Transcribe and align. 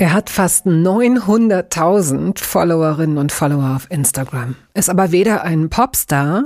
Er 0.00 0.12
hat 0.12 0.30
fast 0.30 0.64
900.000 0.64 2.38
Followerinnen 2.38 3.18
und 3.18 3.32
Follower 3.32 3.74
auf 3.74 3.90
Instagram, 3.90 4.54
ist 4.72 4.90
aber 4.90 5.10
weder 5.10 5.42
ein 5.42 5.70
Popstar 5.70 6.44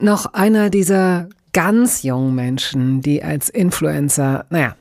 noch 0.00 0.34
einer 0.34 0.70
dieser 0.70 1.28
ganz 1.52 2.02
jungen 2.02 2.34
Menschen, 2.34 3.00
die 3.00 3.22
als 3.22 3.48
Influencer, 3.48 4.44
naja, 4.50 4.74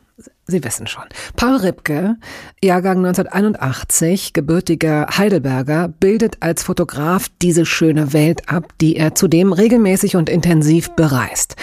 Sie 0.47 0.63
wissen 0.63 0.87
schon. 0.87 1.03
Paul 1.35 1.57
Ripke, 1.57 2.15
Jahrgang 2.63 3.05
1981, 3.05 4.33
gebürtiger 4.33 5.05
Heidelberger, 5.15 5.87
bildet 5.87 6.37
als 6.39 6.63
Fotograf 6.63 7.27
diese 7.43 7.67
schöne 7.67 8.13
Welt 8.13 8.49
ab, 8.49 8.73
die 8.81 8.95
er 8.95 9.13
zudem 9.13 9.53
regelmäßig 9.53 10.15
und 10.15 10.27
intensiv 10.27 10.89
bereist. 10.95 11.55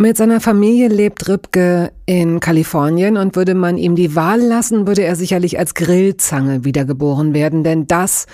Mit 0.00 0.16
seiner 0.16 0.40
Familie 0.40 0.86
lebt 0.86 1.28
Ripke 1.28 1.90
in 2.06 2.38
Kalifornien 2.38 3.16
und 3.16 3.34
würde 3.34 3.56
man 3.56 3.76
ihm 3.76 3.96
die 3.96 4.14
Wahl 4.14 4.40
lassen, 4.40 4.86
würde 4.86 5.02
er 5.02 5.16
sicherlich 5.16 5.58
als 5.58 5.74
Grillzange 5.74 6.64
wiedergeboren 6.64 7.34
werden, 7.34 7.64
denn 7.64 7.88
das 7.88 8.26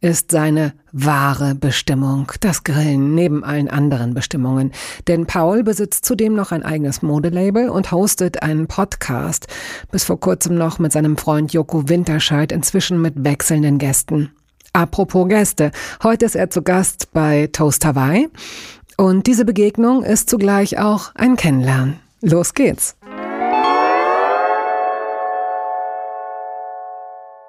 ist 0.00 0.30
seine 0.30 0.72
wahre 0.92 1.54
Bestimmung, 1.54 2.32
das 2.40 2.64
Grillen 2.64 3.14
neben 3.14 3.44
allen 3.44 3.68
anderen 3.68 4.14
Bestimmungen. 4.14 4.72
Denn 5.08 5.26
Paul 5.26 5.62
besitzt 5.62 6.06
zudem 6.06 6.32
noch 6.32 6.52
ein 6.52 6.62
eigenes 6.62 7.02
Modelabel 7.02 7.68
und 7.68 7.92
hostet 7.92 8.42
einen 8.42 8.66
Podcast, 8.66 9.46
bis 9.92 10.04
vor 10.04 10.18
kurzem 10.18 10.56
noch 10.56 10.78
mit 10.78 10.90
seinem 10.90 11.18
Freund 11.18 11.52
Joko 11.52 11.86
Winterscheid, 11.90 12.50
inzwischen 12.50 13.02
mit 13.02 13.24
wechselnden 13.24 13.76
Gästen. 13.76 14.30
Apropos 14.72 15.28
Gäste, 15.28 15.72
heute 16.02 16.24
ist 16.24 16.36
er 16.36 16.48
zu 16.48 16.62
Gast 16.62 17.12
bei 17.12 17.48
Toast 17.52 17.84
Hawaii 17.84 18.30
und 19.00 19.26
diese 19.26 19.46
Begegnung 19.46 20.02
ist 20.04 20.28
zugleich 20.28 20.78
auch 20.78 21.14
ein 21.14 21.36
Kennenlernen. 21.36 22.00
Los 22.20 22.52
geht's! 22.52 22.96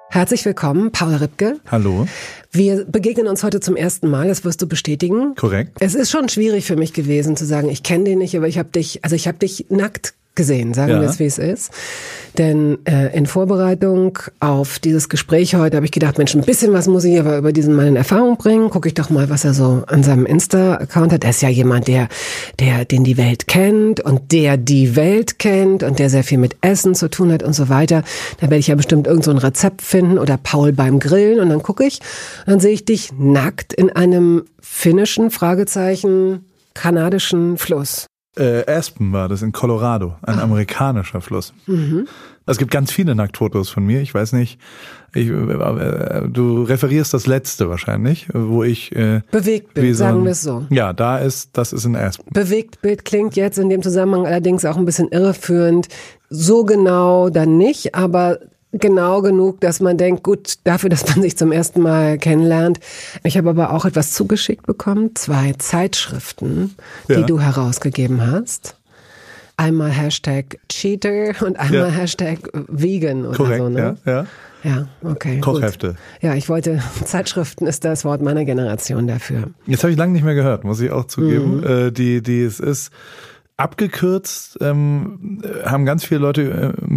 Herzlich 0.08 0.44
willkommen, 0.46 0.92
Paul 0.92 1.14
Ripke. 1.14 1.60
Hallo. 1.70 2.06
Wir 2.50 2.86
begegnen 2.86 3.28
uns 3.28 3.42
heute 3.44 3.60
zum 3.60 3.76
ersten 3.76 4.08
Mal, 4.08 4.28
das 4.28 4.44
wirst 4.44 4.62
du 4.62 4.66
bestätigen. 4.66 5.34
Korrekt. 5.34 5.76
Es 5.80 5.94
ist 5.94 6.10
schon 6.10 6.30
schwierig 6.30 6.64
für 6.64 6.76
mich 6.76 6.94
gewesen 6.94 7.36
zu 7.36 7.44
sagen, 7.44 7.68
ich 7.68 7.82
kenne 7.82 8.04
den 8.04 8.18
nicht, 8.18 8.34
aber 8.34 8.48
ich 8.48 8.58
habe 8.58 8.70
dich, 8.70 9.04
also 9.04 9.14
ich 9.14 9.28
habe 9.28 9.38
dich 9.38 9.66
nackt 9.68 10.14
gesehen, 10.34 10.74
sagen 10.74 10.92
ja. 10.92 11.00
wir 11.00 11.08
es, 11.08 11.18
wie 11.18 11.26
es 11.26 11.38
ist. 11.38 11.70
Denn 12.38 12.78
äh, 12.86 13.14
in 13.14 13.26
Vorbereitung 13.26 14.18
auf 14.40 14.78
dieses 14.78 15.10
Gespräch 15.10 15.54
heute 15.54 15.76
habe 15.76 15.84
ich 15.84 15.92
gedacht, 15.92 16.16
Mensch, 16.16 16.34
ein 16.34 16.40
bisschen 16.40 16.72
was 16.72 16.86
muss 16.86 17.04
ich 17.04 17.20
aber 17.20 17.36
über 17.36 17.52
diesen 17.52 17.74
Mann 17.74 17.88
in 17.88 17.96
Erfahrung 17.96 18.38
bringen. 18.38 18.70
Gucke 18.70 18.88
ich 18.88 18.94
doch 18.94 19.10
mal, 19.10 19.28
was 19.28 19.44
er 19.44 19.52
so 19.52 19.84
an 19.86 20.02
seinem 20.02 20.24
Insta-Account 20.24 21.12
hat. 21.12 21.24
Er 21.24 21.30
ist 21.30 21.42
ja 21.42 21.50
jemand, 21.50 21.88
der, 21.88 22.08
der, 22.58 22.86
den 22.86 23.04
die 23.04 23.18
Welt 23.18 23.48
kennt 23.48 24.00
und 24.00 24.32
der 24.32 24.56
die 24.56 24.96
Welt 24.96 25.38
kennt 25.38 25.82
und 25.82 25.98
der 25.98 26.08
sehr 26.08 26.24
viel 26.24 26.38
mit 26.38 26.56
Essen 26.62 26.94
zu 26.94 27.10
tun 27.10 27.30
hat 27.30 27.42
und 27.42 27.52
so 27.52 27.68
weiter. 27.68 28.02
Da 28.38 28.42
werde 28.42 28.56
ich 28.56 28.68
ja 28.68 28.76
bestimmt 28.76 29.06
irgend 29.06 29.24
so 29.24 29.30
ein 29.30 29.38
Rezept 29.38 29.82
finden 29.82 30.18
oder 30.18 30.38
Paul 30.38 30.72
beim 30.72 31.00
Grillen 31.00 31.40
und 31.40 31.50
dann 31.50 31.62
gucke 31.62 31.84
ich 31.84 32.00
und 32.46 32.52
dann 32.52 32.60
sehe 32.60 32.72
ich 32.72 32.86
dich 32.86 33.10
nackt 33.18 33.74
in 33.74 33.90
einem 33.90 34.44
finnischen 34.58 35.30
Fragezeichen 35.30 36.46
kanadischen 36.74 37.58
Fluss. 37.58 38.06
Äh, 38.34 38.64
Aspen 38.70 39.12
war 39.12 39.28
das 39.28 39.42
in 39.42 39.52
Colorado, 39.52 40.16
ein 40.22 40.38
ah. 40.38 40.42
amerikanischer 40.42 41.20
Fluss. 41.20 41.52
Mhm. 41.66 42.08
Es 42.46 42.56
gibt 42.56 42.70
ganz 42.70 42.90
viele 42.90 43.14
Nacktfotos 43.14 43.68
von 43.68 43.84
mir. 43.84 44.00
Ich 44.00 44.14
weiß 44.14 44.32
nicht, 44.32 44.58
ich, 45.14 45.28
äh, 45.28 46.28
du 46.28 46.62
referierst 46.62 47.12
das 47.12 47.26
letzte 47.26 47.68
wahrscheinlich, 47.68 48.28
wo 48.32 48.64
ich 48.64 48.90
äh, 48.96 49.20
Bewegtbild, 49.30 49.94
so 49.94 49.98
sagen 49.98 50.24
wir 50.24 50.32
es 50.32 50.42
so. 50.42 50.66
Ja, 50.70 50.94
da 50.94 51.18
ist, 51.18 51.50
das 51.52 51.74
ist 51.74 51.84
in 51.84 51.94
Aspen. 51.94 52.24
Bewegtbild 52.32 53.04
klingt 53.04 53.36
jetzt 53.36 53.58
in 53.58 53.68
dem 53.68 53.82
Zusammenhang 53.82 54.26
allerdings 54.26 54.64
auch 54.64 54.78
ein 54.78 54.86
bisschen 54.86 55.08
irreführend. 55.08 55.88
So 56.30 56.64
genau 56.64 57.28
dann 57.28 57.58
nicht, 57.58 57.94
aber 57.94 58.38
genau 58.72 59.22
genug, 59.22 59.60
dass 59.60 59.80
man 59.80 59.98
denkt, 59.98 60.22
gut, 60.22 60.54
dafür, 60.64 60.90
dass 60.90 61.06
man 61.08 61.22
sich 61.22 61.36
zum 61.36 61.52
ersten 61.52 61.80
Mal 61.80 62.18
kennenlernt. 62.18 62.80
Ich 63.22 63.36
habe 63.36 63.50
aber 63.50 63.72
auch 63.72 63.84
etwas 63.84 64.12
zugeschickt 64.12 64.66
bekommen, 64.66 65.14
zwei 65.14 65.52
Zeitschriften, 65.58 66.74
die 67.08 67.12
ja. 67.12 67.22
du 67.22 67.40
herausgegeben 67.40 68.30
hast. 68.30 68.76
Einmal 69.56 69.90
Hashtag 69.90 70.58
Cheater 70.68 71.34
und 71.44 71.58
einmal 71.58 71.88
ja. 71.88 71.94
Hashtag 71.94 72.38
Vegan 72.68 73.26
oder 73.26 73.36
Korrekt, 73.36 73.58
so. 73.58 73.68
Ne? 73.68 73.96
Ja, 74.04 74.12
ja. 74.12 74.26
Ja, 74.64 74.86
okay. 75.02 75.40
Kochhefte. 75.40 75.88
Gut. 75.88 75.96
Ja, 76.20 76.34
ich 76.34 76.48
wollte, 76.48 76.80
Zeitschriften 77.04 77.66
ist 77.66 77.84
das 77.84 78.04
Wort 78.04 78.22
meiner 78.22 78.44
Generation 78.44 79.08
dafür. 79.08 79.50
Jetzt 79.66 79.82
habe 79.82 79.90
ich 79.90 79.98
lange 79.98 80.12
nicht 80.12 80.24
mehr 80.24 80.36
gehört, 80.36 80.62
muss 80.62 80.80
ich 80.80 80.92
auch 80.92 81.06
zugeben. 81.06 81.58
Mhm. 81.58 81.66
Äh, 81.66 81.90
die, 81.90 82.22
die, 82.22 82.42
es 82.42 82.60
ist, 82.60 82.92
abgekürzt 83.62 84.58
ähm, 84.60 85.40
haben 85.64 85.84
ganz 85.84 86.04
viele 86.04 86.20
Leute 86.20 86.74
äh, 86.76 86.92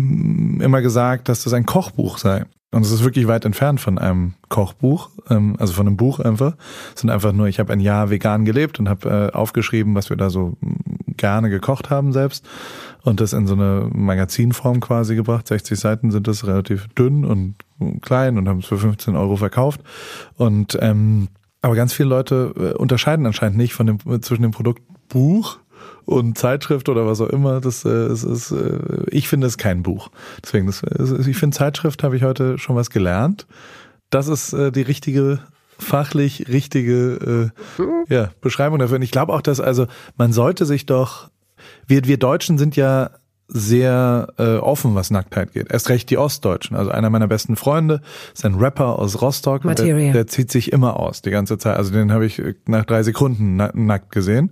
immer 0.63 0.81
gesagt, 0.81 1.29
dass 1.29 1.43
das 1.43 1.53
ein 1.53 1.65
Kochbuch 1.65 2.17
sei. 2.17 2.45
Und 2.71 2.83
es 2.83 2.91
ist 2.91 3.03
wirklich 3.03 3.27
weit 3.27 3.45
entfernt 3.45 3.79
von 3.79 3.97
einem 3.97 4.33
Kochbuch, 4.49 5.09
ähm, 5.29 5.55
also 5.59 5.73
von 5.73 5.87
einem 5.87 5.95
Buch 5.95 6.19
einfach. 6.19 6.55
Es 6.93 7.01
sind 7.01 7.09
einfach 7.09 7.31
nur, 7.31 7.47
ich 7.47 7.59
habe 7.59 7.71
ein 7.71 7.79
Jahr 7.79 8.09
vegan 8.09 8.43
gelebt 8.45 8.79
und 8.79 8.89
habe 8.89 9.31
äh, 9.33 9.35
aufgeschrieben, 9.35 9.95
was 9.95 10.09
wir 10.09 10.17
da 10.17 10.29
so 10.29 10.57
gerne 11.15 11.49
gekocht 11.49 11.89
haben 11.89 12.11
selbst 12.11 12.45
und 13.03 13.21
das 13.21 13.31
in 13.31 13.47
so 13.47 13.53
eine 13.53 13.87
Magazinform 13.93 14.81
quasi 14.81 15.15
gebracht. 15.15 15.47
60 15.47 15.79
Seiten 15.79 16.11
sind 16.11 16.27
das 16.27 16.47
relativ 16.47 16.87
dünn 16.95 17.23
und 17.23 17.55
klein 18.01 18.37
und 18.37 18.49
haben 18.49 18.59
es 18.59 18.65
für 18.65 18.77
15 18.77 19.15
Euro 19.15 19.37
verkauft. 19.37 19.81
Und 20.35 20.77
ähm, 20.81 21.29
aber 21.61 21.75
ganz 21.75 21.93
viele 21.93 22.09
Leute 22.09 22.53
äh, 22.57 22.77
unterscheiden 22.77 23.25
anscheinend 23.25 23.57
nicht 23.57 23.73
von 23.73 23.87
dem 23.87 24.21
zwischen 24.21 24.41
dem 24.41 24.51
Produkt 24.51 24.81
Buch 25.07 25.59
und 26.05 26.37
Zeitschrift 26.37 26.89
oder 26.89 27.05
was 27.05 27.21
auch 27.21 27.29
immer. 27.29 27.61
Das, 27.61 27.85
äh, 27.85 28.11
ist, 28.11 28.51
äh, 28.51 28.79
ich 29.09 29.27
finde 29.27 29.47
es 29.47 29.57
kein 29.57 29.83
Buch. 29.83 30.09
Deswegen, 30.43 30.67
das, 30.67 30.83
ich 31.27 31.37
finde 31.37 31.57
Zeitschrift 31.57 32.03
habe 32.03 32.15
ich 32.15 32.23
heute 32.23 32.57
schon 32.57 32.75
was 32.75 32.89
gelernt. 32.89 33.47
Das 34.09 34.27
ist 34.27 34.53
äh, 34.53 34.71
die 34.71 34.83
richtige 34.83 35.39
fachlich 35.77 36.47
richtige 36.47 37.51
äh, 37.77 38.13
ja, 38.13 38.31
Beschreibung 38.41 38.79
dafür. 38.79 38.95
Und 38.95 39.01
ich 39.01 39.11
glaube 39.11 39.33
auch, 39.33 39.41
dass 39.41 39.59
also 39.59 39.87
man 40.15 40.31
sollte 40.31 40.65
sich 40.65 40.85
doch 40.85 41.29
wir 41.87 42.05
wir 42.05 42.17
Deutschen 42.17 42.57
sind 42.57 42.75
ja 42.75 43.11
sehr 43.47 44.27
äh, 44.37 44.57
offen, 44.57 44.95
was 44.95 45.11
Nacktheit 45.11 45.53
geht. 45.53 45.71
Erst 45.71 45.89
recht 45.89 46.09
die 46.09 46.17
Ostdeutschen. 46.17 46.75
Also 46.75 46.91
einer 46.91 47.09
meiner 47.09 47.27
besten 47.27 47.55
Freunde 47.55 48.01
ist 48.33 48.43
ein 48.43 48.55
Rapper 48.55 48.97
aus 48.97 49.21
Rostock. 49.21 49.63
Der, 49.63 50.13
der 50.13 50.27
zieht 50.27 50.51
sich 50.51 50.71
immer 50.71 50.99
aus, 50.99 51.21
die 51.21 51.29
ganze 51.29 51.57
Zeit. 51.57 51.77
Also 51.77 51.91
den 51.91 52.11
habe 52.11 52.25
ich 52.25 52.41
nach 52.65 52.85
drei 52.85 53.03
Sekunden 53.03 53.55
nackt 53.55 54.11
gesehen. 54.11 54.51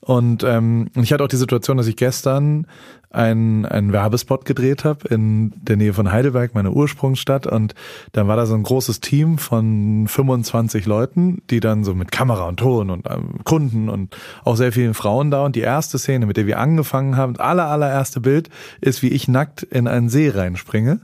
Und 0.00 0.42
ähm, 0.42 0.88
ich 1.00 1.12
hatte 1.12 1.22
auch 1.22 1.28
die 1.28 1.36
Situation, 1.36 1.76
dass 1.76 1.86
ich 1.86 1.96
gestern 1.96 2.66
einen, 3.14 3.66
einen 3.66 3.92
Werbespot 3.92 4.44
gedreht 4.44 4.84
habe 4.84 5.08
in 5.08 5.52
der 5.56 5.76
Nähe 5.76 5.92
von 5.92 6.10
Heidelberg, 6.10 6.54
meine 6.54 6.70
Ursprungsstadt. 6.70 7.46
Und 7.46 7.74
dann 8.12 8.28
war 8.28 8.36
da 8.36 8.46
so 8.46 8.54
ein 8.54 8.62
großes 8.62 9.00
Team 9.00 9.38
von 9.38 10.06
25 10.08 10.86
Leuten, 10.86 11.42
die 11.50 11.60
dann 11.60 11.84
so 11.84 11.94
mit 11.94 12.12
Kamera 12.12 12.48
und 12.48 12.58
Ton 12.58 12.90
und 12.90 13.06
ähm, 13.10 13.40
Kunden 13.44 13.88
und 13.88 14.16
auch 14.44 14.56
sehr 14.56 14.72
vielen 14.72 14.94
Frauen 14.94 15.30
da. 15.30 15.44
Und 15.44 15.56
die 15.56 15.60
erste 15.60 15.98
Szene, 15.98 16.26
mit 16.26 16.36
der 16.36 16.46
wir 16.46 16.58
angefangen 16.58 17.16
haben, 17.16 17.36
aller, 17.36 17.66
allererste 17.66 18.20
Bild, 18.20 18.48
ist, 18.80 19.02
wie 19.02 19.08
ich 19.08 19.28
nackt 19.28 19.62
in 19.62 19.86
einen 19.86 20.08
See 20.08 20.28
reinspringe. 20.28 21.00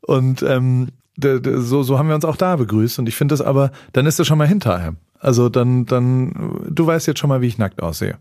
Und 0.00 0.42
ähm, 0.42 0.88
so, 1.22 1.82
so 1.82 1.98
haben 1.98 2.08
wir 2.08 2.14
uns 2.14 2.24
auch 2.24 2.36
da 2.36 2.56
begrüßt. 2.56 2.98
Und 2.98 3.08
ich 3.08 3.16
finde 3.16 3.34
das 3.34 3.42
aber, 3.42 3.70
dann 3.92 4.06
ist 4.06 4.18
das 4.18 4.26
schon 4.26 4.38
mal 4.38 4.48
hinterher. 4.48 4.94
Also 5.20 5.50
dann, 5.50 5.84
dann, 5.84 6.64
du 6.68 6.86
weißt 6.86 7.06
jetzt 7.06 7.20
schon 7.20 7.28
mal, 7.28 7.42
wie 7.42 7.46
ich 7.46 7.58
nackt 7.58 7.82
aussehe. 7.82 8.18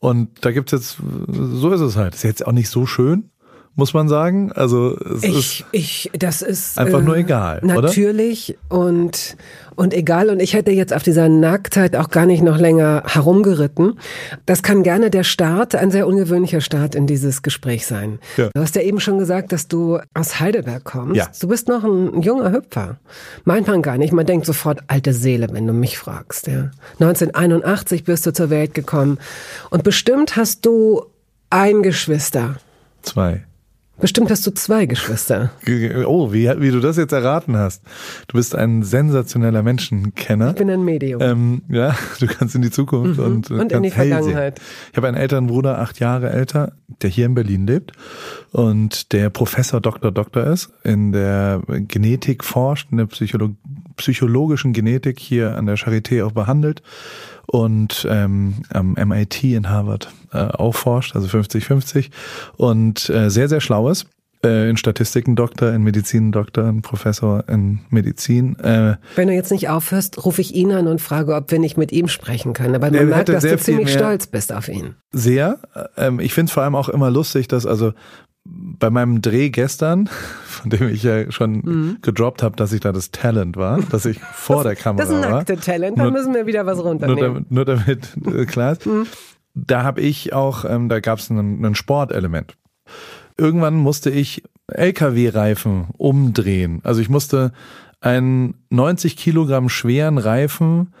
Und 0.00 0.44
da 0.44 0.50
gibt's 0.50 0.72
jetzt, 0.72 0.96
so 1.28 1.70
ist 1.70 1.80
es 1.80 1.96
halt. 1.96 2.14
Ist 2.14 2.24
jetzt 2.24 2.46
auch 2.46 2.52
nicht 2.52 2.70
so 2.70 2.86
schön, 2.86 3.30
muss 3.78 3.94
man 3.94 4.08
sagen. 4.08 4.50
Also 4.52 4.98
es 4.98 5.22
ich, 5.22 5.60
ist 5.60 5.64
ich, 5.70 6.10
das 6.18 6.42
ist 6.42 6.78
einfach 6.78 6.98
äh, 6.98 7.02
nur 7.02 7.16
egal. 7.16 7.60
Natürlich 7.62 8.58
oder? 8.68 8.80
und 8.80 9.36
und 9.76 9.94
egal. 9.94 10.30
Und 10.30 10.42
ich 10.42 10.54
hätte 10.54 10.72
jetzt 10.72 10.92
auf 10.92 11.04
dieser 11.04 11.28
Nacktheit 11.28 11.94
auch 11.94 12.10
gar 12.10 12.26
nicht 12.26 12.42
noch 12.42 12.58
länger 12.58 13.04
herumgeritten. 13.06 14.00
Das 14.46 14.64
kann 14.64 14.82
gerne 14.82 15.10
der 15.10 15.22
Start, 15.22 15.76
ein 15.76 15.92
sehr 15.92 16.08
ungewöhnlicher 16.08 16.60
Start 16.60 16.96
in 16.96 17.06
dieses 17.06 17.42
Gespräch 17.42 17.86
sein. 17.86 18.18
Ja. 18.36 18.50
Du 18.52 18.60
hast 18.60 18.74
ja 18.74 18.82
eben 18.82 18.98
schon 18.98 19.18
gesagt, 19.18 19.52
dass 19.52 19.68
du 19.68 20.00
aus 20.12 20.40
Heidelberg 20.40 20.82
kommst. 20.82 21.14
Ja. 21.14 21.28
Du 21.40 21.46
bist 21.46 21.68
noch 21.68 21.84
ein 21.84 22.20
junger 22.22 22.50
Hüpfer. 22.50 22.98
Meint 23.44 23.68
man 23.68 23.80
gar 23.82 23.96
nicht. 23.96 24.12
Man 24.12 24.26
denkt 24.26 24.44
sofort 24.46 24.80
alte 24.88 25.12
Seele, 25.12 25.46
wenn 25.52 25.68
du 25.68 25.72
mich 25.72 25.98
fragst. 25.98 26.48
Ja. 26.48 26.72
1981 26.94 28.02
bist 28.02 28.26
du 28.26 28.32
zur 28.32 28.50
Welt 28.50 28.74
gekommen 28.74 29.18
und 29.70 29.84
bestimmt 29.84 30.34
hast 30.34 30.66
du 30.66 31.04
ein 31.50 31.84
Geschwister. 31.84 32.56
Zwei. 33.02 33.44
Bestimmt 34.00 34.30
hast 34.30 34.46
du 34.46 34.52
zwei 34.52 34.86
Geschwister. 34.86 35.50
Oh, 36.06 36.32
wie, 36.32 36.48
wie 36.60 36.70
du 36.70 36.78
das 36.80 36.96
jetzt 36.96 37.12
erraten 37.12 37.56
hast. 37.56 37.82
Du 38.28 38.36
bist 38.36 38.54
ein 38.54 38.82
sensationeller 38.84 39.62
Menschenkenner. 39.62 40.50
Ich 40.50 40.56
bin 40.56 40.70
ein 40.70 40.84
Medium. 40.84 41.20
Ähm, 41.20 41.62
ja, 41.68 41.96
du 42.20 42.26
kannst 42.26 42.54
in 42.54 42.62
die 42.62 42.70
Zukunft 42.70 43.18
Mhm. 43.18 43.24
und, 43.26 43.50
Und 43.50 43.72
in 43.72 43.82
die 43.82 43.90
hell 43.90 44.06
sehen. 44.08 44.12
Vergangenheit. 44.14 44.60
Ich 44.92 44.96
habe 44.96 45.08
einen 45.08 45.16
älteren 45.16 45.48
Bruder, 45.48 45.80
acht 45.80 45.98
Jahre 45.98 46.30
älter, 46.30 46.72
der 47.02 47.10
hier 47.10 47.26
in 47.26 47.34
Berlin 47.34 47.66
lebt 47.66 47.92
und 48.52 49.12
der 49.12 49.30
Professor 49.30 49.80
Dr. 49.80 50.12
Doktor 50.12 50.44
ist, 50.46 50.70
in 50.84 51.12
der 51.12 51.60
Genetik 51.66 52.44
forscht, 52.44 52.88
in 52.92 52.98
der 52.98 53.06
Psycholo 53.06 53.50
psychologischen 53.98 54.72
Genetik 54.72 55.20
hier 55.20 55.56
an 55.56 55.66
der 55.66 55.76
Charité 55.76 56.24
auch 56.24 56.32
behandelt 56.32 56.82
und 57.46 58.06
ähm, 58.10 58.56
am 58.70 58.92
MIT 58.94 59.44
in 59.44 59.68
Harvard 59.68 60.10
äh, 60.32 60.38
auch 60.38 60.74
forscht, 60.74 61.14
also 61.14 61.28
50-50 61.28 62.10
und 62.56 63.08
äh, 63.10 63.30
sehr, 63.30 63.48
sehr 63.48 63.60
schlau 63.60 63.88
ist. 63.90 64.06
Äh, 64.44 64.70
in 64.70 64.76
Statistiken 64.76 65.34
Doktor, 65.34 65.72
in 65.72 65.82
Medizin 65.82 66.30
Doktor, 66.30 66.64
ein 66.66 66.80
Professor 66.80 67.42
in 67.48 67.80
Medizin. 67.90 68.56
Äh, 68.60 68.94
Wenn 69.16 69.26
du 69.26 69.34
jetzt 69.34 69.50
nicht 69.50 69.68
aufhörst, 69.68 70.24
rufe 70.24 70.40
ich 70.40 70.54
ihn 70.54 70.70
an 70.70 70.86
und 70.86 71.00
frage, 71.00 71.34
ob 71.34 71.50
wir 71.50 71.58
nicht 71.58 71.76
mit 71.76 71.90
ihm 71.90 72.06
sprechen 72.06 72.52
können. 72.52 72.76
Aber 72.76 72.88
man 72.92 73.08
merkt, 73.08 73.30
dass 73.30 73.42
du 73.42 73.58
ziemlich 73.58 73.92
stolz 73.92 74.28
bist 74.28 74.52
auf 74.52 74.68
ihn. 74.68 74.94
Sehr. 75.10 75.58
Ähm, 75.96 76.20
ich 76.20 76.34
finde 76.34 76.50
es 76.50 76.52
vor 76.52 76.62
allem 76.62 76.76
auch 76.76 76.88
immer 76.88 77.10
lustig, 77.10 77.48
dass 77.48 77.66
also 77.66 77.94
bei 78.60 78.90
meinem 78.90 79.22
Dreh 79.22 79.50
gestern, 79.50 80.08
von 80.44 80.70
dem 80.70 80.88
ich 80.88 81.02
ja 81.04 81.30
schon 81.30 81.52
Mhm. 81.64 81.98
gedroppt 82.02 82.42
habe, 82.42 82.56
dass 82.56 82.72
ich 82.72 82.80
da 82.80 82.90
das 82.92 83.10
Talent 83.12 83.56
war, 83.56 83.80
dass 83.90 84.04
ich 84.04 84.18
vor 84.34 84.64
der 84.64 84.74
Kamera 84.76 85.04
Das 85.04 85.10
ist 85.10 85.16
ein 85.16 85.30
war. 85.30 85.38
nackte 85.38 85.56
Talent, 85.56 85.98
da 85.98 86.02
Nur- 86.04 86.12
müssen 86.12 86.34
wir 86.34 86.46
wieder 86.46 86.66
was 86.66 86.78
Nur 86.78 86.86
runternehmen. 86.86 87.20
damit, 87.22 87.50
nur 87.52 87.64
damit 87.64 88.16
äh, 88.26 88.44
klar 88.46 88.72
ist. 88.72 88.84
Mhm. 88.86 89.06
Da 89.54 89.82
habe 89.82 90.00
ich 90.00 90.32
auch, 90.32 90.64
ähm, 90.64 90.88
da 90.88 91.00
gab 91.00 91.18
es 91.18 91.30
ein, 91.30 91.64
ein 91.64 91.74
Sportelement. 91.74 92.56
Irgendwann 93.36 93.74
musste 93.76 94.10
ich 94.10 94.42
LKW-Reifen 94.68 95.86
umdrehen. 95.96 96.80
Also 96.84 97.00
ich 97.00 97.08
musste 97.08 97.52
einen 98.00 98.54
90 98.70 99.16
Kilogramm 99.16 99.68
schweren 99.68 100.18
Reifen 100.18 100.92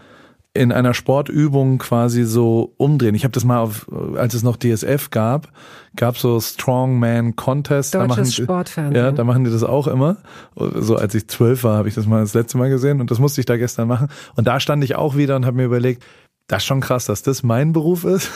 in 0.54 0.72
einer 0.72 0.94
Sportübung 0.94 1.78
quasi 1.78 2.24
so 2.24 2.72
umdrehen. 2.78 3.14
Ich 3.14 3.24
habe 3.24 3.32
das 3.32 3.44
mal 3.44 3.58
auf, 3.58 3.86
als 4.16 4.34
es 4.34 4.42
noch 4.42 4.56
DSF 4.56 5.10
gab, 5.10 5.48
gab 5.94 6.18
so 6.18 6.40
Strongman 6.40 7.36
Contest. 7.36 7.94
da 7.94 8.06
Deutsches 8.06 8.16
machen, 8.16 8.44
Sportfernsehen. 8.44 9.04
Ja, 9.04 9.12
da 9.12 9.24
machen 9.24 9.44
die 9.44 9.50
das 9.50 9.62
auch 9.62 9.86
immer. 9.86 10.16
So 10.56 10.96
als 10.96 11.14
ich 11.14 11.28
zwölf 11.28 11.64
war, 11.64 11.76
habe 11.76 11.88
ich 11.88 11.94
das 11.94 12.06
mal 12.06 12.20
das 12.20 12.34
letzte 12.34 12.58
Mal 12.58 12.70
gesehen 12.70 13.00
und 13.00 13.10
das 13.10 13.18
musste 13.18 13.40
ich 13.40 13.46
da 13.46 13.56
gestern 13.56 13.88
machen. 13.88 14.08
Und 14.36 14.46
da 14.46 14.58
stand 14.58 14.82
ich 14.82 14.96
auch 14.96 15.16
wieder 15.16 15.36
und 15.36 15.46
habe 15.46 15.56
mir 15.56 15.64
überlegt, 15.64 16.02
das 16.48 16.62
ist 16.62 16.66
schon 16.66 16.80
krass, 16.80 17.04
dass 17.04 17.22
das 17.22 17.42
mein 17.42 17.72
Beruf 17.72 18.04
ist. 18.04 18.30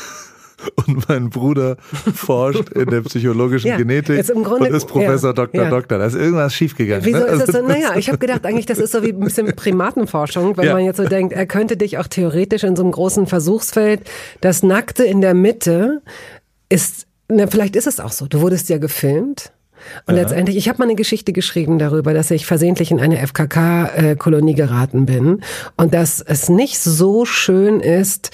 Und 0.87 1.09
mein 1.09 1.31
Bruder 1.31 1.76
forscht 2.14 2.70
in 2.70 2.87
der 2.91 3.00
psychologischen 3.03 3.69
Ja, 3.69 3.76
Genetik 3.76 4.17
jetzt 4.17 4.31
im 4.31 4.44
Grunde- 4.44 4.69
und 4.69 4.75
ist 4.75 4.87
Professor 4.87 5.31
ja, 5.31 5.35
Doktor 5.35 5.62
ja. 5.64 5.70
Doktor. 5.70 5.99
Da 5.99 6.06
ist 6.06 6.14
irgendwas 6.14 6.55
schiefgegangen. 6.55 7.05
Wieso 7.05 7.19
ne? 7.19 7.25
ist 7.25 7.41
das 7.49 7.55
Also 7.55 7.61
so? 7.61 7.67
Naja, 7.67 7.94
ich 7.97 8.09
habe 8.09 8.19
gedacht, 8.19 8.44
eigentlich, 8.47 8.67
das 8.67 8.79
ist 8.79 8.93
so 8.93 9.03
wie 9.03 9.11
ein 9.11 9.20
bisschen 9.20 9.55
Primatenforschung, 9.55 10.56
wenn 10.56 10.67
Ja. 10.67 10.75
man 10.75 10.85
jetzt 10.85 10.97
so 10.97 11.05
denkt, 11.05 11.32
er 11.32 11.47
könnte 11.47 11.76
dich 11.76 11.99
auch 11.99 12.06
theoretisch 12.06 12.64
in 12.64 12.76
so 12.76 12.82
einem 12.82 12.93
großen 12.93 13.26
Versuchsfeld, 13.26 14.03
das 14.41 14.62
Nackte 14.62 15.05
in 15.05 15.20
der 15.20 15.35
Mitte 15.35 16.03
ist, 16.69 17.06
na, 17.29 17.47
vielleicht 17.47 17.76
ist 17.76 17.87
es 17.87 18.00
auch 18.00 18.12
so. 18.12 18.26
Du 18.26 18.41
wurdest 18.41 18.69
ja 18.69 18.79
gefilmt. 18.79 19.53
Und 20.06 20.15
letztendlich, 20.15 20.56
ich 20.56 20.69
habe 20.69 20.79
mal 20.79 20.85
eine 20.85 20.94
Geschichte 20.94 21.32
geschrieben 21.32 21.79
darüber, 21.81 22.15
dass 22.15 22.31
ich 22.31 22.47
versehentlich 22.47 22.93
in 22.93 23.00
eine 23.00 23.19
FKK-Kolonie 23.19 24.55
geraten 24.55 25.06
bin 25.06 25.43
und 25.76 25.93
dass 25.93 26.20
es 26.20 26.49
nicht 26.49 26.79
so 26.79 27.25
schön 27.25 27.81
ist, 27.81 28.31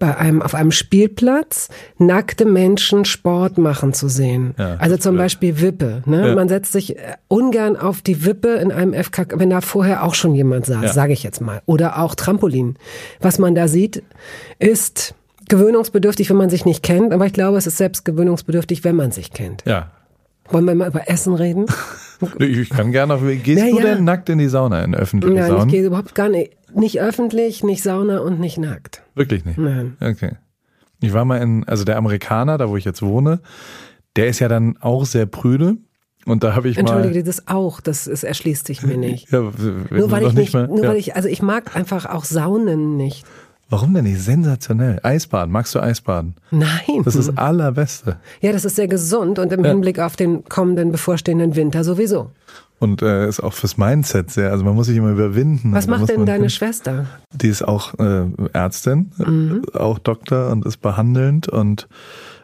bei 0.00 0.16
einem, 0.16 0.42
auf 0.42 0.56
einem 0.56 0.72
Spielplatz 0.72 1.68
nackte 1.98 2.44
Menschen 2.44 3.04
Sport 3.04 3.56
machen 3.58 3.92
zu 3.92 4.08
sehen. 4.08 4.54
Ja, 4.58 4.74
also 4.78 4.96
zum 4.96 5.12
blöd. 5.12 5.24
Beispiel 5.26 5.60
Wippe. 5.60 6.02
Ne? 6.06 6.28
Ja. 6.30 6.34
Man 6.34 6.48
setzt 6.48 6.72
sich 6.72 6.98
äh, 6.98 7.14
ungern 7.28 7.76
auf 7.76 8.02
die 8.02 8.24
Wippe 8.24 8.48
in 8.54 8.72
einem 8.72 8.92
FKK, 8.94 9.38
wenn 9.38 9.50
da 9.50 9.60
vorher 9.60 10.02
auch 10.02 10.14
schon 10.16 10.34
jemand 10.34 10.66
saß, 10.66 10.82
Ja. 10.82 10.92
sage 10.92 11.12
ich 11.12 11.22
jetzt 11.22 11.40
mal. 11.40 11.62
Oder 11.66 12.00
auch 12.00 12.16
Trampolin. 12.16 12.76
Was 13.20 13.38
man 13.38 13.54
da 13.54 13.68
sieht, 13.68 14.02
ist 14.58 15.14
gewöhnungsbedürftig, 15.48 16.30
wenn 16.30 16.36
man 16.36 16.50
sich 16.50 16.64
nicht 16.64 16.82
kennt, 16.82 17.12
aber 17.12 17.26
ich 17.26 17.32
glaube, 17.32 17.58
es 17.58 17.66
ist 17.66 17.76
selbst 17.76 18.04
gewöhnungsbedürftig, 18.04 18.82
wenn 18.84 18.96
man 18.96 19.12
sich 19.12 19.32
kennt. 19.32 19.62
ja. 19.66 19.90
Wollen 20.52 20.64
wir 20.64 20.74
mal 20.74 20.88
über 20.88 21.08
Essen 21.08 21.34
reden? 21.34 21.66
Ich 22.38 22.68
kann 22.68 22.92
gerne 22.92 23.14
auf. 23.14 23.20
Gehst 23.22 23.62
Na 23.64 23.70
du 23.70 23.76
ja. 23.78 23.94
denn 23.94 24.04
nackt 24.04 24.28
in 24.28 24.36
die 24.36 24.48
Sauna, 24.48 24.82
in 24.84 24.94
öffentliche 24.94 25.34
Nein, 25.34 25.44
ich 25.44 25.56
Saunen? 25.56 25.68
gehe 25.68 25.86
überhaupt 25.86 26.14
gar 26.14 26.28
nicht. 26.28 26.50
Nicht 26.74 27.00
öffentlich, 27.00 27.62
nicht 27.64 27.82
Sauna 27.82 28.18
und 28.18 28.40
nicht 28.40 28.58
nackt. 28.58 29.02
Wirklich 29.14 29.44
nicht. 29.44 29.58
Nein. 29.58 29.96
Okay. 30.00 30.32
Ich 31.00 31.12
war 31.12 31.24
mal 31.24 31.38
in, 31.38 31.64
also 31.66 31.84
der 31.84 31.96
Amerikaner, 31.96 32.58
da 32.58 32.68
wo 32.68 32.76
ich 32.76 32.84
jetzt 32.84 33.02
wohne, 33.02 33.40
der 34.16 34.28
ist 34.28 34.38
ja 34.38 34.48
dann 34.48 34.76
auch 34.80 35.04
sehr 35.06 35.26
prüde. 35.26 35.76
Und 36.26 36.44
da 36.44 36.54
habe 36.54 36.68
ich 36.68 36.76
Entschuldige, 36.76 37.08
mal. 37.14 37.14
dieses 37.22 37.48
auch, 37.48 37.80
das 37.80 38.06
ist, 38.06 38.24
erschließt 38.24 38.66
sich 38.66 38.82
mir 38.82 38.98
nicht. 38.98 39.32
Ja, 39.32 39.40
Nur 39.90 40.10
weil 40.10 40.26
ich 40.26 40.34
nicht, 40.34 40.52
mal, 40.52 40.68
nur 40.68 40.82
ja. 40.82 40.90
weil 40.90 40.96
ich, 40.96 41.16
also 41.16 41.28
ich 41.28 41.40
mag 41.40 41.74
einfach 41.74 42.04
auch 42.04 42.24
Saunen 42.24 42.96
nicht. 42.98 43.24
Warum 43.70 43.94
denn 43.94 44.04
nicht? 44.04 44.20
Sensationell. 44.20 44.98
Eisbaden. 45.04 45.50
Magst 45.52 45.74
du 45.74 45.80
Eisbaden? 45.80 46.34
Nein. 46.50 47.02
Das 47.04 47.14
ist 47.14 47.28
das 47.28 47.38
Allerbeste. 47.38 48.16
Ja, 48.40 48.52
das 48.52 48.64
ist 48.64 48.76
sehr 48.76 48.88
gesund 48.88 49.38
und 49.38 49.52
im 49.52 49.64
Ja. 49.64 49.70
Hinblick 49.70 50.00
auf 50.00 50.16
den 50.16 50.44
kommenden 50.44 50.90
bevorstehenden 50.92 51.54
Winter 51.54 51.84
sowieso. 51.84 52.32
Und 52.80 53.02
äh, 53.02 53.28
ist 53.28 53.40
auch 53.40 53.52
fürs 53.52 53.76
Mindset 53.76 54.30
sehr. 54.30 54.50
Also 54.50 54.64
man 54.64 54.74
muss 54.74 54.86
sich 54.86 54.96
immer 54.96 55.10
überwinden. 55.10 55.72
Was 55.72 55.86
macht 55.86 56.08
denn 56.08 56.24
deine 56.24 56.48
Schwester? 56.48 57.06
Die 57.30 57.48
ist 57.48 57.62
auch 57.62 57.92
äh, 57.98 58.24
Ärztin, 58.54 59.12
Mhm. 59.18 59.62
auch 59.74 59.98
Doktor 59.98 60.50
und 60.50 60.64
ist 60.64 60.78
behandelnd 60.78 61.46
und 61.48 61.88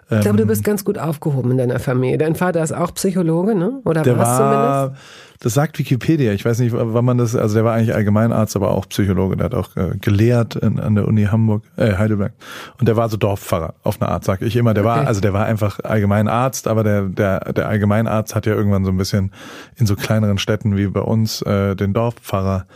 Ich 0.09 0.21
glaube, 0.21 0.31
Ähm. 0.31 0.37
du 0.37 0.47
bist 0.47 0.63
ganz 0.63 0.85
gut 0.85 0.99
aufgehoben 0.99 1.51
in 1.51 1.59
deiner 1.59 1.81
Familie. 1.81 2.17
Dein 2.19 2.37
Vater 2.37 2.63
ist 2.63 2.73
auch 2.73 2.95
Psychologe, 2.95 3.57
ne? 3.57 3.81
Oder 3.85 4.03
Der 4.03 4.17
war's 4.17 4.39
war, 4.39 4.95
das 5.41 5.53
sagt 5.55 5.79
Wikipedia. 5.81 6.33
Ich 6.33 6.45
weiß 6.45 6.61
nicht, 6.61 6.73
wann 6.75 7.05
man 7.05 7.19
das, 7.19 7.35
also 7.35 7.57
der 7.57 7.65
war 7.65 7.75
eigentlich 7.75 7.93
Allgemeinarzt, 7.95 8.55
aber 8.55 8.71
auch 8.71 8.89
Psychologe. 8.89 9.37
Der 9.37 9.47
hat 9.47 9.55
auch 9.55 9.75
äh, 9.77 9.97
gelehrt 10.01 10.55
in, 10.55 10.79
an 10.79 10.95
der 10.95 11.09
Uni 11.09 11.25
Hamburg, 11.25 11.65
äh, 11.77 11.95
Heidelberg. 11.97 12.33
Und 12.79 12.87
der 12.89 12.97
war 12.97 13.09
so 13.09 13.17
Dorfpfarrer 13.17 13.75
auf 13.83 14.01
eine 14.01 14.09
Art, 14.11 14.25
sag 14.25 14.43
ich 14.43 14.55
immer. 14.55 14.75
Der 14.75 14.85
war, 14.85 14.99
Okay. 14.99 15.07
also 15.09 15.21
der 15.21 15.33
war 15.33 15.45
einfach 15.45 15.81
Allgemeinarzt, 15.83 16.69
aber 16.69 16.85
der, 16.85 17.03
der, 17.03 17.41
der 17.53 17.69
Allgemeinarzt 17.69 18.35
hat 18.37 18.47
ja 18.47 18.55
irgendwann 18.55 18.85
so 18.85 18.93
ein 18.93 18.97
bisschen 18.97 19.33
in 19.75 19.87
so 19.87 19.97
kleineren 19.97 20.39
Städten 20.39 20.77
wie 20.77 20.87
bei 20.87 21.01
uns 21.01 21.43
äh, 21.43 21.75
den 21.75 21.93
Dorfpfarrer 21.93 22.67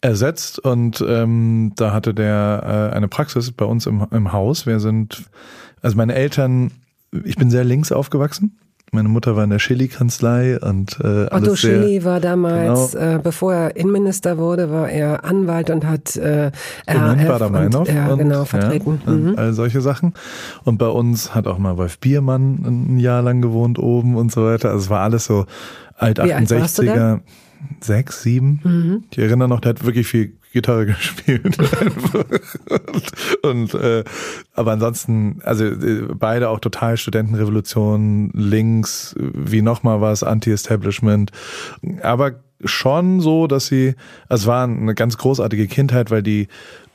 ersetzt. 0.00 0.58
Und 0.60 1.04
ähm, 1.06 1.72
da 1.76 1.92
hatte 1.92 2.14
der 2.14 2.90
äh, 2.92 2.96
eine 2.96 3.08
Praxis 3.08 3.50
bei 3.50 3.64
uns 3.64 3.86
im, 3.86 4.06
im 4.12 4.32
Haus. 4.32 4.66
Wir 4.66 4.78
sind, 4.80 5.24
also 5.86 5.96
meine 5.96 6.16
Eltern, 6.16 6.72
ich 7.24 7.36
bin 7.36 7.48
sehr 7.48 7.62
links 7.62 7.92
aufgewachsen. 7.92 8.58
Meine 8.90 9.08
Mutter 9.08 9.36
war 9.36 9.44
in 9.44 9.50
der 9.50 9.60
Schilly-Kanzlei 9.60 10.58
und 10.58 10.98
äh, 10.98 11.26
Otto 11.26 11.28
alles 11.30 11.60
sehr, 11.60 11.80
Schilly 11.80 12.04
war 12.04 12.18
damals, 12.18 12.92
Genau. 12.92 13.16
äh, 13.16 13.18
bevor 13.22 13.54
er 13.54 13.76
Innenminister 13.76 14.36
wurde, 14.36 14.68
war 14.72 14.88
er 14.88 15.24
Anwalt 15.24 15.70
und 15.70 15.86
hat 15.86 16.16
äh, 16.16 16.50
RAF 16.88 17.24
Baader-Meinhof 17.24 17.88
und, 17.88 17.94
ja, 17.94 18.08
und, 18.08 18.18
genau, 18.18 18.44
vertreten. 18.44 19.00
Ja, 19.06 19.12
mhm. 19.12 19.28
und 19.28 19.38
all 19.38 19.52
solche 19.52 19.80
Sachen. 19.80 20.14
Und 20.64 20.78
bei 20.78 20.88
uns 20.88 21.36
hat 21.36 21.46
auch 21.46 21.58
mal 21.58 21.76
Wolf 21.76 22.00
Biermann 22.00 22.64
ein 22.64 22.98
Jahr 22.98 23.22
lang 23.22 23.40
gewohnt 23.40 23.78
oben 23.78 24.16
und 24.16 24.32
so 24.32 24.44
weiter. 24.44 24.70
Also 24.70 24.86
es 24.86 24.90
war 24.90 25.02
alles 25.02 25.24
so 25.24 25.46
alt 25.94 26.18
Wie 26.18 26.32
alt 26.32 26.50
warst 26.50 26.78
du 26.80 26.82
da? 26.82 27.16
Mhm. 27.16 27.20
68er, 27.20 27.20
sechs, 27.80 28.22
sieben. 28.24 29.04
Ich 29.12 29.18
erinnere 29.18 29.48
noch, 29.48 29.60
der 29.60 29.70
hat 29.70 29.84
wirklich 29.84 30.08
viel 30.08 30.32
Gitarre 30.56 30.86
gespielt. 30.86 31.58
und, 33.42 33.74
und 33.74 33.74
äh, 33.74 34.04
aber 34.54 34.72
ansonsten, 34.72 35.40
also 35.44 35.66
äh, 35.66 36.08
beide 36.14 36.48
auch 36.48 36.60
total 36.60 36.96
Studentenrevolution, 36.96 38.30
links, 38.32 39.14
wie 39.18 39.60
nochmal 39.60 40.00
was, 40.00 40.22
Anti-Establishment. 40.22 41.30
Aber 42.02 42.40
schon 42.64 43.20
so, 43.20 43.46
dass 43.46 43.66
sie, 43.66 43.94
es 44.30 44.46
war 44.46 44.64
eine 44.64 44.94
ganz 44.94 45.18
großartige 45.18 45.66
Kindheit, 45.68 46.10
weil 46.10 46.22
die 46.22 46.48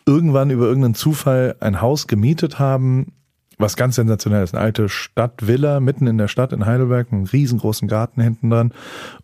irgendwann 0.08 0.50
über 0.50 0.65
irgendeinen 0.65 0.96
Zufall 0.96 1.56
ein 1.60 1.82
Haus 1.82 2.08
gemietet 2.08 2.58
haben, 2.58 3.13
was 3.62 3.75
ganz 3.75 3.96
sensationell 3.96 4.44
ist. 4.44 4.53
Eine 4.53 4.63
alte 4.63 4.89
Stadtvilla 4.89 5.80
mitten 5.80 6.08
in 6.08 6.18
der 6.18 6.27
Stadt 6.27 6.53
in 6.53 6.65
Heidelberg, 6.65 7.08
einen 7.12 7.25
riesengroßen 7.25 7.88
Garten 7.88 8.22
hinten 8.22 8.50
dran. 8.50 8.74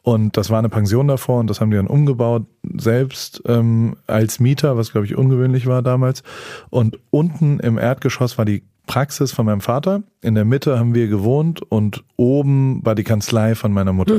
Und 0.01 0.37
das 0.37 0.49
war 0.49 0.59
eine 0.59 0.69
Pension 0.69 1.07
davor 1.07 1.39
und 1.39 1.49
das 1.49 1.59
haben 1.59 1.71
die 1.71 1.77
dann 1.77 1.87
umgebaut, 1.87 2.45
selbst 2.77 3.41
ähm, 3.45 3.95
als 4.07 4.39
Mieter, 4.39 4.77
was 4.77 4.91
glaube 4.91 5.05
ich 5.05 5.17
ungewöhnlich 5.17 5.67
war 5.67 5.81
damals. 5.81 6.23
Und 6.69 6.99
unten 7.09 7.59
im 7.59 7.77
Erdgeschoss 7.77 8.37
war 8.37 8.45
die 8.45 8.63
Praxis 8.85 9.33
von 9.33 9.45
meinem 9.45 9.61
Vater. 9.61 10.03
In 10.21 10.35
der 10.35 10.45
Mitte 10.45 10.79
haben 10.79 10.95
wir 10.95 11.07
gewohnt 11.07 11.61
und 11.61 12.03
oben 12.15 12.85
war 12.85 12.95
die 12.95 13.03
Kanzlei 13.03 13.53
von 13.53 13.73
meiner 13.73 13.91
Mutter. 13.91 14.15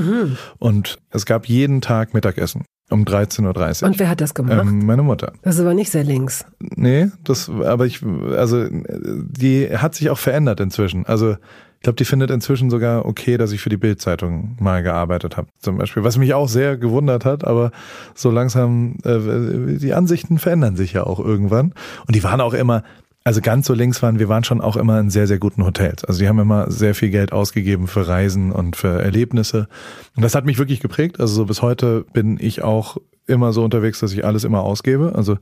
Und 0.59 0.99
es 1.11 1.25
gab 1.25 1.47
jeden 1.47 1.81
Tag 1.81 2.13
Mittagessen 2.13 2.65
um 2.91 3.05
13.30 3.05 3.83
Uhr. 3.83 3.89
Und 3.89 3.99
wer 3.99 4.09
hat 4.09 4.21
das 4.21 4.35
gemacht? 4.35 4.61
Ähm, 4.61 4.87
meine 4.87 5.03
Mutter. 5.03 5.33
das 5.43 5.57
ist 5.57 5.61
aber 5.61 5.75
nicht 5.75 5.91
sehr 5.91 6.05
links. 6.05 6.45
Nee, 6.59 7.09
das, 7.25 7.49
aber 7.51 7.87
ich, 7.87 8.03
also, 8.03 8.67
die 8.71 9.69
hat 9.77 9.95
sich 9.95 10.11
auch 10.11 10.19
verändert 10.19 10.61
inzwischen. 10.61 11.07
Also, 11.07 11.37
ich 11.79 11.83
glaube, 11.83 11.97
die 11.97 12.05
findet 12.05 12.31
inzwischen 12.31 12.71
sogar 12.71 13.07
okay, 13.07 13.37
dass 13.37 13.53
ich 13.53 13.61
für 13.61 13.69
die 13.69 13.77
Bild-Zeitung 13.77 14.57
mal 14.59 14.83
gearbeitet 14.83 15.37
habe, 15.37 15.47
zum 15.61 15.79
Beispiel. 15.79 16.03
Was 16.03 16.19
mich 16.19 16.35
auch 16.35 16.49
sehr 16.49 16.77
gewundert 16.77 17.25
hat, 17.25 17.45
aber 17.45 17.71
so 18.15 18.31
langsam, 18.31 18.97
äh, 19.05 19.77
die 19.79 19.95
Ansichten 19.95 20.39
verändern 20.39 20.75
sich 20.75 20.95
ja 20.95 21.05
auch 21.05 21.21
irgendwann. 21.21 21.75
Und 22.07 22.17
die 22.17 22.25
waren 22.25 22.41
auch 22.41 22.55
immer, 22.55 22.83
also 23.29 23.43
ganz 23.43 23.67
so 23.67 23.75
links 23.75 24.03
waren, 24.03 24.19
wir 24.19 24.31
waren 24.31 24.43
schon 24.43 24.63
auch 24.63 24.75
immer 24.75 24.99
in 24.99 25.11
sehr, 25.11 25.27
sehr 25.27 25.39
guten 25.39 25.67
Hotels. 25.67 26.03
Also 26.03 26.21
die 26.21 26.29
haben 26.29 26.39
immer 26.39 26.71
sehr 26.71 26.95
viel 26.95 27.11
Geld 27.11 27.31
ausgegeben 27.31 27.87
für 27.87 28.09
Reisen 28.09 28.53
und 28.53 28.75
für 28.75 29.03
Erlebnisse. 29.03 29.69
Und 30.17 30.23
das 30.23 30.35
hat 30.35 30.47
mich 30.47 30.57
wirklich 30.57 30.81
geprägt. 30.81 31.21
Also 31.21 31.35
so 31.35 31.45
bis 31.45 31.61
heute 31.61 32.07
bin 32.15 32.39
ich 32.41 32.63
auch 32.63 32.97
immer 33.27 33.53
so 33.53 33.63
unterwegs, 33.63 34.01
dass 34.01 34.15
ich 34.15 34.25
alles 34.25 34.45
immer 34.45 34.63
ausgebe. 34.63 35.13
Also 35.15 35.37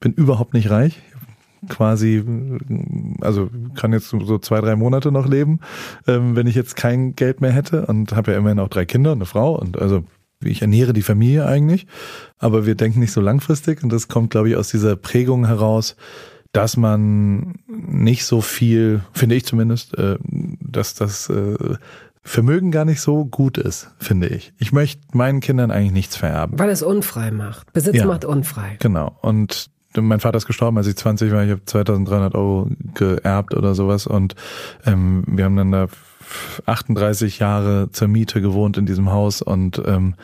bin 0.00 0.14
überhaupt 0.14 0.52
nicht 0.52 0.68
reich. 0.68 1.00
Quasi, 1.68 2.24
also 3.20 3.50
kann 3.76 3.92
jetzt 3.92 4.08
so 4.08 4.38
zwei, 4.38 4.60
drei 4.60 4.74
Monate 4.74 5.12
noch 5.12 5.28
leben, 5.28 5.60
ähm, 6.08 6.34
wenn 6.34 6.48
ich 6.48 6.56
jetzt 6.56 6.74
kein 6.74 7.14
Geld 7.14 7.40
mehr 7.40 7.52
hätte 7.52 7.86
und 7.86 8.16
habe 8.16 8.32
ja 8.32 8.38
immerhin 8.38 8.58
auch 8.58 8.68
drei 8.68 8.84
Kinder 8.84 9.12
und 9.12 9.18
eine 9.18 9.26
Frau 9.26 9.56
und 9.56 9.80
also 9.80 10.02
ich 10.44 10.62
ernähre 10.62 10.92
die 10.92 11.02
Familie 11.02 11.46
eigentlich, 11.46 11.88
aber 12.38 12.64
wir 12.64 12.76
denken 12.76 13.00
nicht 13.00 13.10
so 13.10 13.20
langfristig 13.20 13.82
und 13.82 13.92
das 13.92 14.06
kommt, 14.06 14.30
glaube 14.30 14.50
ich, 14.50 14.56
aus 14.56 14.68
dieser 14.68 14.94
Prägung 14.94 15.46
heraus, 15.46 15.96
dass 16.52 16.76
man 16.76 17.54
nicht 17.66 18.24
so 18.24 18.40
viel, 18.40 19.02
finde 19.12 19.34
ich 19.34 19.44
zumindest, 19.44 19.96
äh, 19.98 20.16
dass 20.22 20.94
das 20.94 21.28
äh, 21.28 21.76
Vermögen 22.22 22.70
gar 22.70 22.84
nicht 22.84 23.00
so 23.00 23.24
gut 23.24 23.58
ist, 23.58 23.90
finde 23.98 24.28
ich. 24.28 24.52
Ich 24.58 24.72
möchte 24.72 25.00
meinen 25.16 25.40
Kindern 25.40 25.70
eigentlich 25.70 25.92
nichts 25.92 26.16
vererben. 26.16 26.58
Weil 26.58 26.70
es 26.70 26.82
unfrei 26.82 27.30
macht. 27.30 27.72
Besitz 27.72 27.96
ja, 27.96 28.06
macht 28.06 28.24
unfrei. 28.24 28.76
Genau. 28.80 29.16
Und 29.22 29.70
mein 29.96 30.20
Vater 30.20 30.36
ist 30.36 30.46
gestorben, 30.46 30.76
als 30.76 30.86
ich 30.86 30.96
20 30.96 31.32
war. 31.32 31.44
Ich 31.44 31.50
habe 31.50 31.64
2300 31.64 32.34
Euro 32.34 32.70
geerbt 32.94 33.54
oder 33.54 33.74
sowas. 33.74 34.06
Und 34.06 34.34
ähm, 34.84 35.24
wir 35.26 35.44
haben 35.44 35.56
dann 35.56 35.72
da 35.72 35.86
38 36.66 37.38
Jahre 37.38 37.90
zur 37.92 38.08
Miete 38.08 38.40
gewohnt 38.40 38.76
in 38.76 38.86
diesem 38.86 39.10
Haus 39.10 39.40
und 39.40 39.80
ähm, 39.86 40.14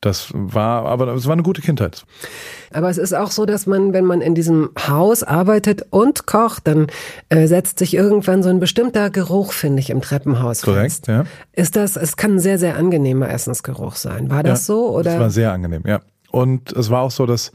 das 0.00 0.30
war, 0.32 0.86
aber 0.86 1.08
es 1.14 1.26
war 1.26 1.34
eine 1.34 1.42
gute 1.42 1.60
Kindheit. 1.60 2.04
Aber 2.72 2.88
es 2.88 2.96
ist 2.96 3.12
auch 3.12 3.30
so, 3.30 3.44
dass 3.44 3.66
man, 3.66 3.92
wenn 3.92 4.06
man 4.06 4.22
in 4.22 4.34
diesem 4.34 4.70
Haus 4.88 5.22
arbeitet 5.22 5.84
und 5.90 6.26
kocht, 6.26 6.66
dann 6.66 6.86
äh, 7.28 7.46
setzt 7.46 7.78
sich 7.78 7.94
irgendwann 7.94 8.42
so 8.42 8.48
ein 8.48 8.60
bestimmter 8.60 9.10
Geruch, 9.10 9.52
finde 9.52 9.80
ich, 9.80 9.90
im 9.90 10.00
Treppenhaus 10.00 10.62
Korrekt, 10.62 10.82
fest. 10.82 11.06
ja. 11.08 11.24
Ist 11.52 11.76
das, 11.76 11.96
es 11.96 12.16
kann 12.16 12.36
ein 12.36 12.38
sehr, 12.38 12.58
sehr 12.58 12.76
angenehmer 12.76 13.28
Essensgeruch 13.28 13.96
sein. 13.96 14.30
War 14.30 14.42
das 14.42 14.60
ja, 14.60 14.74
so? 14.74 14.96
Oder? 14.96 15.14
Es 15.14 15.20
war 15.20 15.30
sehr 15.30 15.52
angenehm, 15.52 15.82
ja. 15.86 16.00
Und 16.30 16.72
es 16.72 16.90
war 16.90 17.02
auch 17.02 17.10
so, 17.10 17.26
dass 17.26 17.52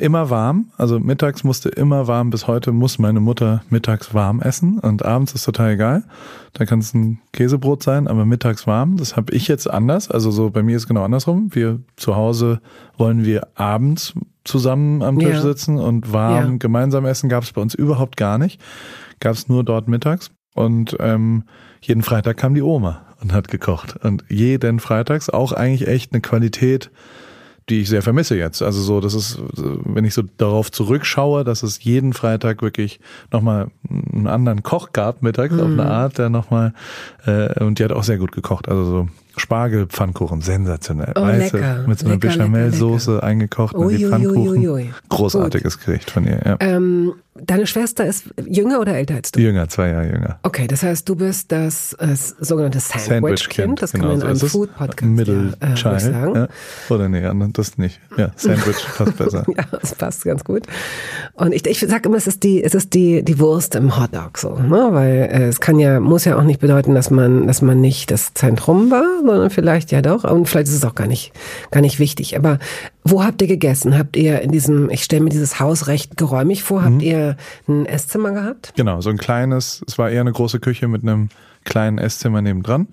immer 0.00 0.30
warm. 0.30 0.70
Also 0.76 0.98
mittags 0.98 1.44
musste 1.44 1.68
immer 1.68 2.06
warm. 2.06 2.30
Bis 2.30 2.46
heute 2.46 2.72
muss 2.72 2.98
meine 2.98 3.20
Mutter 3.20 3.62
mittags 3.70 4.14
warm 4.14 4.40
essen 4.40 4.78
und 4.78 5.04
abends 5.04 5.32
ist 5.34 5.44
total 5.44 5.72
egal. 5.72 6.04
Da 6.52 6.64
kann 6.64 6.80
es 6.80 6.94
ein 6.94 7.20
Käsebrot 7.32 7.82
sein, 7.82 8.08
aber 8.08 8.24
mittags 8.24 8.66
warm. 8.66 8.96
Das 8.96 9.16
habe 9.16 9.32
ich 9.32 9.48
jetzt 9.48 9.70
anders. 9.70 10.10
Also 10.10 10.30
so 10.30 10.50
bei 10.50 10.62
mir 10.62 10.76
ist 10.76 10.88
genau 10.88 11.04
andersrum. 11.04 11.50
Wir 11.52 11.80
zu 11.96 12.16
Hause 12.16 12.60
wollen 12.96 13.24
wir 13.24 13.48
abends 13.54 14.14
zusammen 14.44 15.02
am 15.02 15.18
Tisch 15.18 15.34
ja. 15.34 15.42
sitzen 15.42 15.78
und 15.78 16.12
warm 16.12 16.52
ja. 16.52 16.56
gemeinsam 16.58 17.06
essen. 17.06 17.28
Gab 17.28 17.44
es 17.44 17.52
bei 17.52 17.60
uns 17.60 17.74
überhaupt 17.74 18.16
gar 18.16 18.38
nicht. 18.38 18.60
Gab 19.20 19.34
es 19.34 19.48
nur 19.48 19.64
dort 19.64 19.88
mittags. 19.88 20.30
Und 20.54 20.96
ähm, 21.00 21.44
jeden 21.80 22.02
Freitag 22.02 22.36
kam 22.36 22.54
die 22.54 22.62
Oma 22.62 23.02
und 23.20 23.32
hat 23.32 23.48
gekocht. 23.48 23.96
Und 24.02 24.24
jeden 24.28 24.80
Freitags 24.80 25.30
auch 25.30 25.52
eigentlich 25.52 25.88
echt 25.88 26.12
eine 26.12 26.20
Qualität 26.20 26.90
die 27.70 27.80
ich 27.80 27.88
sehr 27.88 28.02
vermisse 28.02 28.36
jetzt. 28.36 28.62
Also 28.62 28.82
so, 28.82 29.00
das 29.00 29.14
ist, 29.14 29.38
wenn 29.54 30.04
ich 30.04 30.14
so 30.14 30.22
darauf 30.36 30.70
zurückschaue, 30.70 31.44
dass 31.44 31.62
es 31.62 31.82
jeden 31.82 32.12
Freitag 32.12 32.62
wirklich 32.62 33.00
nochmal 33.32 33.68
einen 33.88 34.26
anderen 34.26 34.62
Koch 34.62 34.92
gab 34.92 35.22
mittags 35.22 35.54
mhm. 35.54 35.60
auf 35.60 35.66
eine 35.66 35.86
Art, 35.86 36.18
der 36.18 36.28
nochmal, 36.28 36.74
äh, 37.26 37.62
und 37.62 37.78
die 37.78 37.84
hat 37.84 37.92
auch 37.92 38.02
sehr 38.02 38.18
gut 38.18 38.32
gekocht. 38.32 38.68
Also 38.68 38.84
so 38.84 39.08
Spargelpfannkuchen, 39.36 40.40
sensationell. 40.42 41.12
Oh, 41.16 41.22
Weiße, 41.22 41.56
lecker. 41.56 41.84
mit 41.86 41.98
so 41.98 42.06
einer 42.06 42.18
Bechamel-Soße 42.18 43.22
eingekocht. 43.22 43.74
Ui, 43.74 43.96
die 43.96 44.06
Pfannkuchen. 44.06 44.58
Ui, 44.58 44.68
ui, 44.68 44.90
Großartiges 45.08 45.78
Gut. 45.78 45.86
Gericht 45.86 46.10
von 46.10 46.26
ihr, 46.26 46.40
ja. 46.44 46.56
Ähm, 46.60 47.14
deine 47.34 47.66
Schwester 47.66 48.06
ist 48.06 48.24
jünger 48.46 48.80
oder 48.80 48.94
älter 48.94 49.14
als 49.14 49.32
du? 49.32 49.40
Jünger, 49.40 49.68
zwei 49.68 49.88
Jahre 49.88 50.06
jünger. 50.06 50.38
Okay, 50.42 50.66
das 50.66 50.82
heißt, 50.82 51.08
du 51.08 51.16
bist 51.16 51.52
das 51.52 51.92
äh, 51.94 52.14
sogenannte 52.40 52.80
Sandwich-Kind. 52.80 53.82
das 53.82 53.92
kann 53.92 54.02
genau, 54.02 54.12
man 54.12 54.20
in 54.22 54.26
einem 54.26 54.36
Food-Podcast 54.36 55.10
Middle 55.10 55.54
ja, 55.60 55.68
äh, 55.68 55.74
Child, 55.74 56.00
sagen. 56.00 56.34
Ja. 56.34 56.48
Oder 56.88 57.08
nee, 57.08 57.50
das 57.52 57.78
nicht. 57.78 58.00
Ja, 58.16 58.30
Sandwich 58.36 58.76
passt 58.96 59.16
besser. 59.16 59.44
ja, 59.48 59.64
das 59.70 59.94
passt 59.94 60.24
ganz 60.24 60.44
gut. 60.44 60.66
Und 61.34 61.52
ich, 61.52 61.66
ich 61.66 61.80
sage 61.80 62.08
immer, 62.08 62.16
es 62.16 62.26
ist 62.26 62.42
die, 62.42 62.62
es 62.62 62.74
ist 62.74 62.94
die, 62.94 63.24
die 63.24 63.38
Wurst 63.38 63.74
im 63.74 63.98
Hotdog 63.98 64.38
so, 64.38 64.56
ne? 64.56 64.88
Weil 64.90 65.28
äh, 65.30 65.48
es 65.48 65.60
kann 65.60 65.78
ja, 65.78 66.00
muss 66.00 66.24
ja 66.24 66.36
auch 66.38 66.42
nicht 66.44 66.60
bedeuten, 66.60 66.94
dass 66.94 67.10
man, 67.10 67.46
dass 67.46 67.62
man 67.62 67.80
nicht 67.80 68.10
das 68.10 68.34
Zentrum 68.34 68.90
war, 68.90 69.19
sondern 69.26 69.50
vielleicht 69.50 69.92
ja 69.92 70.02
doch. 70.02 70.24
Und 70.24 70.48
vielleicht 70.48 70.68
ist 70.68 70.74
es 70.74 70.84
auch 70.84 70.94
gar 70.94 71.06
nicht, 71.06 71.32
gar 71.70 71.80
nicht 71.80 71.98
wichtig. 71.98 72.36
Aber 72.36 72.58
wo 73.04 73.24
habt 73.24 73.42
ihr 73.42 73.48
gegessen? 73.48 73.96
Habt 73.96 74.16
ihr 74.16 74.40
in 74.42 74.50
diesem, 74.50 74.90
ich 74.90 75.04
stelle 75.04 75.22
mir 75.22 75.30
dieses 75.30 75.60
Haus 75.60 75.86
recht 75.86 76.16
geräumig 76.16 76.62
vor, 76.62 76.82
habt 76.82 76.96
mhm. 76.96 77.00
ihr 77.00 77.36
ein 77.68 77.86
Esszimmer 77.86 78.32
gehabt? 78.32 78.72
Genau, 78.76 79.00
so 79.00 79.10
ein 79.10 79.18
kleines, 79.18 79.82
es 79.86 79.98
war 79.98 80.10
eher 80.10 80.20
eine 80.20 80.32
große 80.32 80.60
Küche 80.60 80.88
mit 80.88 81.02
einem 81.02 81.28
kleinen 81.64 81.98
Esszimmer 81.98 82.42
nebendran. 82.42 82.88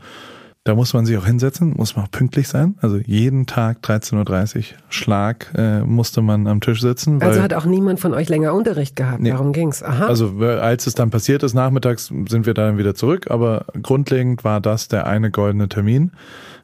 Da 0.67 0.75
muss 0.75 0.93
man 0.93 1.05
sich 1.05 1.17
auch 1.17 1.25
hinsetzen, 1.25 1.75
muss 1.77 1.95
man 1.95 2.03
auch 2.03 2.11
pünktlich 2.11 2.49
sein. 2.49 2.75
Also 2.81 2.97
jeden 2.97 3.45
Tag 3.45 3.77
13.30 3.83 4.57
Uhr 4.57 4.63
Schlag 4.89 5.53
äh, 5.55 5.79
musste 5.79 6.21
man 6.21 6.45
am 6.45 6.59
Tisch 6.59 6.81
sitzen. 6.81 7.21
also 7.21 7.41
hat 7.41 7.53
auch 7.53 7.63
niemand 7.63 8.01
von 8.01 8.13
euch 8.13 8.27
länger 8.27 8.53
Unterricht 8.53 8.97
gehabt. 8.97 9.21
Nee. 9.21 9.29
Darum 9.29 9.53
ging's. 9.53 9.81
Aha. 9.81 10.07
Also 10.07 10.39
als 10.39 10.85
es 10.85 10.93
dann 10.93 11.09
passiert 11.09 11.43
ist, 11.43 11.53
nachmittags 11.53 12.07
sind 12.27 12.45
wir 12.45 12.53
dann 12.53 12.77
wieder 12.77 12.95
zurück. 12.95 13.31
Aber 13.31 13.67
grundlegend 13.81 14.43
war 14.43 14.59
das 14.59 14.89
der 14.89 15.07
eine 15.07 15.31
goldene 15.31 15.69
Termin 15.69 16.11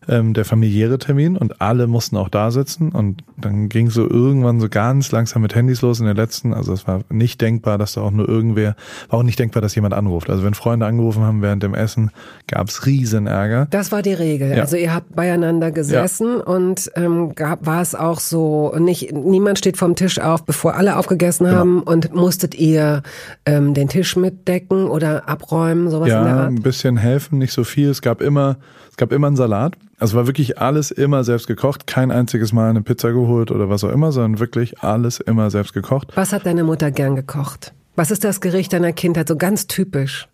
ähm, 0.08 0.34
der 0.34 0.46
familiäre 0.46 0.98
Termin 0.98 1.38
und 1.38 1.62
alle 1.62 1.88
mussten 1.88 2.18
auch 2.18 2.30
da 2.30 2.52
sitzen 2.52 2.92
und 2.92 3.24
dann 3.38 3.70
ging 3.70 3.90
so 3.90 4.10
irgendwann 4.10 4.60
so 4.60 4.70
ganz 4.70 5.12
langsam 5.12 5.42
mit 5.42 5.56
Handys 5.56 5.82
los 5.82 6.00
in 6.00 6.06
der 6.06 6.16
letzten, 6.16 6.54
also 6.54 6.74
es 6.74 6.88
war 6.88 7.02
nicht 7.10 7.42
denkbar, 7.42 7.78
dass 7.78 7.94
da 7.94 8.02
auch 8.02 8.12
nur 8.12 8.28
irgendwer, 8.28 8.76
war 9.10 9.20
auch 9.20 9.24
nicht 9.24 9.40
denkbar, 9.40 9.62
dass 9.62 9.76
jemand 9.76 9.94
anruft. 9.94 10.30
Also 10.30 10.44
wenn 10.44 10.54
Freunde 10.54 10.86
angerufen 10.86 11.24
haben 11.24 11.42
während 11.42 11.64
dem 11.64 11.74
Essen, 11.74 12.12
gab 12.48 12.70
es 12.70 12.86
riesen 12.86 13.28
Ärger. 13.28 13.68
Das 13.70 13.92
war 13.92 14.02
die 14.02 14.14
Regel. 14.14 14.52
Ja. 14.52 14.62
Also 14.62 14.78
ihr 14.78 14.94
habt 14.94 15.16
beieinander 15.16 15.72
gesessen 15.72 16.38
ja. 16.38 16.44
und 16.44 16.92
ähm, 16.96 17.36
gab, 17.36 17.66
war 17.66 17.82
es 17.82 17.96
auch 17.96 18.20
so, 18.20 18.74
nicht 18.78 19.12
niemand 19.14 19.58
steht 19.58 19.78
vom 19.78 19.96
Tisch 19.96 20.20
auf, 20.20 20.46
bevor 20.46 20.76
alle 20.76 20.98
aufgegessen 20.98 21.46
genau. 21.46 21.58
haben 21.58 21.84
und 21.84 22.14
musstet 22.14 22.56
ihr 22.56 23.04
ähm, 23.46 23.74
den 23.74 23.90
Tisch 23.90 24.16
mitdecken 24.16 24.88
oder 24.88 25.28
abräumen, 25.28 25.90
sowas 25.90 26.10
ja, 26.10 26.20
in 26.20 26.26
der 26.26 26.36
Art? 26.36 26.48
ein 26.50 26.62
bisschen 26.62 26.98
helfen, 26.98 27.40
nicht 27.40 27.54
so 27.54 27.64
viel. 27.64 27.90
Es 27.90 28.02
gab 28.02 28.22
immer, 28.22 28.58
es 28.94 28.98
gab 28.98 29.12
immer 29.12 29.28
einen 29.28 29.36
Salat 29.36 29.76
also 30.04 30.18
war 30.18 30.28
wirklich 30.28 30.60
alles 30.60 30.92
immer 30.92 31.24
selbst 31.24 31.48
gekocht, 31.48 31.88
kein 31.88 32.12
einziges 32.12 32.52
Mal 32.52 32.70
eine 32.70 32.82
Pizza 32.82 33.14
geholt 33.14 33.52
oder 33.52 33.70
was 33.70 33.86
auch 33.86 33.90
immer, 33.90 34.12
sondern 34.12 34.42
wirklich 34.42 34.82
alles 34.82 35.22
immer 35.22 35.50
selbst 35.50 35.72
gekocht. 35.72 36.10
Was 36.16 36.34
hat 36.34 36.46
deine 36.46 36.66
Mutter 36.66 36.92
gern 36.92 37.16
gekocht? 37.16 37.74
Was 37.96 38.12
ist 38.12 38.26
das 38.26 38.42
Gericht 38.42 38.74
deiner 38.74 38.92
Kindheit 38.92 39.30
so 39.30 39.38
ganz 39.38 39.68
typisch? 39.68 40.28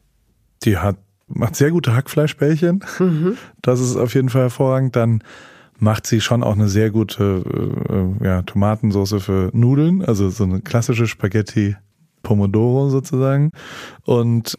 Die 0.64 0.78
hat 0.78 0.98
macht 1.28 1.56
sehr 1.56 1.70
gute 1.70 1.96
Hackfleischbällchen. 1.96 2.84
Mhm. 2.98 3.38
Das 3.62 3.80
ist 3.80 3.96
auf 3.96 4.16
jeden 4.16 4.30
Fall 4.30 4.42
hervorragend. 4.42 4.96
Dann 4.96 5.24
macht 5.78 6.08
sie 6.08 6.20
schon 6.20 6.42
auch 6.42 6.56
eine 6.56 6.68
sehr 6.68 6.90
gute 6.90 7.44
äh, 8.22 8.26
ja, 8.26 8.42
Tomatensauce 8.42 9.22
für 9.22 9.52
Nudeln, 9.54 10.04
also 10.04 10.32
so 10.32 10.46
eine 10.46 10.62
klassische 10.62 11.06
Spaghetti 11.06 11.76
Pomodoro 12.24 12.90
sozusagen 12.90 13.52
und 14.04 14.58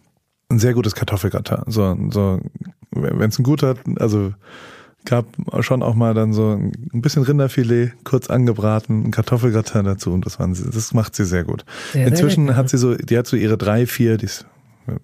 ein 0.50 0.60
sehr 0.60 0.74
gutes 0.74 0.94
Kartoffelgratin. 0.94 1.64
So, 1.66 1.96
so 2.10 2.38
wenn 2.90 3.28
es 3.28 3.38
ein 3.38 3.44
guter, 3.44 3.76
also 3.98 4.32
gab 5.04 5.26
schon 5.60 5.82
auch 5.82 5.94
mal 5.94 6.14
dann 6.14 6.32
so 6.32 6.52
ein 6.52 7.00
bisschen 7.00 7.22
Rinderfilet, 7.22 7.92
kurz 8.04 8.28
angebraten, 8.28 9.10
Kartoffelgratin 9.10 9.84
dazu 9.84 10.12
und 10.12 10.26
das, 10.26 10.38
waren 10.38 10.54
sie, 10.54 10.68
das 10.70 10.92
macht 10.92 11.16
sie 11.16 11.24
sehr 11.24 11.44
gut. 11.44 11.64
Sehr, 11.92 12.06
Inzwischen 12.06 12.48
sehr 12.48 12.56
hat 12.56 12.68
sie 12.68 12.78
so, 12.78 12.94
die 12.94 13.16
hat 13.16 13.26
so 13.26 13.36
ihre 13.36 13.56
drei, 13.56 13.86
vier, 13.86 14.18
die 14.18 14.26
ist 14.26 14.46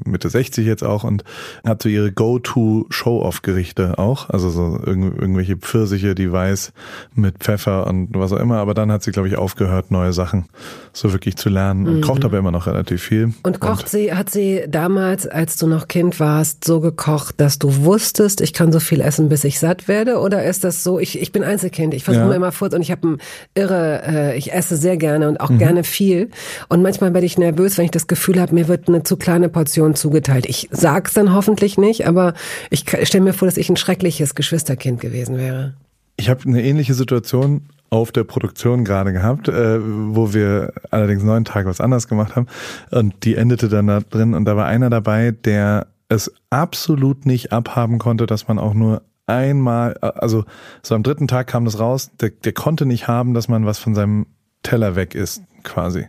Mitte 0.05 0.29
60 0.29 0.67
jetzt 0.67 0.83
auch 0.83 1.05
und 1.05 1.25
hat 1.65 1.83
so 1.83 1.89
ihre 1.89 2.13
Go-To-Show-Off-Gerichte 2.13 3.99
auch. 3.99 4.31
Also 4.31 4.51
so 4.51 4.81
irgendw 4.85 5.17
irgendwelche 5.21 5.57
Pfirsiche, 5.57 6.15
die 6.15 6.31
weiß 6.31 6.73
mit 7.15 7.39
Pfeffer 7.39 7.87
und 7.87 8.11
was 8.15 8.33
auch 8.33 8.39
immer. 8.39 8.59
Aber 8.59 8.75
dann 8.75 8.91
hat 8.93 9.03
sie, 9.03 9.11
glaube 9.11 9.29
ich, 9.29 9.37
aufgehört, 9.37 9.91
neue 9.91 10.13
Sachen 10.13 10.47
so 10.93 11.13
wirklich 11.13 11.37
zu 11.37 11.49
lernen 11.49 11.87
und 11.87 11.97
mhm. 11.97 12.01
kocht 12.01 12.25
aber 12.25 12.39
immer 12.39 12.51
noch 12.51 12.67
relativ 12.67 13.03
viel. 13.03 13.35
Und 13.43 13.61
kocht 13.61 13.85
und 13.85 13.89
sie, 13.89 14.13
hat 14.13 14.31
sie 14.31 14.65
damals, 14.69 15.27
als 15.27 15.57
du 15.57 15.67
noch 15.67 15.89
Kind 15.89 16.21
warst, 16.21 16.65
so 16.65 16.81
gekocht, 16.81 17.41
dass 17.41 17.59
du 17.59 17.85
wusstest, 17.85 18.41
ich 18.41 18.53
kann 18.53 18.73
so 18.73 18.81
viel 18.81 19.01
essen, 19.01 19.29
bis 19.29 19.45
ich 19.45 19.59
satt 19.59 19.89
werde? 19.89 20.19
Oder 20.19 20.45
ist 20.45 20.65
das 20.65 20.83
so, 20.83 20.99
ich, 20.99 21.21
ich 21.21 21.33
bin 21.33 21.45
Einzelkind, 21.45 21.95
ich 21.95 22.05
versuche 22.05 22.31
ja. 22.31 22.35
immer 22.35 22.53
fort 22.53 22.75
und 22.75 22.83
ich 22.83 22.91
habe 22.91 23.09
ein 23.09 23.19
irre, 23.55 24.03
äh, 24.07 24.39
ich 24.39 24.53
esse 24.53 24.77
sehr 24.77 24.97
gerne 24.97 25.29
und 25.29 25.41
auch 25.41 25.51
mhm. 25.51 25.59
gerne 25.59 25.85
viel. 25.85 26.31
Und 26.69 26.83
manchmal 26.83 27.13
werde 27.15 27.27
ich 27.27 27.39
nervös, 27.39 27.79
wenn 27.79 27.85
ich 27.85 27.91
das 27.91 28.07
Gefühl 28.07 28.41
habe, 28.41 28.55
mir 28.55 28.69
wird 28.69 28.89
eine 28.89 29.03
zu 29.03 29.17
kleine 29.17 29.49
Portion 29.49 29.76
Portion 29.77 29.95
zugeteilt. 29.95 30.47
Ich 30.47 30.69
sag's 30.71 31.13
dann 31.13 31.35
hoffentlich 31.35 31.77
nicht, 31.77 32.07
aber 32.07 32.33
ich 32.71 32.85
stelle 33.03 33.25
mir 33.25 33.35
vor, 33.35 33.47
dass 33.47 33.59
ich 33.59 33.69
ein 33.69 33.77
schreckliches 33.77 34.35
Geschwisterkind 34.35 35.01
gewesen 35.01 35.37
wäre. 35.37 35.75
Ich 36.17 36.31
habe 36.31 36.41
eine 36.47 36.63
ähnliche 36.63 36.95
Situation 36.95 37.63
auf 37.91 38.11
der 38.11 38.25
Produktion 38.25 38.85
gerade 38.85 39.13
gehabt, 39.13 39.49
äh, 39.49 39.79
wo 39.81 40.33
wir 40.33 40.73
allerdings 40.91 41.23
neun 41.23 41.45
Tage 41.45 41.69
was 41.69 41.81
anders 41.81 42.09
gemacht 42.09 42.37
haben 42.37 42.47
und 42.91 43.25
die 43.25 43.37
endete 43.37 43.69
dann 43.69 43.87
da 43.87 44.01
drin 44.01 44.35
und 44.35 44.47
da 44.47 44.57
war 44.57 44.65
einer 44.65 44.89
dabei, 44.89 45.31
der 45.31 45.87
es 46.09 46.33
absolut 46.49 47.27
nicht 47.27 47.53
abhaben 47.53 47.99
konnte, 47.99 48.27
dass 48.27 48.49
man 48.49 48.59
auch 48.59 48.73
nur 48.73 49.03
einmal, 49.27 49.95
also 49.99 50.45
so 50.83 50.95
am 50.95 51.03
dritten 51.03 51.29
Tag 51.29 51.49
kam 51.49 51.65
das 51.67 51.79
raus, 51.79 52.11
der, 52.19 52.31
der 52.31 52.53
konnte 52.53 52.87
nicht 52.87 53.09
haben, 53.09 53.35
dass 53.35 53.49
man 53.49 53.67
was 53.67 53.79
von 53.79 53.95
seinem 53.95 54.27
Teller 54.63 54.97
weg 54.97 55.15
isst 55.15 55.43
quasi. 55.67 56.07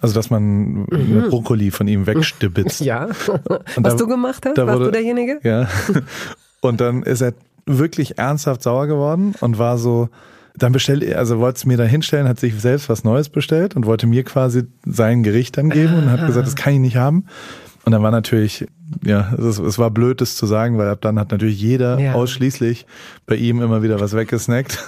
Also 0.00 0.14
dass 0.14 0.30
man 0.30 0.86
mhm. 0.90 1.26
Brokkoli 1.28 1.70
von 1.70 1.86
ihm 1.88 2.06
wegstibitzt. 2.06 2.80
Ja. 2.90 3.08
Was 3.76 3.94
da, 3.94 3.94
du 3.94 4.06
gemacht 4.06 4.44
hast, 4.46 4.56
warst 4.56 4.72
wurde, 4.72 4.84
du 4.86 4.90
derjenige? 4.92 5.38
Ja. 5.42 5.68
Und 6.60 6.80
dann 6.80 7.02
ist 7.02 7.20
er 7.20 7.34
wirklich 7.66 8.18
ernsthaft 8.18 8.62
sauer 8.62 8.86
geworden 8.86 9.34
und 9.40 9.58
war 9.58 9.78
so, 9.78 10.08
dann 10.56 10.72
bestellt 10.72 11.02
er, 11.02 11.18
also 11.18 11.38
wollte 11.38 11.58
es 11.58 11.66
mir 11.66 11.76
da 11.76 11.84
hinstellen, 11.84 12.28
hat 12.28 12.40
sich 12.40 12.54
selbst 12.60 12.88
was 12.88 13.04
Neues 13.04 13.28
bestellt 13.28 13.76
und 13.76 13.86
wollte 13.86 14.06
mir 14.06 14.24
quasi 14.24 14.64
sein 14.84 15.22
Gericht 15.22 15.56
dann 15.56 15.70
geben 15.70 15.94
und 15.94 16.10
hat 16.10 16.26
gesagt, 16.26 16.46
das 16.46 16.56
kann 16.56 16.74
ich 16.74 16.80
nicht 16.80 16.96
haben. 16.96 17.26
Und 17.84 17.92
dann 17.92 18.02
war 18.02 18.10
natürlich, 18.10 18.66
ja, 19.04 19.32
es, 19.34 19.58
es 19.58 19.78
war 19.78 19.90
blöd, 19.90 20.20
das 20.20 20.36
zu 20.36 20.46
sagen, 20.46 20.78
weil 20.78 20.88
ab 20.88 21.00
dann 21.00 21.18
hat 21.18 21.30
natürlich 21.30 21.60
jeder 21.60 21.98
ja. 21.98 22.14
ausschließlich 22.14 22.86
bei 23.26 23.36
ihm 23.36 23.62
immer 23.62 23.82
wieder 23.82 24.00
was 24.00 24.14
weggesnackt. 24.14 24.78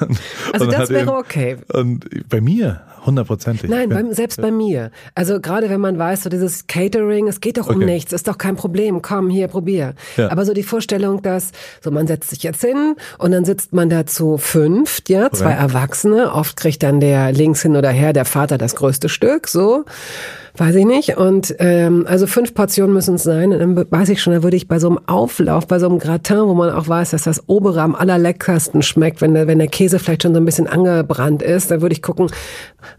Also 0.52 0.66
das 0.66 0.90
wäre 0.90 1.02
eben, 1.02 1.08
okay. 1.10 1.56
Und 1.72 2.04
bei 2.28 2.40
mir 2.40 2.82
hundertprozentig. 3.04 3.68
Nein, 3.68 3.88
beim, 3.88 4.12
selbst 4.12 4.40
bei 4.40 4.50
mir. 4.50 4.90
Also 5.14 5.40
gerade 5.40 5.68
wenn 5.70 5.80
man 5.80 5.98
weiß, 5.98 6.22
so 6.22 6.30
dieses 6.30 6.66
Catering, 6.66 7.28
es 7.28 7.40
geht 7.40 7.58
doch 7.58 7.68
okay. 7.68 7.74
um 7.74 7.84
nichts, 7.84 8.12
ist 8.12 8.28
doch 8.28 8.38
kein 8.38 8.56
Problem, 8.56 9.02
komm, 9.02 9.28
hier, 9.30 9.48
probier. 9.48 9.94
Ja. 10.16 10.30
Aber 10.30 10.44
so 10.44 10.52
die 10.52 10.62
Vorstellung, 10.62 11.22
dass, 11.22 11.52
so 11.80 11.90
man 11.90 12.06
setzt 12.06 12.30
sich 12.30 12.42
jetzt 12.42 12.62
hin 12.62 12.94
und 13.18 13.32
dann 13.32 13.44
sitzt 13.44 13.72
man 13.72 13.88
da 13.88 14.06
zu 14.06 14.38
fünft, 14.38 15.08
ja, 15.08 15.30
zwei 15.30 15.52
Erwachsene, 15.52 16.32
oft 16.32 16.56
kriegt 16.56 16.82
dann 16.82 17.00
der 17.00 17.32
links 17.32 17.62
hin 17.62 17.76
oder 17.76 17.90
her, 17.90 18.12
der 18.12 18.24
Vater 18.24 18.58
das 18.58 18.76
größte 18.76 19.08
Stück, 19.08 19.48
so 19.48 19.84
weiß 20.56 20.74
ich 20.74 20.84
nicht. 20.84 21.16
Und 21.16 21.54
ähm, 21.58 22.04
also 22.06 22.26
fünf 22.26 22.54
Portionen 22.54 22.92
müssen 22.92 23.14
es 23.14 23.22
sein. 23.22 23.52
Und 23.52 23.58
dann 23.58 23.88
weiß 23.92 24.08
ich 24.08 24.22
schon, 24.22 24.32
da 24.32 24.42
würde 24.42 24.56
ich 24.56 24.68
bei 24.68 24.78
so 24.78 24.88
einem 24.88 24.98
Auflauf, 25.06 25.66
bei 25.66 25.78
so 25.78 25.86
einem 25.86 25.98
Gratin, 25.98 26.46
wo 26.46 26.54
man 26.54 26.70
auch 26.70 26.88
weiß, 26.88 27.10
dass 27.10 27.24
das 27.24 27.46
obere 27.46 27.82
am 27.82 27.94
allerleckersten 27.94 28.80
schmeckt, 28.80 29.20
wenn 29.20 29.34
der, 29.34 29.46
wenn 29.46 29.58
der 29.58 29.68
Käse 29.68 29.98
vielleicht 29.98 30.22
schon 30.22 30.32
so 30.32 30.40
ein 30.40 30.46
bisschen 30.46 30.66
angebrannt 30.66 31.42
ist, 31.42 31.70
dann 31.70 31.82
würde 31.82 31.92
ich 31.92 32.00
gucken, 32.00 32.30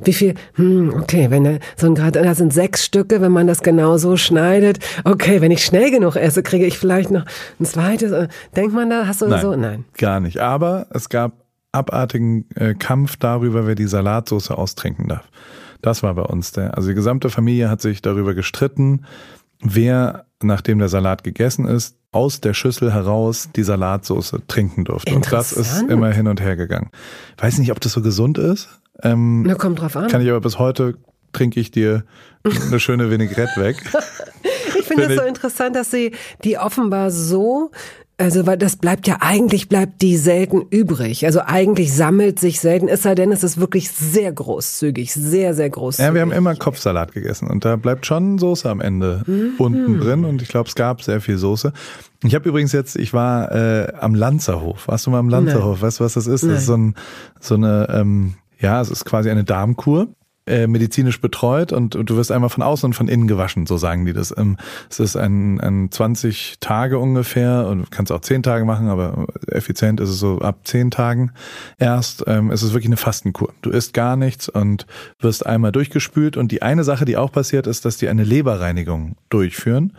wie 0.03 0.13
viel, 0.13 0.35
hm, 0.53 0.93
okay, 1.01 1.31
wenn 1.31 1.45
der, 1.45 1.59
so 1.77 1.87
ein 1.87 1.95
Gratin, 1.95 2.23
da 2.23 2.35
sind 2.35 2.53
sechs 2.53 2.85
Stücke, 2.85 3.21
wenn 3.21 3.31
man 3.31 3.47
das 3.47 3.63
genau 3.63 3.97
so 3.97 4.17
schneidet. 4.17 4.79
Okay, 5.03 5.41
wenn 5.41 5.51
ich 5.51 5.65
schnell 5.65 5.89
genug 5.89 6.15
esse, 6.15 6.43
kriege 6.43 6.67
ich 6.67 6.77
vielleicht 6.77 7.09
noch 7.09 7.25
ein 7.59 7.65
zweites. 7.65 8.29
Denkt 8.55 8.75
man 8.75 8.91
da, 8.91 9.07
hast 9.07 9.23
du 9.23 9.27
Nein, 9.27 9.41
so? 9.41 9.55
Nein. 9.55 9.85
Gar 9.97 10.19
nicht. 10.19 10.39
Aber 10.39 10.85
es 10.91 11.09
gab 11.09 11.43
abartigen 11.71 12.45
äh, 12.53 12.75
Kampf 12.75 13.17
darüber, 13.17 13.65
wer 13.65 13.73
die 13.73 13.87
Salatsauce 13.87 14.51
austrinken 14.51 15.07
darf. 15.07 15.27
Das 15.81 16.03
war 16.03 16.13
bei 16.13 16.21
uns 16.21 16.51
der. 16.51 16.77
Also 16.77 16.89
die 16.89 16.95
gesamte 16.95 17.31
Familie 17.31 17.69
hat 17.69 17.81
sich 17.81 18.03
darüber 18.03 18.35
gestritten, 18.35 19.05
wer, 19.61 20.25
nachdem 20.43 20.79
der 20.79 20.89
Salat 20.89 21.23
gegessen 21.23 21.65
ist, 21.65 21.95
aus 22.11 22.41
der 22.41 22.53
Schüssel 22.53 22.93
heraus 22.93 23.49
die 23.55 23.63
Salatsauce 23.63 24.35
trinken 24.47 24.85
durfte. 24.85 25.13
Und 25.15 25.31
das 25.31 25.51
ist 25.51 25.81
immer 25.83 26.11
hin 26.11 26.27
und 26.27 26.41
her 26.41 26.55
gegangen. 26.55 26.89
Weiß 27.37 27.57
nicht, 27.57 27.71
ob 27.71 27.79
das 27.79 27.93
so 27.93 28.01
gesund 28.01 28.37
ist. 28.37 28.69
Ähm, 29.01 29.43
Na, 29.43 29.55
kommt 29.55 29.81
drauf 29.81 29.95
an. 29.95 30.07
Kann 30.09 30.21
ich 30.21 30.29
aber 30.29 30.41
bis 30.41 30.59
heute 30.59 30.95
trinke 31.31 31.59
ich 31.59 31.71
dir 31.71 32.03
eine 32.43 32.79
schöne 32.79 33.09
Vinaigrette 33.09 33.59
weg. 33.59 33.77
ich 34.79 34.85
finde 34.85 35.05
es 35.05 35.19
so 35.19 35.25
interessant, 35.25 35.75
dass 35.75 35.91
sie 35.91 36.13
die 36.43 36.57
offenbar 36.57 37.09
so 37.09 37.71
also, 38.23 38.47
weil 38.47 38.57
das 38.57 38.77
bleibt 38.77 39.05
ja, 39.05 39.17
eigentlich 39.19 39.67
bleibt 39.67 40.01
die 40.01 40.15
selten 40.15 40.61
übrig. 40.69 41.25
Also 41.25 41.41
eigentlich 41.41 41.93
sammelt 41.93 42.39
sich 42.39 42.61
selten, 42.61 42.87
es 42.87 43.03
sei 43.03 43.15
denn, 43.15 43.33
es 43.33 43.43
ist 43.43 43.59
wirklich 43.59 43.91
sehr 43.91 44.31
großzügig, 44.31 45.11
sehr, 45.11 45.53
sehr 45.53 45.69
großzügig. 45.69 46.07
Ja, 46.07 46.13
wir 46.13 46.21
haben 46.21 46.31
immer 46.31 46.55
Kopfsalat 46.55 47.11
gegessen 47.11 47.49
und 47.49 47.65
da 47.65 47.75
bleibt 47.75 48.05
schon 48.05 48.37
Soße 48.37 48.69
am 48.69 48.79
Ende 48.79 49.23
mhm. 49.27 49.55
unten 49.57 49.99
drin 49.99 50.23
und 50.23 50.41
ich 50.41 50.47
glaube, 50.47 50.69
es 50.69 50.75
gab 50.75 51.01
sehr 51.01 51.19
viel 51.19 51.37
Soße. 51.37 51.73
Ich 52.23 52.33
habe 52.33 52.47
übrigens 52.47 52.71
jetzt, 52.71 52.95
ich 52.95 53.13
war 53.13 53.51
äh, 53.51 53.91
am 53.99 54.15
Lanzerhof. 54.15 54.87
Warst 54.87 55.05
du 55.05 55.11
mal 55.11 55.19
am 55.19 55.27
Lanzerhof? 55.27 55.81
Nein. 55.81 55.87
Weißt 55.87 55.99
du, 55.99 56.05
was 56.05 56.13
das 56.13 56.25
ist? 56.25 56.43
Nein. 56.43 56.53
Das 56.53 56.61
ist 56.61 56.67
so, 56.67 56.77
ein, 56.77 56.95
so 57.41 57.55
eine, 57.55 57.89
ähm, 57.89 58.35
ja, 58.57 58.79
es 58.79 58.89
ist 58.89 59.03
quasi 59.03 59.31
eine 59.31 59.43
Darmkur 59.43 60.07
äh, 60.45 60.67
medizinisch 60.67 61.21
betreut 61.21 61.71
und, 61.71 61.95
du 61.95 62.17
wirst 62.17 62.31
einmal 62.31 62.49
von 62.49 62.63
außen 62.63 62.87
und 62.87 62.93
von 62.93 63.07
innen 63.07 63.27
gewaschen, 63.27 63.65
so 63.65 63.77
sagen 63.77 64.05
die 64.05 64.13
das. 64.13 64.33
Ähm, 64.37 64.57
es 64.89 64.99
ist 64.99 65.15
ein, 65.15 65.59
ein 65.61 65.89
20 65.89 66.57
Tage 66.59 66.99
ungefähr 66.99 67.67
und 67.67 67.79
du 67.79 67.85
kannst 67.89 68.11
auch 68.11 68.19
10 68.19 68.43
Tage 68.43 68.65
machen, 68.65 68.89
aber 68.89 69.27
effizient 69.47 69.99
ist 69.99 70.09
es 70.09 70.19
so 70.19 70.39
ab 70.39 70.59
10 70.65 70.91
Tagen 70.91 71.31
erst. 71.77 72.25
Ähm, 72.27 72.51
es 72.51 72.61
ist 72.61 72.73
wirklich 72.73 72.87
eine 72.87 72.97
Fastenkur. 72.97 73.53
Du 73.61 73.69
isst 73.69 73.93
gar 73.93 74.17
nichts 74.17 74.49
und 74.49 74.85
wirst 75.19 75.45
einmal 75.45 75.71
durchgespült 75.71 76.35
und 76.35 76.51
die 76.51 76.61
eine 76.61 76.83
Sache, 76.83 77.05
die 77.05 77.15
auch 77.15 77.31
passiert, 77.31 77.65
ist, 77.65 77.85
dass 77.85 77.97
die 77.97 78.09
eine 78.09 78.23
Leberreinigung 78.23 79.15
durchführen. 79.29 79.93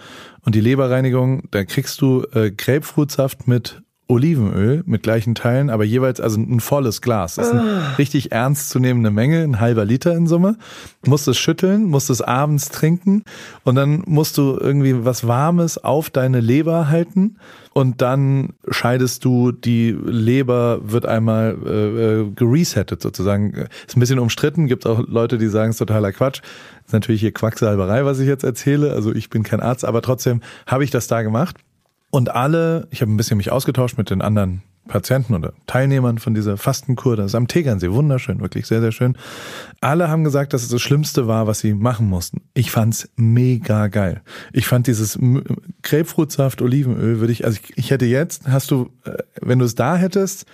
Und 0.45 0.55
die 0.55 0.61
Leberreinigung, 0.61 1.45
da 1.53 1.65
kriegst 1.65 2.01
du 2.03 2.25
äh, 2.35 2.51
Grapefruitsaft 2.51 3.49
mit 3.49 3.83
Olivenöl 4.07 4.83
mit 4.85 5.03
gleichen 5.03 5.35
Teilen, 5.35 5.71
aber 5.71 5.85
jeweils 5.85 6.21
also 6.21 6.39
ein 6.39 6.61
volles 6.61 7.01
Glas. 7.01 7.37
Das 7.37 7.47
ist 7.47 7.53
eine 7.53 7.63
ah. 7.63 7.95
richtig 7.97 8.33
ernstzunehmende 8.33 9.11
Menge, 9.11 9.43
ein 9.43 9.61
halber 9.61 9.87
Liter 9.87 10.15
in 10.15 10.27
Summe. 10.27 10.57
Musst 11.07 11.27
es 11.27 11.39
schütteln, 11.39 11.85
musst 11.85 12.11
es 12.11 12.21
abends 12.21 12.69
trinken 12.69 13.25
und 13.65 13.77
dann 13.77 14.03
musst 14.07 14.37
du 14.37 14.59
irgendwie 14.61 15.05
was 15.05 15.27
Warmes 15.27 15.83
auf 15.83 16.11
deine 16.11 16.41
Leber 16.41 16.89
halten 16.89 17.37
und 17.73 18.03
dann 18.03 18.51
scheidest 18.69 19.25
du, 19.25 19.53
die 19.53 19.93
Leber 19.93 20.81
wird 20.83 21.07
einmal 21.07 21.57
äh, 21.65 22.21
äh 22.21 22.31
geresettet 22.31 23.01
sozusagen. 23.01 23.67
Ist 23.87 23.97
ein 23.97 24.01
bisschen 24.01 24.19
umstritten, 24.19 24.67
gibt 24.67 24.87
auch 24.87 25.03
Leute, 25.09 25.39
die 25.39 25.49
sagen, 25.49 25.71
es 25.71 25.77
ist 25.77 25.79
totaler 25.79 26.13
Quatsch. 26.13 26.41
Das 26.41 26.89
ist 26.89 26.93
natürlich 26.93 27.23
hier 27.23 27.33
Quacksalberei, 27.33 28.05
was 28.05 28.21
ich 28.21 28.29
jetzt 28.29 28.45
erzähle. 28.45 28.93
Also 28.93 29.15
ich 29.15 29.31
bin 29.31 29.43
kein 29.45 29.61
Arzt, 29.61 29.85
aber 29.87 30.03
trotzdem 30.03 30.43
habe 30.67 30.85
ich 30.85 30.91
das 30.91 31.07
da 31.07 31.23
gemacht. 31.23 31.57
Und 32.15 32.31
alle, 32.31 32.87
ich 32.93 33.03
habe 33.03 33.11
ein 33.11 33.17
bisschen 33.17 33.39
mich 33.39 33.51
ausgetauscht 33.51 33.99
mit 33.99 34.09
den 34.09 34.23
anderen 34.23 34.63
Patienten 34.87 35.35
oder 35.35 35.53
Teilnehmern 35.67 36.19
von 36.19 36.33
dieser 36.33 36.57
Fastenkur, 36.57 37.17
das 37.17 37.33
ist 37.33 37.35
am 37.35 37.49
Tegernsee, 37.49 37.91
wunderschön, 37.91 38.41
wirklich 38.41 38.69
sehr, 38.69 38.81
sehr 38.81 38.93
schön. 38.93 39.19
Alle 39.81 40.09
haben 40.09 40.23
gesagt, 40.23 40.53
dass 40.53 40.63
es 40.63 40.69
das 40.69 40.81
Schlimmste 40.81 41.27
war, 41.27 41.49
was 41.49 41.59
sie 41.59 41.75
machen 41.75 42.09
mussten. 42.09 42.43
Ich 42.55 42.71
fand's 42.71 43.11
mega 43.17 43.89
geil. 43.89 44.23
Ich 44.53 44.69
fand 44.69 44.87
dieses 44.87 45.19
Grapefruitsaft, 45.83 46.63
Olivenöl, 46.63 47.19
würde 47.19 47.33
ich, 47.33 47.45
also 47.47 47.59
ich, 47.61 47.77
ich 47.77 47.91
hätte 47.91 48.07
jetzt, 48.07 48.47
hast 48.47 48.71
du, 48.71 48.91
äh, 49.05 49.17
wenn 49.41 49.59
du 49.59 49.65
es 49.65 49.75
da 49.75 49.97
hättest, 49.97 50.47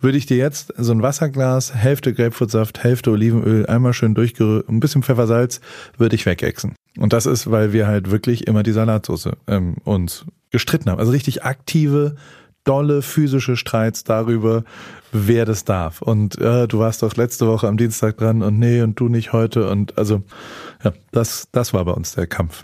würde 0.00 0.18
ich 0.18 0.26
dir 0.26 0.36
jetzt 0.36 0.72
so 0.76 0.92
ein 0.92 1.02
Wasserglas, 1.02 1.74
Hälfte 1.74 2.12
Grapefruitsaft, 2.12 2.82
Hälfte 2.82 3.10
Olivenöl, 3.10 3.66
einmal 3.66 3.92
schön 3.92 4.14
durchgerührt, 4.14 4.68
ein 4.68 4.80
bisschen 4.80 5.02
Pfeffersalz, 5.02 5.60
würde 5.96 6.14
ich 6.14 6.26
wegexen. 6.26 6.74
Und 6.98 7.12
das 7.12 7.26
ist, 7.26 7.50
weil 7.50 7.72
wir 7.72 7.86
halt 7.86 8.10
wirklich 8.10 8.46
immer 8.46 8.62
die 8.62 8.72
Salatsauce 8.72 9.30
ähm, 9.46 9.76
uns 9.84 10.24
gestritten 10.50 10.90
haben. 10.90 10.98
Also 10.98 11.12
richtig 11.12 11.44
aktive, 11.44 12.16
dolle 12.64 13.02
physische 13.02 13.56
Streits 13.56 14.04
darüber, 14.04 14.64
wer 15.12 15.44
das 15.44 15.64
darf. 15.64 16.02
Und 16.02 16.38
äh, 16.38 16.68
du 16.68 16.78
warst 16.80 17.02
doch 17.02 17.16
letzte 17.16 17.46
Woche 17.46 17.68
am 17.68 17.76
Dienstag 17.76 18.18
dran 18.18 18.42
und 18.42 18.58
nee 18.58 18.82
und 18.82 18.98
du 19.00 19.08
nicht 19.08 19.32
heute. 19.32 19.68
Und 19.70 19.96
also, 19.96 20.22
ja, 20.84 20.92
das, 21.12 21.48
das 21.52 21.72
war 21.72 21.84
bei 21.84 21.92
uns 21.92 22.14
der 22.14 22.26
Kampf. 22.26 22.62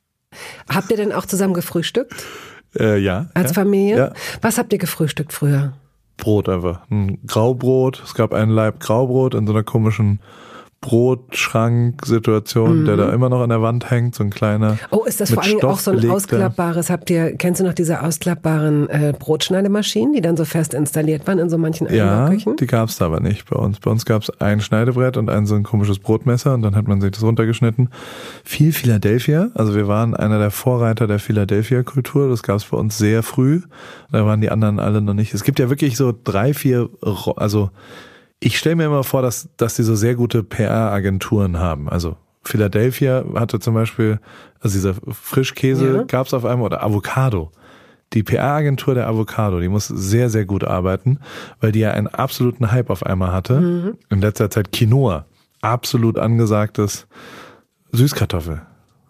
Habt 0.69 0.91
ihr 0.91 0.97
denn 0.97 1.13
auch 1.13 1.27
zusammen 1.27 1.55
gefrühstückt? 1.55 2.25
Äh, 2.79 2.99
ja. 2.99 3.29
Als 3.35 3.51
ja, 3.51 3.55
Familie? 3.55 3.97
Ja. 3.97 4.13
Was 4.43 4.59
habt 4.59 4.73
ihr 4.73 4.79
gefrühstückt 4.79 5.33
früher? 5.33 5.75
Brot 6.17 6.49
einfach. 6.49 6.81
Ein 6.91 7.19
Graubrot. 7.27 8.03
Es 8.05 8.15
gab 8.15 8.33
einen 8.33 8.51
Leib 8.51 8.81
Graubrot 8.81 9.35
in 9.35 9.47
so 9.47 9.53
einer 9.53 9.63
komischen 9.63 10.21
Brotschrank-Situation, 10.85 12.81
mhm. 12.81 12.85
der 12.85 12.99
da 12.99 13.11
immer 13.11 13.31
noch 13.31 13.41
an 13.41 13.49
der 13.49 13.63
Wand 13.63 13.91
hängt, 13.91 14.15
so 14.15 14.23
ein 14.23 14.29
kleiner. 14.29 14.77
Oh, 14.91 15.05
ist 15.05 15.19
das 15.19 15.33
vor 15.33 15.43
allem 15.43 15.63
auch 15.63 15.79
so 15.79 15.93
ein 15.93 16.11
ausklappbares, 16.11 16.91
habt 16.91 17.09
ihr, 17.09 17.37
kennst 17.39 17.63
du 17.63 17.65
noch 17.65 17.73
diese 17.73 18.03
ausklappbaren 18.03 18.91
äh, 18.91 19.15
Brotschneidemaschinen, 19.19 20.13
die 20.13 20.21
dann 20.21 20.37
so 20.37 20.45
fest 20.45 20.75
installiert 20.75 21.27
waren 21.27 21.39
in 21.39 21.49
so 21.49 21.57
manchen 21.57 21.91
Ja, 21.91 22.29
die 22.29 22.67
gab 22.67 22.91
es 22.91 22.99
da 22.99 23.07
aber 23.07 23.21
nicht 23.21 23.49
bei 23.49 23.57
uns. 23.57 23.81
Bei 23.81 23.91
uns 23.91 24.05
gab 24.05 24.21
es 24.21 24.41
ein 24.43 24.61
Schneidebrett 24.61 25.17
und 25.17 25.31
ein 25.31 25.47
so 25.47 25.55
ein 25.55 25.63
komisches 25.63 25.99
Brotmesser 25.99 26.53
und 26.53 26.61
dann 26.61 26.77
hat 26.77 26.87
man 26.87 27.01
sich 27.01 27.13
das 27.13 27.23
runtergeschnitten. 27.23 27.89
Viel 28.45 28.73
Philadelphia, 28.73 29.49
also 29.55 29.75
wir 29.75 29.89
waren 29.89 30.15
einer 30.15 30.39
der 30.39 30.51
Vorreiter 30.51 31.07
der 31.07 31.19
Philadelphia-Kultur, 31.19 32.29
das 32.29 32.43
gab 32.43 32.57
es 32.57 32.67
bei 32.67 32.77
uns 32.77 32.99
sehr 32.99 33.23
früh. 33.23 33.63
Da 34.13 34.27
waren 34.27 34.43
die 34.43 34.51
anderen 34.51 34.79
alle 34.81 35.01
noch 35.01 35.15
nicht. 35.15 35.33
Es 35.33 35.45
gibt 35.45 35.59
ja 35.59 35.71
wirklich 35.71 35.97
so 35.97 36.13
drei, 36.23 36.53
vier, 36.53 36.91
also 37.37 37.71
ich 38.41 38.59
stelle 38.59 38.77
mir 38.77 38.87
immer 38.87 39.05
vor, 39.05 39.23
dass, 39.23 39.49
dass 39.57 39.75
die 39.75 39.83
so 39.83 39.95
sehr 39.95 40.15
gute 40.15 40.43
PR-Agenturen 40.43 41.59
haben. 41.59 41.89
Also 41.89 42.17
Philadelphia 42.43 43.25
hatte 43.35 43.59
zum 43.59 43.75
Beispiel, 43.75 44.21
also 44.61 44.75
dieser 44.75 44.95
Frischkäse 45.13 45.97
ja. 45.97 46.03
gab 46.03 46.27
es 46.27 46.35
auf 46.35 46.45
einmal, 46.45 46.67
oder 46.67 46.83
Avocado. 46.83 47.51
Die 48.13 48.23
PR-Agentur 48.23 48.95
der 48.95 49.09
Avocado, 49.09 49.61
die 49.61 49.69
muss 49.69 49.89
sehr, 49.89 50.31
sehr 50.31 50.45
gut 50.45 50.63
arbeiten, 50.63 51.19
weil 51.61 51.73
die 51.73 51.81
ja 51.81 51.93
einen 51.93 52.07
absoluten 52.07 52.71
Hype 52.71 52.91
auf 52.91 53.05
einmal 53.05 53.33
hatte. 53.33 53.61
Mhm. 53.61 53.99
In 54.11 54.21
letzter 54.21 54.51
Zeit 54.51 54.73
Quinoa, 54.73 55.27
absolut 55.63 56.19
angesagtes 56.19 57.07
Süßkartoffel. 57.93 58.63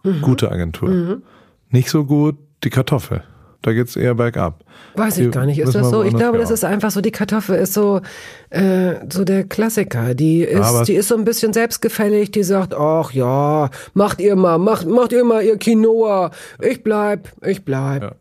Mhm. 0.04 0.20
Gute 0.22 0.50
Agentur. 0.50 0.88
Mhm. 0.88 1.22
Nicht 1.68 1.90
so 1.90 2.04
gut 2.04 2.36
die 2.62 2.70
Kartoffel. 2.70 3.24
Da 3.64 3.72
geht's 3.72 3.96
eher 3.96 4.14
bergab. 4.14 4.62
Weiß 4.94 5.16
ich 5.16 5.30
gar 5.30 5.46
nicht. 5.46 5.58
Ist 5.58 5.74
das 5.74 5.88
so? 5.88 6.02
Ich 6.02 6.14
glaube, 6.14 6.36
das 6.36 6.50
ist 6.50 6.64
einfach 6.64 6.90
so, 6.90 7.00
die 7.00 7.10
Kartoffel 7.10 7.56
ist 7.56 7.72
so, 7.72 8.02
äh, 8.50 8.96
so 9.08 9.24
der 9.24 9.44
Klassiker. 9.44 10.14
Die 10.14 10.42
ist, 10.42 10.82
die 10.82 10.92
ist 10.92 11.08
so 11.08 11.16
ein 11.16 11.24
bisschen 11.24 11.54
selbstgefällig, 11.54 12.30
die 12.30 12.42
sagt, 12.42 12.74
ach 12.74 13.12
ja, 13.12 13.70
macht 13.94 14.20
ihr 14.20 14.36
mal, 14.36 14.58
macht, 14.58 14.86
macht 14.86 15.12
ihr 15.12 15.24
mal 15.24 15.42
ihr 15.42 15.56
Quinoa. 15.56 16.30
Ich 16.60 16.82
bleib, 16.82 17.32
ich 17.42 17.64
bleib. 17.64 18.02
Ja. 18.02 18.12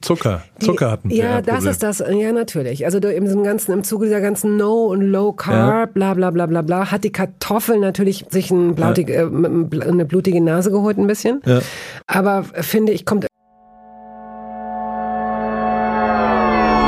Zucker. 0.00 0.42
Zucker 0.58 0.86
die, 0.86 0.92
hatten 0.92 1.10
Ja, 1.10 1.42
das 1.42 1.66
ist 1.66 1.82
das, 1.82 1.98
ja, 1.98 2.32
natürlich. 2.32 2.86
Also 2.86 2.96
im 2.96 3.42
ganzen, 3.42 3.72
im 3.72 3.84
Zuge 3.84 4.06
dieser 4.06 4.22
ganzen 4.22 4.56
No- 4.56 4.86
und 4.86 5.02
Low-Carb, 5.02 5.54
ja. 5.54 5.84
bla, 5.92 6.14
bla, 6.14 6.30
bla, 6.30 6.46
bla, 6.46 6.62
bla, 6.62 6.90
hat 6.90 7.04
die 7.04 7.12
Kartoffel 7.12 7.78
natürlich 7.78 8.24
sich 8.30 8.50
ein 8.50 8.74
blautig, 8.74 9.10
ja. 9.10 9.28
äh, 9.28 9.86
eine 9.86 10.06
blutige 10.06 10.40
Nase 10.40 10.70
geholt 10.70 10.96
ein 10.96 11.06
bisschen. 11.06 11.42
Ja. 11.44 11.60
Aber 12.06 12.44
finde 12.44 12.92
ich, 12.92 13.04
kommt 13.04 13.27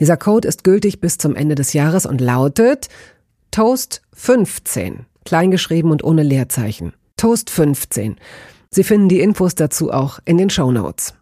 Dieser 0.00 0.16
Code 0.16 0.48
ist 0.48 0.64
gültig 0.64 1.00
bis 1.00 1.18
zum 1.18 1.36
Ende 1.36 1.54
des 1.54 1.72
Jahres 1.72 2.06
und 2.06 2.20
lautet 2.20 2.88
Toast 3.50 4.02
15, 4.14 5.06
kleingeschrieben 5.24 5.90
und 5.90 6.02
ohne 6.04 6.22
Leerzeichen. 6.22 6.92
Toast 7.16 7.50
15. 7.50 8.16
Sie 8.70 8.84
finden 8.84 9.08
die 9.08 9.20
Infos 9.20 9.54
dazu 9.54 9.92
auch 9.92 10.18
in 10.24 10.38
den 10.38 10.50
Show 10.50 10.72
Notes. 10.72 11.14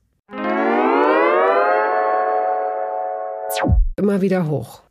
Immer 3.96 4.22
wieder 4.22 4.48
hoch. 4.48 4.82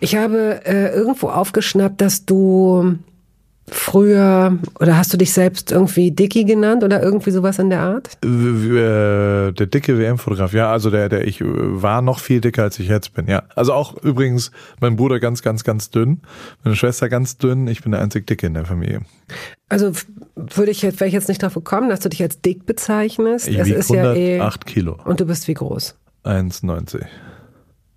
Ich 0.00 0.16
habe 0.16 0.60
äh, 0.64 0.94
irgendwo 0.94 1.28
aufgeschnappt, 1.28 2.00
dass 2.00 2.24
du 2.24 2.98
früher, 3.68 4.58
oder 4.78 4.96
hast 4.96 5.12
du 5.12 5.16
dich 5.16 5.32
selbst 5.32 5.72
irgendwie 5.72 6.10
Dicky 6.10 6.44
genannt 6.44 6.84
oder 6.84 7.02
irgendwie 7.02 7.30
sowas 7.30 7.58
in 7.58 7.70
der 7.70 7.80
Art? 7.80 8.22
Äh, 8.24 9.52
der 9.52 9.66
dicke 9.66 9.98
WM-Fotograf, 9.98 10.52
ja, 10.52 10.70
also 10.70 10.90
der, 10.90 11.08
der, 11.08 11.26
ich 11.26 11.40
war 11.42 12.02
noch 12.02 12.18
viel 12.18 12.40
dicker, 12.40 12.62
als 12.62 12.78
ich 12.78 12.88
jetzt 12.88 13.14
bin, 13.14 13.26
ja. 13.26 13.44
Also 13.54 13.72
auch 13.72 13.96
übrigens 14.02 14.50
mein 14.80 14.96
Bruder 14.96 15.18
ganz, 15.18 15.42
ganz, 15.42 15.64
ganz 15.64 15.90
dünn, 15.90 16.20
meine 16.62 16.76
Schwester 16.76 17.08
ganz 17.08 17.38
dünn, 17.38 17.66
ich 17.66 17.82
bin 17.82 17.92
der 17.92 18.00
einzig 18.00 18.26
Dicke 18.26 18.46
in 18.46 18.54
der 18.54 18.66
Familie. 18.66 19.00
Also 19.68 19.92
würde 20.36 20.70
ich 20.70 20.82
jetzt, 20.82 21.00
wäre 21.00 21.08
ich 21.08 21.14
jetzt 21.14 21.28
nicht 21.28 21.42
darauf 21.42 21.54
gekommen, 21.54 21.88
dass 21.88 22.00
du 22.00 22.08
dich 22.08 22.22
als 22.22 22.40
dick 22.40 22.66
bezeichnest. 22.66 23.48
Ich 23.48 23.58
es 23.58 23.68
ist 23.68 23.90
108 23.90 24.18
ja 24.18 24.50
eh, 24.50 24.50
Kilo. 24.64 24.98
Und 25.04 25.20
du 25.20 25.26
bist 25.26 25.48
wie 25.48 25.54
groß? 25.54 25.96
1,90. 26.24 27.04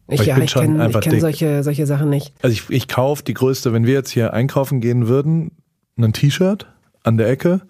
Ich, 0.09 0.25
ja, 0.25 0.37
ich 0.37 0.53
kenne 0.53 0.89
kenn 1.01 1.19
solche, 1.19 1.63
solche 1.63 1.85
Sachen 1.85 2.09
nicht. 2.09 2.33
Also 2.41 2.53
ich, 2.53 2.69
ich 2.69 2.87
kaufe 2.87 3.23
die 3.23 3.33
größte, 3.33 3.73
wenn 3.73 3.85
wir 3.85 3.93
jetzt 3.93 4.09
hier 4.09 4.33
einkaufen 4.33 4.79
gehen 4.79 5.07
würden, 5.09 5.51
ein 5.97 6.13
T-Shirt 6.13 6.67
an 7.03 7.17
der 7.17 7.29
Ecke, 7.29 7.61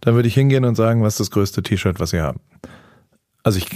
dann 0.00 0.14
würde 0.14 0.28
ich 0.28 0.34
hingehen 0.34 0.64
und 0.64 0.74
sagen, 0.74 1.02
was 1.02 1.14
ist 1.14 1.20
das 1.20 1.30
größte 1.30 1.62
T-Shirt, 1.62 2.00
was 2.00 2.10
Sie 2.10 2.20
haben. 2.20 2.40
Also 3.42 3.58
ich 3.58 3.66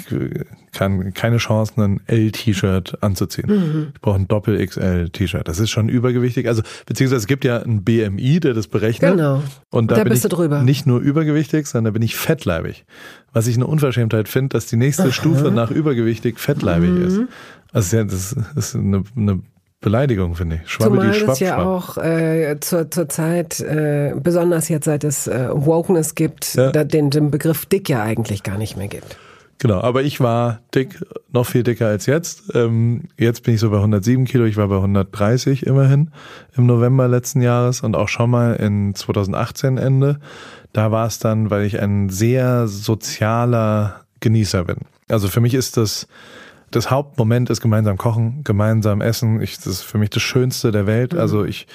kann 0.73 1.15
keine 1.15 1.39
Chance, 1.39 1.73
ein 1.79 2.01
L-T-Shirt 2.07 2.99
anzuziehen. 3.03 3.49
Mhm. 3.49 3.93
Ich 3.95 4.01
brauche 4.03 4.17
ein 4.17 4.29
Doppel-XL-T-Shirt. 4.29 5.49
Das 5.49 5.59
ist 5.59 5.71
schon 5.71 5.89
übergewichtig. 5.89 6.49
Also 6.49 6.63
beziehungsweise 6.85 7.21
es 7.21 7.27
gibt 7.27 7.47
ja 7.47 7.63
ein 7.63 7.83
BMI, 7.83 8.41
der 8.41 8.53
das 8.53 8.69
berechnet. 8.69 9.13
Genau. 9.13 9.43
Und 9.71 9.91
da, 9.91 9.97
da 9.97 10.05
bin 10.05 10.11
bist 10.11 10.25
ich 10.25 10.31
du 10.31 10.37
drüber. 10.37 10.63
nicht 10.63 10.87
nur 10.87 11.01
übergewichtig, 11.01 11.67
sondern 11.67 11.93
da 11.93 11.99
bin 11.99 12.03
ich 12.03 12.15
fettleibig. 12.15 12.85
Was 13.33 13.47
ich 13.47 13.57
eine 13.57 13.67
Unverschämtheit 13.67 14.29
finde, 14.29 14.51
dass 14.51 14.67
die 14.67 14.77
nächste 14.77 15.05
Aha. 15.05 15.13
Stufe 15.13 15.51
nach 15.51 15.71
übergewichtig 15.71 16.39
fettleibig 16.39 16.91
mhm. 16.91 17.07
ist. 17.07 17.21
Also 17.73 17.97
ja, 17.97 18.05
das 18.05 18.37
ist 18.55 18.77
eine, 18.77 19.03
eine 19.17 19.41
Beleidigung, 19.85 20.35
finde 20.35 20.61
ich. 20.63 20.71
Schwabbel 20.71 20.99
Zumal 20.99 21.13
die 21.13 21.19
Schwabb, 21.19 21.35
es 21.35 21.41
ja 21.41 21.63
auch 21.63 21.99
äh, 21.99 22.57
zur, 22.61 22.91
zur 22.91 23.07
Zeit, 23.11 23.61
äh, 23.61 24.15
besonders 24.17 24.71
jetzt 24.71 24.87
seit 24.87 25.05
es 25.05 25.27
äh, 25.27 25.49
Wokeness 25.53 26.15
gibt, 26.15 26.55
ja. 26.55 26.73
den, 26.73 27.11
den 27.11 27.31
Begriff 27.31 27.67
dick 27.67 27.91
ja 27.91 28.03
eigentlich 28.03 28.43
gar 28.43 28.57
nicht 28.57 28.79
mehr 28.79 28.89
gibt. 28.89 29.19
Genau, 29.59 29.83
aber 29.83 30.03
ich 30.03 30.21
war 30.21 30.61
dick, 30.75 31.05
noch 31.31 31.45
viel 31.45 31.65
dicker 31.65 31.87
als 31.87 32.07
jetzt. 32.07 32.55
Ähm, 32.55 33.03
jetzt 33.19 33.43
bin 33.43 33.55
ich 33.55 33.61
so 33.61 33.69
bei 33.69 33.77
107 33.77 34.25
Kilo, 34.25 34.47
ich 34.47 34.57
war 34.57 34.69
bei 34.69 34.77
130 34.77 35.67
immerhin 35.67 36.11
im 36.57 36.65
November 36.65 37.07
letzten 37.07 37.43
Jahres 37.43 37.83
und 37.83 37.95
auch 37.95 38.09
schon 38.09 38.31
mal 38.31 38.55
in 38.55 38.95
2018 38.95 39.77
Ende. 39.77 40.19
Da 40.73 40.93
war 40.93 41.07
es 41.07 41.19
dann, 41.19 41.51
weil 41.51 41.67
ich 41.67 41.79
ein 41.79 42.09
sehr 42.09 42.69
sozialer 42.69 44.01
Genießer 44.21 44.65
bin. 44.65 44.79
Also 45.11 45.29
für 45.29 45.43
mich 45.43 45.53
ist 45.53 45.77
das 45.77 46.09
das 46.75 46.91
Hauptmoment 46.91 47.51
ist 47.51 47.61
gemeinsam 47.61 47.97
kochen, 47.97 48.43
gemeinsam 48.43 49.01
essen. 49.01 49.41
Ich, 49.41 49.57
das 49.57 49.67
ist 49.67 49.83
für 49.83 49.99
mich 49.99 50.11
das 50.11 50.23
Schönste 50.23 50.73
der 50.73 50.87
Welt. 50.87 51.13
Mhm. 51.13 51.21
Also 51.21 51.45
ich 51.45 51.67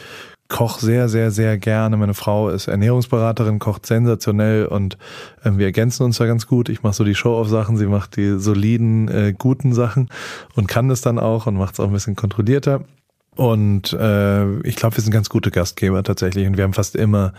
koche 0.49 0.83
sehr, 0.83 1.07
sehr, 1.07 1.31
sehr 1.31 1.57
gerne. 1.57 1.95
Meine 1.95 2.13
Frau 2.13 2.49
ist 2.49 2.67
Ernährungsberaterin, 2.67 3.59
kocht 3.59 3.85
sensationell 3.85 4.65
und 4.65 4.97
äh, 5.43 5.51
wir 5.53 5.67
ergänzen 5.67 6.03
uns 6.03 6.17
da 6.17 6.25
ganz 6.25 6.47
gut. 6.47 6.69
Ich 6.69 6.83
mache 6.83 6.93
so 6.95 7.03
die 7.03 7.15
Show-off-Sachen, 7.15 7.77
sie 7.77 7.85
macht 7.85 8.17
die 8.17 8.39
soliden, 8.39 9.07
äh, 9.07 9.33
guten 9.37 9.73
Sachen 9.73 10.09
und 10.55 10.67
kann 10.67 10.89
das 10.89 11.01
dann 11.01 11.19
auch 11.19 11.45
und 11.45 11.55
macht 11.55 11.75
es 11.75 11.79
auch 11.79 11.87
ein 11.87 11.93
bisschen 11.93 12.15
kontrollierter. 12.15 12.81
Und 13.35 13.93
äh, 13.93 14.59
ich 14.61 14.75
glaube, 14.75 14.97
wir 14.97 15.03
sind 15.03 15.13
ganz 15.13 15.29
gute 15.29 15.51
Gastgeber 15.51 16.03
tatsächlich 16.03 16.45
und 16.45 16.57
wir 16.57 16.65
haben 16.65 16.73
fast 16.73 16.95
immer 16.95 17.33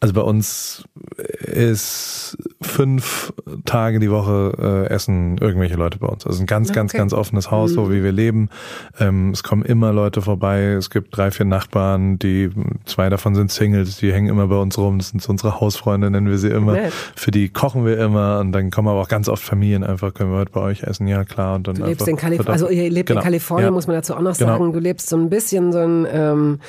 also 0.00 0.14
bei 0.14 0.20
uns 0.20 0.84
ist 1.16 2.36
fünf 2.60 3.32
Tage 3.64 3.98
die 3.98 4.10
Woche 4.10 4.86
äh, 4.88 4.92
essen 4.92 5.38
irgendwelche 5.38 5.76
Leute 5.76 5.98
bei 5.98 6.06
uns. 6.06 6.26
Also 6.26 6.42
ein 6.42 6.46
ganz, 6.46 6.68
okay. 6.68 6.76
ganz, 6.76 6.92
ganz 6.92 7.12
offenes 7.12 7.50
Haus, 7.50 7.72
mhm. 7.72 7.76
wo 7.76 7.90
wie 7.90 8.02
wir 8.02 8.12
leben. 8.12 8.50
Ähm, 8.98 9.30
es 9.30 9.42
kommen 9.42 9.62
immer 9.62 9.92
Leute 9.92 10.20
vorbei. 10.20 10.72
Es 10.72 10.90
gibt 10.90 11.16
drei, 11.16 11.30
vier 11.30 11.46
Nachbarn, 11.46 12.18
die 12.18 12.50
zwei 12.84 13.08
davon 13.08 13.34
sind 13.34 13.50
Singles, 13.50 13.96
die 13.96 14.12
hängen 14.12 14.28
immer 14.28 14.48
bei 14.48 14.56
uns 14.56 14.76
rum. 14.76 14.98
Das 14.98 15.08
sind 15.08 15.22
so 15.22 15.30
unsere 15.30 15.60
Hausfreunde, 15.60 16.10
nennen 16.10 16.28
wir 16.28 16.38
sie 16.38 16.48
immer. 16.48 16.72
Nett. 16.72 16.92
Für 16.92 17.30
die 17.30 17.48
kochen 17.48 17.86
wir 17.86 17.98
immer 17.98 18.40
und 18.40 18.52
dann 18.52 18.70
kommen 18.70 18.88
aber 18.88 19.00
auch 19.00 19.08
ganz 19.08 19.28
oft 19.28 19.42
Familien 19.42 19.82
einfach, 19.82 20.12
können 20.12 20.30
wir 20.30 20.38
heute 20.38 20.52
bei 20.52 20.60
euch 20.60 20.82
essen, 20.82 21.06
ja 21.08 21.24
klar. 21.24 21.56
Und 21.56 21.68
dann 21.68 21.76
du 21.76 21.86
lebst 21.86 22.06
in 22.06 22.16
Kalifornien, 22.16 22.52
also 22.52 22.68
ihr 22.68 22.90
lebt 22.90 23.08
genau. 23.08 23.20
in 23.20 23.24
Kalifornien, 23.24 23.68
ja. 23.68 23.70
muss 23.70 23.86
man 23.86 23.96
dazu 23.96 24.14
auch 24.14 24.20
noch 24.20 24.36
genau. 24.36 24.58
sagen. 24.58 24.72
Du 24.72 24.78
lebst 24.78 25.08
so 25.08 25.16
ein 25.16 25.30
bisschen 25.30 25.72
so 25.72 25.78
ein 25.78 26.06
ähm, 26.10 26.60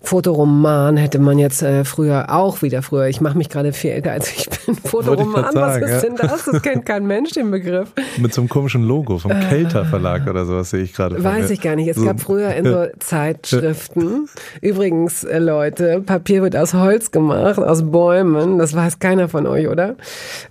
Fotoroman 0.00 0.96
hätte 0.96 1.18
man 1.18 1.38
jetzt 1.38 1.60
äh, 1.62 1.84
früher 1.84 2.32
auch 2.32 2.62
wieder 2.62 2.82
früher. 2.82 3.08
Ich 3.08 3.20
mache 3.20 3.36
mich 3.36 3.48
gerade 3.48 3.72
viel 3.72 3.90
älter 3.90 4.12
als 4.12 4.30
ich 4.30 4.48
bin. 4.48 4.76
Fotoroman, 4.76 5.46
ich 5.50 5.54
was 5.56 5.76
ist 5.76 5.90
ja. 5.90 6.00
denn 6.00 6.16
das? 6.16 6.44
Das 6.44 6.62
kennt 6.62 6.86
kein 6.86 7.04
Mensch 7.06 7.32
den 7.32 7.50
Begriff. 7.50 7.92
Mit 8.16 8.32
so 8.32 8.40
einem 8.40 8.48
komischen 8.48 8.84
Logo 8.84 9.18
vom 9.18 9.32
äh, 9.32 9.40
Kelter 9.48 9.84
Verlag 9.84 10.28
oder 10.28 10.46
sowas 10.46 10.70
sehe 10.70 10.82
ich 10.82 10.94
gerade. 10.94 11.22
Weiß 11.22 11.50
ich 11.50 11.60
gar 11.60 11.74
nicht. 11.74 11.88
Es 11.88 11.96
so. 11.96 12.04
gab 12.04 12.20
früher 12.20 12.54
in 12.54 12.64
so 12.64 12.86
Zeitschriften. 13.00 14.28
Übrigens, 14.60 15.24
äh, 15.24 15.38
Leute, 15.40 16.00
Papier 16.00 16.42
wird 16.42 16.56
aus 16.56 16.74
Holz 16.74 17.10
gemacht, 17.10 17.58
aus 17.58 17.90
Bäumen. 17.90 18.58
Das 18.58 18.74
weiß 18.74 19.00
keiner 19.00 19.28
von 19.28 19.46
euch, 19.46 19.68
oder? 19.68 19.96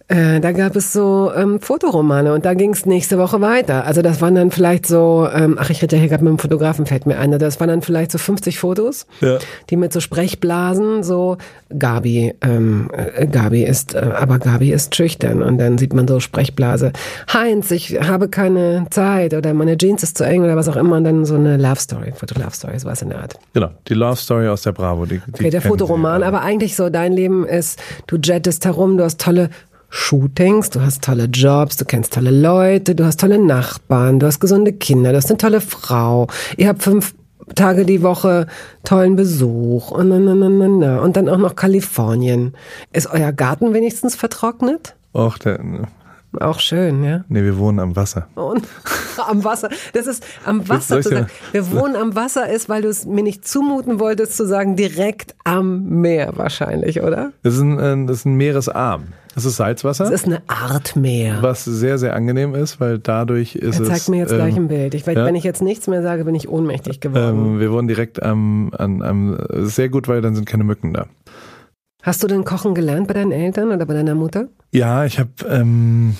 Äh, 0.09 0.41
da 0.41 0.51
gab 0.51 0.75
es 0.75 0.91
so 0.91 1.31
ähm, 1.35 1.61
Fotoromane 1.61 2.33
und 2.33 2.45
da 2.45 2.53
ging 2.53 2.73
es 2.73 2.85
nächste 2.85 3.17
Woche 3.17 3.39
weiter. 3.39 3.85
Also 3.85 4.01
das 4.01 4.21
waren 4.21 4.35
dann 4.35 4.51
vielleicht 4.51 4.85
so, 4.85 5.27
ähm, 5.33 5.57
ach 5.59 5.69
ich 5.69 5.81
rede 5.81 5.95
ja 5.95 6.01
hier 6.01 6.09
gerade 6.09 6.23
mit 6.23 6.31
dem 6.31 6.39
Fotografen, 6.39 6.85
fällt 6.85 7.05
mir 7.05 7.17
ein. 7.17 7.31
Das 7.39 7.59
waren 7.59 7.69
dann 7.69 7.81
vielleicht 7.81 8.11
so 8.11 8.17
50 8.17 8.59
Fotos. 8.59 9.07
Ja 9.21 9.36
die 9.69 9.77
mit 9.77 9.93
so 9.93 9.99
Sprechblasen 9.99 11.03
so 11.03 11.37
Gabi, 11.77 12.33
ähm, 12.41 12.89
äh, 12.93 13.27
Gabi 13.27 13.63
ist, 13.63 13.93
äh, 13.93 13.99
aber 13.99 14.39
Gabi 14.39 14.71
ist 14.71 14.95
schüchtern 14.95 15.41
und 15.41 15.57
dann 15.57 15.77
sieht 15.77 15.93
man 15.93 16.07
so 16.07 16.19
Sprechblase. 16.19 16.93
Heinz, 17.31 17.71
ich 17.71 17.99
habe 18.01 18.29
keine 18.29 18.87
Zeit 18.89 19.33
oder 19.33 19.53
meine 19.53 19.77
Jeans 19.77 20.03
ist 20.03 20.17
zu 20.17 20.23
eng 20.23 20.43
oder 20.43 20.55
was 20.55 20.67
auch 20.69 20.75
immer 20.75 20.97
und 20.97 21.03
dann 21.03 21.25
so 21.25 21.35
eine 21.35 21.57
Love 21.57 21.79
Story, 21.79 22.13
Foto 22.15 22.39
Love 22.39 22.53
Story, 22.53 22.79
sowas 22.79 23.01
in 23.01 23.09
der 23.09 23.21
Art. 23.21 23.35
Genau, 23.53 23.69
die 23.87 23.93
Love 23.93 24.17
Story 24.17 24.47
aus 24.47 24.61
der 24.61 24.71
Bravo. 24.71 25.05
Die, 25.05 25.19
die 25.19 25.33
okay, 25.33 25.49
der 25.49 25.61
Fotoroman, 25.61 26.23
aber 26.23 26.41
eigentlich 26.41 26.75
so 26.75 26.89
dein 26.89 27.13
Leben 27.13 27.45
ist, 27.45 27.79
du 28.07 28.17
jettest 28.17 28.65
herum, 28.65 28.97
du 28.97 29.03
hast 29.03 29.19
tolle 29.19 29.49
Shootings, 29.89 30.69
du 30.69 30.81
hast 30.81 31.03
tolle 31.03 31.25
Jobs, 31.25 31.77
du 31.77 31.85
kennst 31.85 32.13
tolle 32.13 32.31
Leute, 32.31 32.93
du 32.93 33.05
hast 33.05 33.19
tolle 33.21 33.39
Nachbarn, 33.39 34.19
du 34.19 34.27
hast 34.27 34.39
gesunde 34.39 34.73
Kinder, 34.73 35.11
du 35.11 35.17
hast 35.17 35.29
eine 35.29 35.37
tolle 35.37 35.61
Frau, 35.61 36.27
ihr 36.57 36.67
habt 36.67 36.83
fünf 36.83 37.15
Tage 37.55 37.85
die 37.85 38.03
Woche 38.03 38.47
tollen 38.83 39.15
Besuch 39.15 39.91
und, 39.91 40.09
na, 40.09 40.19
na, 40.19 40.35
na, 40.35 40.67
na, 40.67 40.99
und 40.99 41.15
dann 41.15 41.29
auch 41.29 41.37
noch 41.37 41.55
Kalifornien. 41.55 42.53
Ist 42.93 43.07
euer 43.07 43.31
Garten 43.31 43.73
wenigstens 43.73 44.15
vertrocknet? 44.15 44.95
Och, 45.13 45.37
der, 45.37 45.59
auch 46.39 46.59
schön, 46.59 47.03
ja? 47.03 47.23
Nee, 47.29 47.43
wir 47.43 47.57
wohnen 47.57 47.79
am 47.79 47.95
Wasser. 47.95 48.27
Und, 48.35 48.67
am 49.27 49.43
Wasser. 49.43 49.69
Das 49.93 50.07
ist 50.07 50.25
am 50.45 50.67
Wasser 50.67 51.01
zu 51.01 51.09
sagen. 51.09 51.27
Wir 51.51 51.71
wohnen 51.71 51.95
am 51.95 52.15
Wasser 52.15 52.49
ist, 52.49 52.69
weil 52.69 52.81
du 52.81 52.89
es 52.89 53.05
mir 53.05 53.23
nicht 53.23 53.47
zumuten 53.47 53.99
wolltest 53.99 54.35
zu 54.35 54.45
sagen, 54.45 54.75
direkt 54.75 55.35
am 55.43 55.85
Meer 56.01 56.33
wahrscheinlich, 56.35 57.01
oder? 57.01 57.31
Das 57.43 57.55
ist 57.55 57.61
ein, 57.61 57.79
äh, 57.79 58.05
das 58.05 58.17
ist 58.17 58.25
ein 58.25 58.35
Meeresarm. 58.35 59.13
Das 59.37 59.45
ist 59.45 59.57
Salzwasser. 59.57 60.05
Das 60.05 60.13
ist 60.13 60.25
eine 60.25 60.41
Art 60.47 60.95
Meer. 60.95 61.43
Was 61.43 61.63
sehr, 61.63 61.99
sehr 61.99 62.15
angenehm 62.15 62.55
ist, 62.55 62.79
weil 62.79 62.97
dadurch 62.97 63.53
ist 63.53 63.79
es. 63.79 63.87
Er 63.87 63.93
zeigt 63.93 64.09
mir 64.09 64.17
jetzt 64.17 64.31
ähm, 64.31 64.37
gleich 64.37 64.55
ein 64.55 64.67
Bild. 64.67 64.95
Ich, 64.95 65.05
ja? 65.05 65.25
Wenn 65.25 65.35
ich 65.35 65.43
jetzt 65.43 65.61
nichts 65.61 65.85
mehr 65.85 66.01
sage, 66.01 66.25
bin 66.25 66.33
ich 66.33 66.49
ohnmächtig 66.49 67.01
geworden. 67.01 67.53
Ähm, 67.53 67.59
wir 67.59 67.71
wohnen 67.71 67.87
direkt 67.87 68.23
am, 68.23 68.71
am, 68.75 69.03
am, 69.03 69.37
sehr 69.51 69.89
gut, 69.89 70.07
weil 70.07 70.21
dann 70.21 70.33
sind 70.33 70.45
keine 70.45 70.63
Mücken 70.63 70.91
da. 70.91 71.05
Hast 72.01 72.23
du 72.23 72.27
denn 72.27 72.45
Kochen 72.45 72.73
gelernt 72.73 73.07
bei 73.07 73.13
deinen 73.13 73.31
Eltern 73.31 73.71
oder 73.71 73.85
bei 73.85 73.93
deiner 73.93 74.15
Mutter? 74.15 74.47
Ja, 74.71 75.05
ich 75.05 75.19
habe, 75.19 75.29
ähm, 75.47 76.17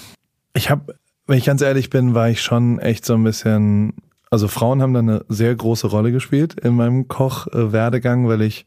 ich 0.53 0.69
habe, 0.69 0.93
wenn 1.25 1.39
ich 1.39 1.45
ganz 1.45 1.63
ehrlich 1.63 1.89
bin, 1.89 2.13
war 2.13 2.29
ich 2.29 2.43
schon 2.43 2.77
echt 2.77 3.03
so 3.03 3.15
ein 3.15 3.23
bisschen 3.23 3.93
also 4.29 4.47
Frauen 4.47 4.81
haben 4.81 4.93
da 4.93 4.99
eine 4.99 5.25
sehr 5.29 5.55
große 5.55 5.87
Rolle 5.87 6.11
gespielt 6.11 6.59
in 6.59 6.75
meinem 6.75 7.07
Kochwerdegang, 7.07 8.27
weil 8.27 8.41
ich 8.41 8.65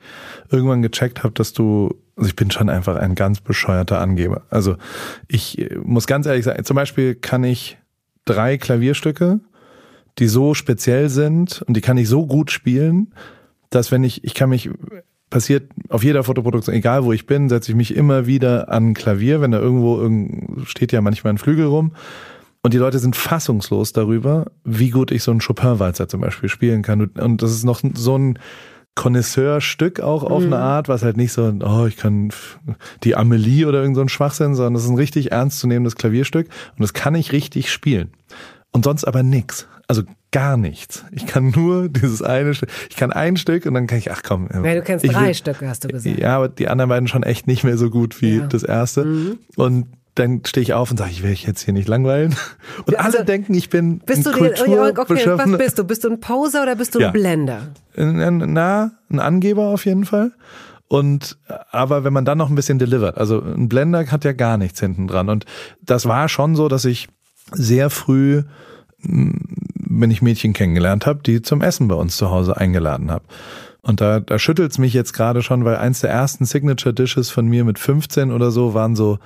irgendwann 0.51 0.83
gecheckt 0.83 1.23
habe, 1.23 1.35
dass 1.35 1.53
du, 1.53 1.95
also 2.17 2.29
ich 2.29 2.37
bin 2.37 2.51
schon 2.51 2.71
einfach 2.71 2.97
ein 2.97 3.15
ganz 3.15 3.41
bescheuerter 3.41 4.01
Angeber. 4.01 4.43
Also 4.49 4.77
ich 5.29 5.69
muss 5.83 6.07
ganz 6.07 6.27
ehrlich 6.27 6.45
sagen, 6.45 6.65
zum 6.65 6.77
Beispiel 6.77 7.15
kann 7.15 7.45
ich 7.45 7.79
drei 8.25 8.57
Klavierstücke, 8.57 9.41
die 10.19 10.29
so 10.29 10.55
speziell 10.55 11.09
sind 11.09 11.63
und 11.63 11.77
die 11.77 11.81
kann 11.81 11.99
ich 11.99 12.09
so 12.09 12.27
gut 12.27 12.51
spielen, 12.51 13.13
dass 13.69 13.93
wenn 13.93 14.03
ich, 14.03 14.25
ich 14.25 14.35
kann 14.35 14.51
mich 14.51 14.71
passiert 15.29 15.71
auf 15.89 16.03
jeder 16.03 16.25
Fotoproduktion, 16.25 16.75
egal 16.75 17.05
wo 17.05 17.13
ich 17.13 17.27
bin, 17.27 17.49
setze 17.49 17.71
ich 17.71 17.77
mich 17.77 17.95
immer 17.95 18.27
wieder 18.27 18.71
an 18.71 18.95
Klavier, 18.95 19.41
wenn 19.41 19.53
da 19.53 19.61
irgendwo 19.61 20.65
steht 20.65 20.91
ja 20.91 21.01
manchmal 21.01 21.35
ein 21.35 21.39
Flügel 21.39 21.67
rum 21.67 21.93
und 22.63 22.75
die 22.75 22.79
Leute 22.79 22.99
sind 22.99 23.17
fassungslos 23.17 23.93
darüber, 23.93 24.47
wie 24.65 24.91
gut 24.91 25.11
ich 25.11 25.23
so 25.23 25.31
einen 25.31 25.41
Chopin-Walzer 25.41 26.09
zum 26.09 26.21
Beispiel 26.21 26.49
spielen 26.49 26.83
kann. 26.83 27.07
Und 27.07 27.43
das 27.43 27.53
ist 27.53 27.65
noch 27.65 27.81
so 27.95 28.19
ein 28.19 28.39
Connoisseur-Stück 28.97 30.01
auch 30.01 30.25
auf 30.25 30.43
mhm. 30.43 30.53
eine 30.53 30.63
Art, 30.63 30.89
was 30.89 31.03
halt 31.03 31.17
nicht 31.17 31.33
so, 31.33 31.53
oh, 31.61 31.87
ich 31.87 31.97
kann 31.97 32.31
die 33.03 33.17
Amelie 33.17 33.67
oder 33.67 33.81
irgend 33.81 33.97
so 33.97 34.03
ein 34.03 34.09
Schwachsinn, 34.11 34.55
sondern 34.55 34.75
das 34.75 34.85
ist 34.85 34.91
ein 34.91 34.97
richtig 34.97 35.33
ernstzunehmendes 35.33 35.97
Klavierstück 35.97 36.49
und 36.49 36.81
das 36.81 36.93
kann 36.93 37.15
ich 37.15 37.33
richtig 37.33 37.73
spielen. 37.73 38.11
Und 38.73 38.85
sonst 38.85 39.05
aber 39.05 39.23
nix. 39.23 39.67
Also 39.89 40.03
gar 40.31 40.57
nichts. 40.57 41.05
Ich 41.11 41.27
kann 41.27 41.51
nur 41.51 41.89
dieses 41.89 42.23
eine 42.23 42.55
Stück. 42.55 42.69
Ich 42.91 42.97
kann 42.97 43.11
ein 43.11 43.37
Stück 43.37 43.67
und 43.67 43.75
dann 43.75 43.87
kann 43.87 43.99
ich, 43.99 44.13
ach 44.13 44.23
komm. 44.23 44.49
Ja, 44.53 44.75
du 44.75 44.83
kennst 44.83 45.05
drei 45.05 45.29
will, 45.29 45.35
Stücke, 45.35 45.67
hast 45.67 45.83
du 45.83 45.89
gesagt. 45.89 46.19
Ja, 46.19 46.37
aber 46.37 46.49
die 46.49 46.69
anderen 46.69 46.91
beiden 46.91 47.09
schon 47.09 47.23
echt 47.23 47.47
nicht 47.47 47.65
mehr 47.65 47.77
so 47.77 47.91
gut 47.91 48.21
wie 48.23 48.37
ja. 48.37 48.47
das 48.47 48.63
erste. 48.63 49.05
Mhm. 49.05 49.39
Und 49.57 49.87
dann 50.21 50.43
stehe 50.45 50.63
ich 50.63 50.75
auf 50.75 50.91
und 50.91 50.99
sage, 50.99 51.11
ich 51.11 51.23
will 51.23 51.33
jetzt 51.33 51.63
hier 51.63 51.73
nicht 51.73 51.89
langweilen. 51.89 52.37
Und 52.87 52.99
also, 52.99 53.19
alle 53.19 53.27
denken, 53.27 53.55
ich 53.55 53.71
bin 53.71 54.01
bist 54.01 54.27
ein 54.27 54.33
du 54.33 54.39
Kultur 54.39 54.93
okay, 54.97 55.27
was 55.27 55.59
bist 55.59 55.79
du? 55.79 55.85
Bist 55.85 56.05
du 56.05 56.11
ein 56.11 56.21
Poser 56.21 56.63
oder 56.63 56.77
bist 56.77 56.95
du 56.95 57.01
ja. 57.01 57.09
ein 57.09 57.13
Blender? 57.13 57.69
Na, 57.97 58.93
ein 59.11 59.19
Angeber 59.19 59.69
auf 59.69 59.87
jeden 59.87 60.05
Fall. 60.05 60.33
Und 60.89 61.39
aber 61.71 62.05
wenn 62.05 62.13
man 62.13 62.25
dann 62.25 62.39
noch 62.39 62.51
ein 62.51 62.55
bisschen 62.55 62.79
delivert, 62.79 63.17
also 63.17 63.41
ein 63.41 63.69
Blender 63.69 64.07
hat 64.07 64.25
ja 64.25 64.33
gar 64.33 64.59
nichts 64.59 64.81
hinten 64.81 65.07
dran. 65.07 65.29
Und 65.29 65.47
das 65.81 66.07
war 66.07 66.29
schon 66.29 66.55
so, 66.55 66.69
dass 66.69 66.85
ich 66.85 67.09
sehr 67.53 67.91
früh, 67.91 68.43
hm, 69.01 69.41
wenn 69.75 70.11
ich 70.11 70.21
Mädchen 70.21 70.53
kennengelernt 70.53 71.07
habe, 71.07 71.21
die 71.23 71.43
zum 71.43 71.63
Essen 71.63 71.89
bei 71.89 71.95
uns 71.95 72.17
zu 72.17 72.31
Hause 72.31 72.57
eingeladen 72.57 73.11
habe. 73.11 73.25
Und 73.83 74.01
da, 74.01 74.21
da 74.21 74.39
schüttelt's 74.39 74.79
mich 74.79 74.93
jetzt 74.93 75.15
gerade 75.15 75.43
schon, 75.43 75.65
weil 75.65 75.77
eins 75.77 76.01
der 76.01 76.11
ersten 76.11 76.45
Signature 76.45 76.93
Dishes 76.95 77.31
von 77.31 77.47
mir 77.47 77.65
mit 77.65 77.79
15 77.79 78.31
oder 78.31 78.51
so 78.51 78.75
waren 78.75 78.95
so 78.95 79.19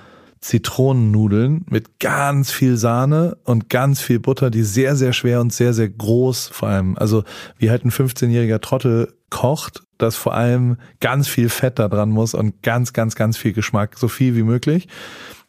Zitronennudeln 0.45 1.65
mit 1.71 1.99
ganz 1.99 2.51
viel 2.51 2.77
Sahne 2.77 3.35
und 3.45 3.67
ganz 3.67 3.99
viel 3.99 4.19
Butter, 4.19 4.51
die 4.51 4.61
sehr, 4.61 4.95
sehr 4.95 5.11
schwer 5.11 5.41
und 5.41 5.51
sehr, 5.51 5.73
sehr 5.73 5.89
groß 5.89 6.49
vor 6.49 6.69
allem. 6.69 6.95
Also 6.99 7.23
wie 7.57 7.71
halt 7.71 7.83
ein 7.83 7.89
15-jähriger 7.89 8.61
Trottel 8.61 9.11
kocht, 9.31 9.81
dass 9.97 10.15
vor 10.15 10.35
allem 10.35 10.77
ganz 10.99 11.27
viel 11.27 11.49
Fett 11.49 11.79
da 11.79 11.87
dran 11.87 12.11
muss 12.11 12.35
und 12.35 12.61
ganz, 12.61 12.93
ganz, 12.93 13.15
ganz 13.15 13.37
viel 13.37 13.53
Geschmack, 13.53 13.97
so 13.97 14.07
viel 14.07 14.35
wie 14.35 14.43
möglich. 14.43 14.87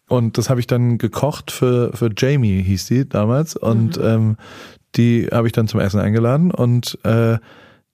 Und 0.09 0.39
das 0.39 0.49
habe 0.49 0.61
ich 0.61 0.67
dann 0.67 0.97
gekocht 0.97 1.51
für, 1.51 1.95
für 1.95 2.09
Jamie, 2.17 2.63
hieß 2.63 2.87
die 2.87 3.07
damals. 3.07 3.55
Und 3.55 3.99
mhm. 3.99 4.05
ähm, 4.05 4.37
die 4.95 5.29
habe 5.31 5.47
ich 5.47 5.53
dann 5.53 5.69
zum 5.69 5.81
Essen 5.81 6.01
eingeladen. 6.01 6.51
Und 6.51 6.99
äh, 7.05 7.37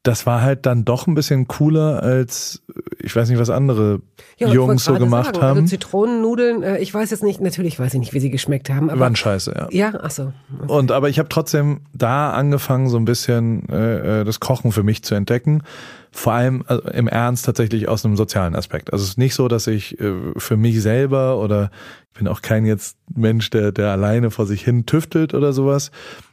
das 0.02 0.26
war 0.26 0.42
halt 0.42 0.66
dann 0.66 0.84
doch 0.84 1.06
ein 1.06 1.14
bisschen 1.14 1.46
cooler 1.46 2.02
als, 2.02 2.62
ich 2.98 3.14
weiß 3.14 3.28
nicht, 3.28 3.38
was 3.38 3.50
andere 3.50 4.00
ja, 4.36 4.48
Jungs 4.48 4.84
so 4.84 4.94
gemacht 4.94 5.26
sagen, 5.26 5.36
also 5.36 5.46
haben. 5.46 5.58
Also 5.60 5.70
Zitronennudeln, 5.70 6.62
äh, 6.64 6.78
ich 6.78 6.92
weiß 6.92 7.10
jetzt 7.10 7.22
nicht, 7.22 7.40
natürlich 7.40 7.78
weiß 7.78 7.94
ich 7.94 8.00
nicht, 8.00 8.12
wie 8.12 8.18
sie 8.18 8.30
geschmeckt 8.30 8.68
haben. 8.68 8.90
Aber 8.90 8.98
Waren 8.98 9.14
scheiße, 9.14 9.54
ja. 9.56 9.68
Ja, 9.70 10.00
ach 10.02 10.10
so. 10.10 10.32
Okay. 10.60 10.72
Und 10.72 10.90
aber 10.90 11.08
ich 11.08 11.20
habe 11.20 11.28
trotzdem 11.28 11.82
da 11.94 12.32
angefangen, 12.32 12.88
so 12.88 12.96
ein 12.96 13.04
bisschen 13.04 13.68
äh, 13.68 14.22
äh, 14.22 14.24
das 14.24 14.40
Kochen 14.40 14.72
für 14.72 14.82
mich 14.82 15.04
zu 15.04 15.14
entdecken. 15.14 15.62
Vor 16.10 16.32
allem 16.32 16.64
also 16.66 16.82
im 16.88 17.06
Ernst 17.06 17.46
tatsächlich 17.46 17.88
aus 17.88 18.04
einem 18.04 18.16
sozialen 18.16 18.56
Aspekt. 18.56 18.92
Also 18.92 19.04
es 19.04 19.10
ist 19.10 19.18
nicht 19.18 19.34
so, 19.34 19.46
dass 19.46 19.68
ich 19.68 20.00
äh, 20.00 20.14
für 20.36 20.56
mich 20.56 20.82
selber 20.82 21.38
oder 21.38 21.70
ich 22.12 22.18
bin 22.18 22.26
auch 22.26 22.42
kein 22.42 22.66
jetzt 22.66 22.96
Mensch, 23.14 23.50
der, 23.50 23.70
der 23.70 23.92
alleine 23.92 24.32
vor 24.32 24.46
sich 24.46 24.64
hin 24.64 24.84
tüftelt 24.84 25.32
oder 25.32 25.52
sowas. 25.52 25.92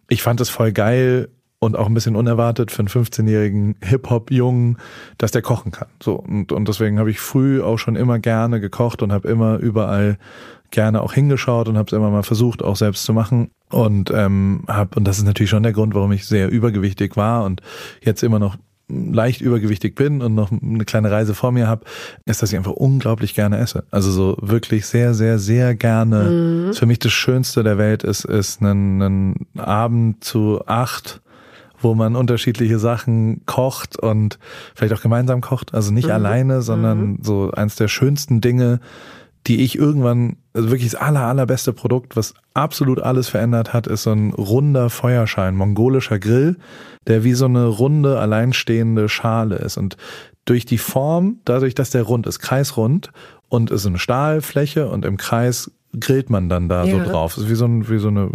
Ich 0.10 0.24
fand 0.24 0.42
es 0.42 0.50
voll 0.50 0.72
geil, 0.72 1.30
und 1.60 1.78
auch 1.78 1.88
ein 1.88 1.94
bisschen 1.94 2.16
unerwartet 2.16 2.72
für 2.72 2.80
einen 2.80 2.88
15-jährigen 2.88 3.76
Hip-Hop-Jungen, 3.82 4.78
dass 5.18 5.32
der 5.32 5.42
kochen 5.42 5.72
kann. 5.72 5.90
So 6.02 6.16
und, 6.16 6.52
und 6.52 6.68
deswegen 6.68 7.00
habe 7.00 7.12
ich 7.12 7.20
früh 7.20 7.62
auch 7.62 7.78
schon 7.78 7.96
immer 7.96 8.20
gerne 8.20 8.60
gekocht 8.60 9.02
und 9.02 9.12
habe 9.12 9.28
immer 9.28 9.58
überall 9.58 10.18
gerne 10.72 11.02
auch 11.02 11.14
hingeschaut 11.14 11.68
und 11.68 11.78
habe 11.78 11.88
es 11.88 11.94
immer 11.94 12.12
mal 12.12 12.24
versucht, 12.24 12.64
auch 12.64 12.76
selbst 12.76 13.04
zu 13.04 13.14
machen. 13.14 13.50
Und 13.70 14.12
ähm, 14.12 14.64
habe, 14.68 14.96
und 14.96 15.06
das 15.06 15.18
ist 15.18 15.26
natürlich 15.26 15.50
schon 15.50 15.64
der 15.64 15.74
Grund, 15.74 15.96
warum 15.96 16.12
ich 16.12 16.26
sehr 16.26 16.50
übergewichtig 16.50 17.18
war 17.18 17.44
und 17.44 17.62
jetzt 18.02 18.24
immer 18.24 18.40
noch 18.40 18.58
leicht 18.88 19.42
übergewichtig 19.42 19.96
bin 19.96 20.22
und 20.22 20.34
noch 20.34 20.52
eine 20.52 20.84
kleine 20.86 21.12
Reise 21.12 21.36
vor 21.36 21.52
mir 21.52 21.68
habe, 21.68 21.86
ist, 22.26 22.42
dass 22.42 22.52
ich 22.52 22.58
einfach 22.58 22.72
unglaublich 22.72 23.36
gerne 23.36 23.60
esse. 23.60 23.84
Also 23.92 24.12
so 24.12 24.38
wirklich 24.42 24.88
sehr, 24.88 25.14
sehr, 25.14 25.38
sehr 25.38 25.76
gerne. 25.76 26.24
Mhm. 26.70 26.74
Für 26.74 26.88
mich 26.88 27.00
das 27.00 27.12
Schönste 27.12 27.64
der 27.64 27.78
Welt 27.78 28.04
ist, 28.04 28.26
ist 28.26 28.62
ein, 28.62 29.02
ein 29.02 29.48
Abend 29.58 30.24
zu 30.24 30.66
acht 30.66 31.22
wo 31.82 31.96
man 31.96 32.16
unterschiedliche 32.16 32.80
Sachen 32.80 33.46
kocht 33.46 33.98
und 33.98 34.40
vielleicht 34.76 34.94
auch 34.94 35.02
gemeinsam 35.02 35.42
kocht. 35.42 35.74
Also 35.74 35.92
nicht 35.92 36.08
mhm. 36.08 36.14
alleine, 36.14 36.62
sondern 36.62 37.00
mhm. 37.00 37.18
so 37.22 37.52
eins 37.52 37.76
der 37.76 37.88
schönsten 37.88 38.42
Dinge, 38.42 38.80
die 39.48 39.62
ich 39.62 39.78
irgendwann, 39.78 40.38
also 40.54 40.70
wirklich 40.70 40.92
das 40.92 41.00
aller, 41.00 41.22
allerbeste 41.22 41.74
Produkt, 41.74 42.16
was 42.16 42.34
absolut 42.54 43.00
alles 43.00 43.30
verändert 43.30 43.74
hat, 43.74 43.88
ist 43.88 44.04
so 44.04 44.12
ein 44.12 44.34
runder 44.34 44.90
Feuerschein, 44.90 45.56
mongolischer 45.56 46.20
Grill, 46.20 46.58
der 47.08 47.24
wie 47.24 47.34
so 47.34 47.46
eine 47.46 47.66
runde, 47.66 48.20
alleinstehende 48.20 49.08
Schale 49.08 49.56
ist. 49.56 49.78
Und 49.78 49.98
durch 50.46 50.66
die 50.66 50.78
Form, 50.78 51.40
dadurch, 51.46 51.76
dass 51.76 51.92
der 51.92 52.04
rund 52.04 52.28
ist, 52.28 52.40
kreisrund 52.40 53.12
und 53.48 53.72
ist 53.72 53.86
eine 53.86 54.00
Stahlfläche 54.00 54.90
und 54.90 55.06
im 55.06 55.18
Kreis 55.18 55.72
grillt 55.98 56.30
man 56.30 56.50
dann 56.50 56.70
da 56.70 56.84
ja. 56.84 56.92
so 56.92 57.12
drauf. 57.12 57.36
Das 57.36 57.46
ist 57.46 57.50
wie 57.50 57.56
so, 57.56 57.66
ein, 57.66 57.90
wie 57.90 57.98
so 57.98 58.10
eine 58.10 58.30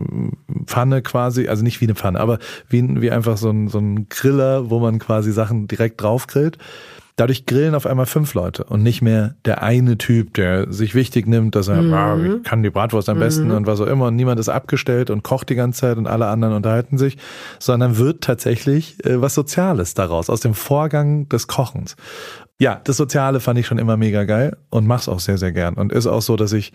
Pfanne 0.66 1.02
quasi, 1.02 1.48
also 1.48 1.62
nicht 1.62 1.80
wie 1.80 1.86
eine 1.86 1.94
Pfanne, 1.94 2.20
aber 2.20 2.38
wie, 2.68 3.00
wie 3.00 3.10
einfach 3.10 3.36
so 3.36 3.50
ein, 3.50 3.68
so 3.68 3.78
ein 3.78 4.08
Griller, 4.08 4.70
wo 4.70 4.80
man 4.80 4.98
quasi 4.98 5.32
Sachen 5.32 5.68
direkt 5.68 6.00
drauf 6.02 6.26
grillt. 6.26 6.58
Dadurch 7.16 7.46
grillen 7.46 7.76
auf 7.76 7.86
einmal 7.86 8.06
fünf 8.06 8.34
Leute 8.34 8.64
und 8.64 8.82
nicht 8.82 9.00
mehr 9.00 9.36
der 9.44 9.62
eine 9.62 9.98
Typ, 9.98 10.34
der 10.34 10.72
sich 10.72 10.96
wichtig 10.96 11.28
nimmt, 11.28 11.54
dass 11.54 11.68
er, 11.68 11.80
mhm. 11.80 11.94
ah, 11.94 12.16
ich 12.16 12.42
kann 12.42 12.64
die 12.64 12.70
Bratwurst 12.70 13.08
am 13.08 13.20
besten 13.20 13.48
mhm. 13.48 13.54
und 13.54 13.66
was 13.66 13.80
auch 13.80 13.86
immer 13.86 14.06
und 14.06 14.16
niemand 14.16 14.40
ist 14.40 14.48
abgestellt 14.48 15.10
und 15.10 15.22
kocht 15.22 15.48
die 15.48 15.54
ganze 15.54 15.82
Zeit 15.82 15.96
und 15.96 16.08
alle 16.08 16.26
anderen 16.26 16.54
unterhalten 16.54 16.98
sich, 16.98 17.16
sondern 17.60 17.98
wird 17.98 18.24
tatsächlich 18.24 19.04
äh, 19.04 19.20
was 19.20 19.34
Soziales 19.34 19.94
daraus, 19.94 20.28
aus 20.28 20.40
dem 20.40 20.54
Vorgang 20.54 21.28
des 21.28 21.46
Kochens. 21.46 21.94
Ja, 22.58 22.80
das 22.82 22.96
Soziale 22.96 23.40
fand 23.40 23.58
ich 23.58 23.66
schon 23.66 23.78
immer 23.78 23.96
mega 23.96 24.24
geil 24.24 24.56
und 24.70 24.86
mach's 24.86 25.08
auch 25.08 25.20
sehr, 25.20 25.38
sehr 25.38 25.52
gern. 25.52 25.74
Und 25.74 25.92
ist 25.92 26.06
auch 26.06 26.22
so, 26.22 26.36
dass 26.36 26.52
ich, 26.52 26.72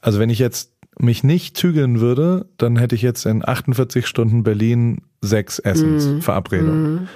also 0.00 0.18
wenn 0.18 0.30
ich 0.30 0.38
jetzt 0.38 0.72
mich 0.98 1.24
nicht 1.24 1.56
zügeln 1.56 2.00
würde, 2.00 2.46
dann 2.58 2.76
hätte 2.76 2.94
ich 2.94 3.02
jetzt 3.02 3.26
in 3.26 3.46
48 3.46 4.06
Stunden 4.06 4.42
Berlin 4.42 5.02
sechs 5.20 5.58
Essensverabredungen. 5.58 6.92
Mhm. 6.92 7.08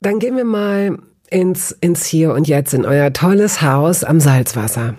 Dann 0.00 0.18
gehen 0.18 0.36
wir 0.36 0.44
mal 0.44 0.98
ins, 1.30 1.72
ins 1.80 2.04
Hier 2.04 2.32
und 2.32 2.48
Jetzt, 2.48 2.74
in 2.74 2.84
euer 2.84 3.12
tolles 3.12 3.62
Haus 3.62 4.04
am 4.04 4.20
Salzwasser. 4.20 4.94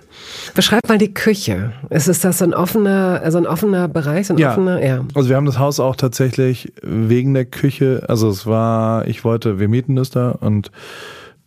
Beschreibt 0.56 0.90
mal 0.90 0.98
die 0.98 1.14
Küche. 1.14 1.74
Ist 1.90 2.08
es 2.08 2.20
das 2.22 2.40
so 2.40 2.46
ein 2.46 2.54
offener, 2.54 3.30
so 3.32 3.38
ein 3.38 3.46
offener 3.46 3.88
Bereich, 3.88 4.28
so 4.28 4.34
ein 4.34 4.38
ja. 4.38 4.52
offener, 4.52 4.84
ja. 4.84 5.06
Also 5.14 5.30
wir 5.30 5.36
haben 5.36 5.46
das 5.46 5.60
Haus 5.60 5.80
auch 5.80 5.96
tatsächlich 5.96 6.74
wegen 6.82 7.34
der 7.34 7.46
Küche, 7.46 8.04
also 8.08 8.30
es 8.30 8.46
war, 8.46 9.08
ich 9.08 9.24
wollte, 9.24 9.60
wir 9.60 9.68
mieten 9.68 9.96
das 9.96 10.10
da 10.10 10.32
und 10.32 10.72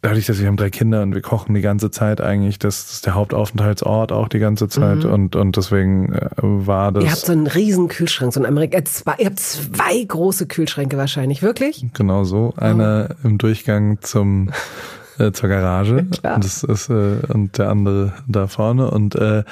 dadurch, 0.03 0.27
dass 0.27 0.41
wir 0.41 0.47
haben 0.47 0.57
drei 0.57 0.71
Kinder 0.71 1.03
und 1.03 1.15
wir 1.15 1.23
kochen 1.23 1.55
die 1.55 1.61
ganze 1.61 1.91
Zeit 1.91 2.21
eigentlich, 2.21 2.59
das 2.59 2.93
ist 2.93 3.07
der 3.07 3.15
Hauptaufenthaltsort 3.15 4.13
auch 4.13 4.29
die 4.29 4.39
ganze 4.39 4.69
Zeit 4.69 5.05
mhm. 5.05 5.13
und, 5.13 5.37
und 5.37 5.57
deswegen 5.57 6.13
äh, 6.13 6.29
war 6.41 6.93
das. 6.93 7.05
Ihr 7.05 7.11
habt 7.11 7.21
so 7.21 7.33
einen 7.33 7.47
riesen 7.47 7.89
Kühlschrank, 7.89 8.33
so 8.33 8.41
ein 8.41 8.47
Amerika, 8.47 8.79
äh, 8.79 8.85
zwei, 8.85 9.15
ihr 9.19 9.27
habt 9.27 9.41
zwei 9.41 10.03
große 10.05 10.47
Kühlschränke 10.47 10.97
wahrscheinlich, 10.97 11.43
wirklich? 11.43 11.85
Genau 11.95 12.25
so. 12.25 12.55
Einer 12.57 13.11
oh. 13.11 13.29
im 13.29 13.39
Durchgang 13.39 13.99
zum 14.01 14.51
äh, 15.19 15.33
zur 15.33 15.49
Garage 15.49 16.07
Klar. 16.11 16.37
und 16.37 16.45
das 16.45 16.63
ist 16.63 16.89
äh, 16.89 17.19
und 17.29 17.59
der 17.59 17.69
andere 17.69 18.13
da 18.27 18.47
vorne 18.47 18.91
und 18.91 19.15
äh, 19.17 19.45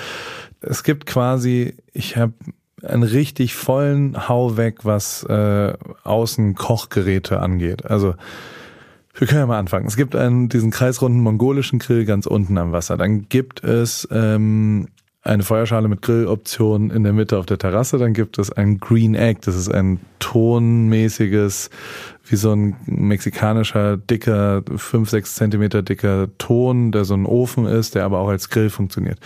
es 0.61 0.83
gibt 0.83 1.07
quasi, 1.07 1.77
ich 1.93 2.17
habe 2.17 2.33
einen 2.83 3.03
richtig 3.03 3.55
vollen 3.55 4.29
Hau 4.29 4.57
weg, 4.57 4.85
was 4.85 5.25
äh, 5.25 5.73
Außenkochgeräte 6.05 7.41
angeht. 7.41 7.87
Also 7.87 8.15
wir 9.19 9.27
können 9.27 9.41
ja 9.41 9.47
mal 9.47 9.59
anfangen. 9.59 9.87
Es 9.87 9.97
gibt 9.97 10.15
einen, 10.15 10.49
diesen 10.49 10.71
kreisrunden 10.71 11.21
mongolischen 11.21 11.81
Grill 11.81 12.05
ganz 12.05 12.27
unten 12.27 12.57
am 12.57 12.73
Wasser. 12.73 12.97
Dann 12.97 13.29
gibt 13.29 13.65
es 13.65 14.07
ähm, 14.13 14.89
eine 15.23 15.43
Feuerschale 15.43 15.89
mit 15.89 16.03
Grilloption 16.03 16.91
in 16.91 17.03
der 17.03 17.13
Mitte 17.13 17.37
auf 17.39 17.47
der 17.47 17.59
Terrasse. 17.59 17.99
Dann 17.99 18.15
gibt 18.15 18.39
es 18.39 18.53
ein 18.53 18.79
Green 18.79 19.17
Egg. 19.17 19.41
Das 19.45 19.57
ist 19.57 19.69
ein 19.69 19.99
tonmäßiges, 20.21 21.71
wie 22.27 22.37
so 22.37 22.53
ein 22.53 22.77
mexikanischer, 22.87 23.97
dicker, 23.97 24.63
fünf 24.77 25.11
sechs 25.11 25.35
Zentimeter 25.35 25.83
dicker 25.83 26.29
Ton, 26.39 26.93
der 26.93 27.05
so 27.05 27.15
ein 27.15 27.27
Ofen 27.27 27.67
ist, 27.67 27.97
der 27.97 28.05
aber 28.05 28.21
auch 28.21 28.29
als 28.29 28.51
Grill 28.51 28.71
funktioniert. 28.71 29.19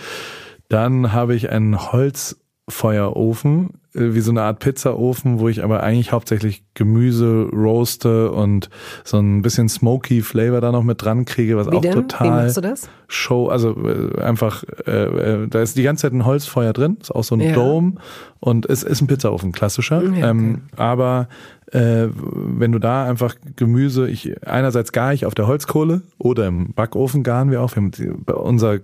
Dann 0.69 1.13
habe 1.13 1.35
ich 1.35 1.51
einen 1.51 1.91
Holzfeuerofen 1.91 3.69
äh, 3.93 4.13
wie 4.13 4.21
so 4.21 4.31
eine 4.31 4.41
Art 4.41 4.59
Pizzaofen, 4.59 5.39
wo 5.39 5.47
ich 5.47 5.63
aber 5.63 5.83
eigentlich 5.83 6.11
hauptsächlich 6.11 6.63
Gemüse 6.75 7.49
roaste 7.53 8.31
und 8.31 8.69
so 9.03 9.19
ein 9.19 9.41
bisschen 9.41 9.69
smoky 9.69 10.21
Flavor 10.21 10.59
da 10.61 10.71
noch 10.71 10.83
mit 10.83 11.01
dran 11.01 11.25
kriege, 11.25 11.55
was 11.55 11.69
wie 11.69 11.75
auch 11.75 11.81
denn? 11.81 11.93
total 11.93 12.27
wie 12.27 12.31
machst 12.31 12.57
du 12.57 12.61
das? 12.61 12.89
Show, 13.07 13.47
also 13.47 13.75
äh, 13.87 14.21
einfach, 14.21 14.63
äh, 14.87 14.91
äh, 15.43 15.47
da 15.47 15.61
ist 15.61 15.77
die 15.77 15.83
ganze 15.83 16.03
Zeit 16.03 16.13
ein 16.13 16.25
Holzfeuer 16.25 16.73
drin, 16.73 16.97
ist 16.99 17.13
auch 17.13 17.23
so 17.23 17.35
ein 17.35 17.41
ja. 17.41 17.53
Dome 17.53 17.93
und 18.39 18.65
es 18.65 18.83
ist 18.83 19.01
ein 19.01 19.07
Pizzaofen, 19.07 19.51
klassischer. 19.51 20.01
Ja, 20.01 20.09
okay. 20.09 20.21
ähm, 20.21 20.61
aber 20.75 21.27
äh, 21.73 22.09
wenn 22.13 22.71
du 22.71 22.77
da 22.77 23.05
einfach 23.05 23.35
Gemüse, 23.55 24.07
ich 24.07 24.35
einerseits 24.47 24.91
gar 24.91 25.13
ich 25.13 25.25
auf 25.25 25.33
der 25.33 25.47
Holzkohle 25.47 26.01
oder 26.19 26.47
im 26.47 26.73
Backofen 26.73 27.23
garen 27.23 27.49
wir 27.49 27.61
auch. 27.61 27.75
Wir 27.75 27.89
die, 27.89 28.09
unser, 28.09 28.79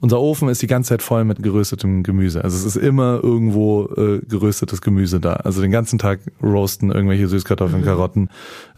unser 0.00 0.20
Ofen 0.20 0.48
ist 0.48 0.60
die 0.60 0.66
ganze 0.66 0.88
Zeit 0.88 1.02
voll 1.02 1.24
mit 1.24 1.42
geröstetem 1.42 2.02
Gemüse. 2.02 2.42
Also 2.42 2.56
es 2.56 2.64
ist 2.64 2.82
immer 2.82 3.20
irgendwo 3.22 3.84
äh, 3.96 4.20
geröstetes 4.26 4.80
Gemüse 4.80 5.20
da. 5.20 5.34
Also 5.34 5.60
den 5.60 5.70
ganzen 5.70 5.98
Tag 5.98 6.20
roasten 6.42 6.90
irgendwelche 6.90 7.28
Süßkartoffeln, 7.32 7.82
mhm. 7.82 7.86
Karotten, 7.86 8.28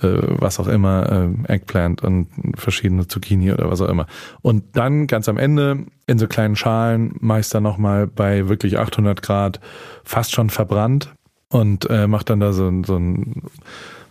äh, 0.00 0.08
was 0.22 0.58
auch 0.58 0.68
immer, 0.68 1.30
äh, 1.46 1.52
Eggplant 1.52 2.02
und 2.02 2.28
verschiedene 2.56 3.06
Zucchini 3.06 3.52
oder 3.52 3.70
was 3.70 3.80
auch 3.80 3.88
immer. 3.88 4.06
Und 4.40 4.76
dann 4.76 5.06
ganz 5.06 5.28
am 5.28 5.36
Ende 5.36 5.84
in 6.06 6.18
so 6.18 6.26
kleinen 6.26 6.56
Schalen 6.56 7.14
meist 7.20 7.54
dann 7.54 7.62
nochmal 7.62 8.06
bei 8.06 8.48
wirklich 8.48 8.78
800 8.78 9.22
Grad 9.22 9.60
fast 10.04 10.32
schon 10.32 10.50
verbrannt 10.50 11.12
und 11.48 11.88
äh, 11.90 12.06
macht 12.06 12.30
dann 12.30 12.40
da 12.40 12.52
so, 12.52 12.70
so 12.84 12.96
ein, 12.96 13.42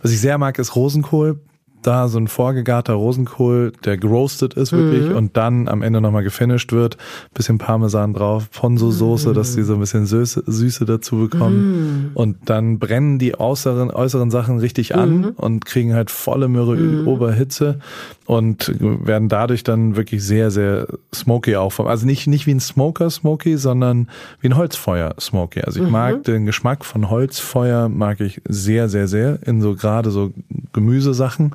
was 0.01 0.11
ich 0.11 0.21
sehr 0.21 0.37
mag, 0.37 0.59
ist 0.59 0.75
Rosenkohl. 0.75 1.39
Da 1.83 2.07
so 2.07 2.17
ein 2.17 2.27
vorgegarter 2.27 2.93
Rosenkohl, 2.93 3.73
der 3.85 3.97
geroastet 3.97 4.53
ist 4.55 4.71
wirklich 4.71 5.09
mhm. 5.09 5.15
und 5.15 5.37
dann 5.37 5.67
am 5.67 5.81
Ende 5.81 6.01
nochmal 6.01 6.23
gefinisht 6.23 6.71
wird. 6.71 6.97
Bisschen 7.33 7.57
Parmesan 7.57 8.13
drauf, 8.13 8.49
Ponzo-Soße, 8.51 9.29
mhm. 9.29 9.33
dass 9.33 9.55
die 9.55 9.63
so 9.63 9.73
ein 9.75 9.79
bisschen 9.79 10.05
Süße, 10.05 10.43
Süße 10.45 10.85
dazu 10.85 11.17
bekommen. 11.17 12.07
Mhm. 12.07 12.11
Und 12.13 12.37
dann 12.45 12.79
brennen 12.79 13.19
die 13.19 13.37
äußeren, 13.39 13.91
äußeren 13.91 14.31
Sachen 14.31 14.59
richtig 14.59 14.95
an 14.95 15.17
mhm. 15.17 15.29
und 15.35 15.65
kriegen 15.65 15.93
halt 15.93 16.09
volle 16.09 16.47
Möhre 16.47 16.75
mhm. 16.75 17.07
Oberhitze 17.07 17.79
und 18.25 18.73
werden 18.79 19.29
dadurch 19.29 19.63
dann 19.63 19.95
wirklich 19.95 20.23
sehr, 20.23 20.51
sehr 20.51 20.87
smoky 21.13 21.55
auch. 21.55 21.77
Also 21.79 22.05
nicht, 22.05 22.27
nicht 22.27 22.47
wie 22.47 22.53
ein 22.53 22.59
Smoker 22.59 23.09
Smoky, 23.09 23.57
sondern 23.57 24.09
wie 24.39 24.47
ein 24.47 24.55
Holzfeuer 24.55 25.15
Smoky. 25.19 25.61
Also 25.61 25.79
ich 25.81 25.85
mhm. 25.85 25.91
mag 25.91 26.23
den 26.23 26.45
Geschmack 26.45 26.85
von 26.85 27.09
Holzfeuer, 27.09 27.89
mag 27.89 28.21
ich 28.21 28.41
sehr, 28.47 28.89
sehr, 28.89 29.07
sehr 29.07 29.39
in 29.45 29.61
so 29.61 29.75
gerade 29.75 30.11
so 30.11 30.31
Gemüsesachen. 30.71 31.53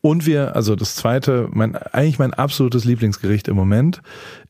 Und 0.00 0.26
wir, 0.26 0.54
also 0.54 0.76
das 0.76 0.94
zweite, 0.94 1.48
mein, 1.50 1.74
eigentlich 1.74 2.20
mein 2.20 2.32
absolutes 2.32 2.84
Lieblingsgericht 2.84 3.48
im 3.48 3.56
Moment 3.56 4.02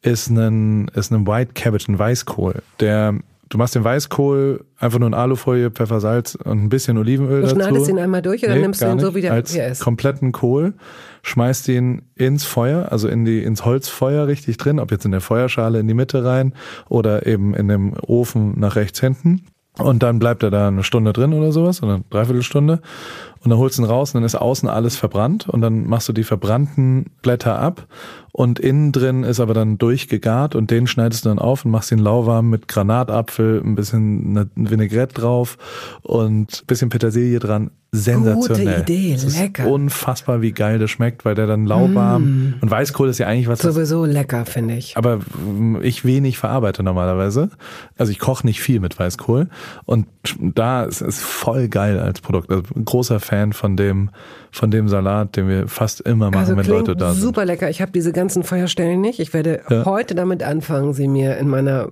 ist 0.03 0.29
ein, 0.29 0.89
ist 0.89 1.11
ein 1.11 1.27
White 1.27 1.53
Cabbage, 1.55 1.89
ein 1.89 1.99
Weißkohl. 1.99 2.63
Der 2.81 3.15
Du 3.49 3.59
machst 3.59 3.77
den 3.77 3.85
Weißkohl 3.85 4.65
einfach 4.79 4.99
nur 4.99 5.07
in 5.07 5.15
Alufolie, 5.15 5.71
Pfeffer, 5.71 6.01
Salz 6.01 6.35
und 6.35 6.65
ein 6.65 6.69
bisschen 6.69 6.99
Olivenöl 6.99 7.43
du 7.43 7.47
dazu. 7.47 7.55
Du 7.55 7.65
schneidest 7.65 7.89
ihn 7.89 7.99
einmal 7.99 8.21
durch 8.21 8.43
oder 8.45 8.57
nee, 8.57 8.63
nimmst 8.63 8.83
du 8.83 8.87
ihn 8.87 8.99
so 8.99 9.15
wie 9.15 9.21
der 9.21 9.33
als 9.33 9.53
hier 9.53 9.69
ist? 9.69 9.81
kompletten 9.81 10.33
Kohl, 10.33 10.75
schmeißt 11.27 11.67
ihn 11.69 12.03
ins 12.15 12.45
Feuer, 12.45 12.93
also 12.93 13.09
in 13.09 13.25
die 13.25 13.43
ins 13.43 13.65
Holzfeuer 13.65 14.29
richtig 14.29 14.59
drin, 14.59 14.79
ob 14.79 14.93
jetzt 14.93 15.05
in 15.05 15.11
der 15.11 15.21
Feuerschale 15.21 15.81
in 15.81 15.89
die 15.89 15.95
Mitte 15.95 16.25
rein 16.25 16.55
oder 16.89 17.27
eben 17.27 17.53
in 17.55 17.67
dem 17.67 17.95
Ofen 18.07 18.59
nach 18.61 18.77
rechts 18.77 19.01
hinten. 19.01 19.43
Und 19.79 20.03
dann 20.03 20.19
bleibt 20.19 20.43
er 20.43 20.51
da 20.51 20.69
eine 20.69 20.85
Stunde 20.85 21.13
drin 21.13 21.35
oder 21.35 21.53
sowas, 21.53 21.83
oder 21.83 21.95
eine 21.95 22.05
Dreiviertelstunde. 22.09 22.81
Und 23.43 23.51
dann 23.51 23.59
holst 23.59 23.77
du 23.77 23.83
ihn 23.83 23.87
raus 23.87 24.15
und 24.15 24.21
dann 24.21 24.25
ist 24.25 24.37
außen 24.37 24.69
alles 24.69 24.97
verbrannt 24.97 25.49
und 25.49 25.61
dann 25.61 25.87
machst 25.87 26.09
du 26.09 26.13
die 26.13 26.25
verbrannten 26.25 27.11
Blätter 27.23 27.59
ab 27.59 27.87
und 28.39 28.59
innen 28.59 28.93
drin 28.93 29.25
ist 29.25 29.41
aber 29.41 29.55
dann 29.55 29.79
durchgegart 29.79 30.55
und 30.55 30.71
den 30.71 30.87
schneidest 30.87 31.25
du 31.25 31.31
dann 31.31 31.39
auf 31.39 31.65
und 31.65 31.71
machst 31.71 31.91
ihn 31.91 31.99
lauwarm 31.99 32.51
mit 32.51 32.69
Granatapfel, 32.69 33.63
ein 33.65 33.75
bisschen 33.77 34.51
Vinaigrette 34.55 35.15
drauf 35.15 35.57
und 36.03 36.63
ein 36.63 36.67
bisschen 36.67 36.91
Petersilie 36.91 37.39
dran. 37.39 37.71
sensationell. 37.93 38.81
Gute 38.81 38.93
Idee, 38.93 39.17
lecker. 39.41 39.67
unfassbar, 39.71 40.43
wie 40.43 40.53
geil 40.53 40.79
das 40.79 40.91
schmeckt, 40.91 41.25
weil 41.25 41.35
der 41.35 41.47
dann 41.47 41.65
lauwarm 41.65 42.25
Mm. 42.25 42.55
und 42.61 42.71
Weißkohl 42.71 43.09
ist 43.09 43.17
ja 43.19 43.27
eigentlich 43.27 43.49
was, 43.49 43.61
das 43.61 43.75
Sowieso 43.75 44.05
lecker, 44.05 44.45
finde 44.45 44.75
ich. 44.77 44.99
aber 44.99 45.21
ich 45.81 46.05
wenig 46.05 46.37
verarbeite 46.37 46.83
normalerweise. 46.83 47.49
Also 47.97 48.13
ich 48.13 48.19
koche 48.19 48.47
nicht 48.47 48.61
viel 48.61 48.81
mit 48.81 48.99
Weißkohl 48.99 49.49
und 49.87 50.07
da 50.41 50.85
ist 50.85 51.01
es 51.01 51.23
voll 51.23 51.69
geil 51.69 51.99
als 51.99 52.21
Produkt. 52.21 52.51
Also 52.51 52.65
ein 52.75 52.85
großer 52.85 53.19
Fan 53.19 53.55
von 53.55 53.79
dem 53.79 54.11
von 54.51 54.71
dem 54.71 54.89
Salat, 54.89 55.37
den 55.37 55.49
wir 55.49 55.69
fast 55.69 56.01
immer 56.01 56.27
machen, 56.31 56.39
Also 56.41 56.57
wenn 56.57 56.67
Leute 56.67 56.97
da 56.97 57.13
sind. 57.13 57.21
super 57.23 57.45
lecker. 57.45 57.69
Ich 57.69 57.83
habe 57.83 57.93
diese 57.93 58.13
ganzen 58.27 58.43
Feuerstellen 58.43 59.01
nicht. 59.01 59.21
Ich 59.21 59.33
werde 59.33 59.61
Ja. 59.71 59.85
heute 59.85 60.17
damit 60.17 60.43
anfangen, 60.43 60.95
sie 60.95 61.07
mir 61.07 61.37
in 61.37 61.49
meiner 61.49 61.89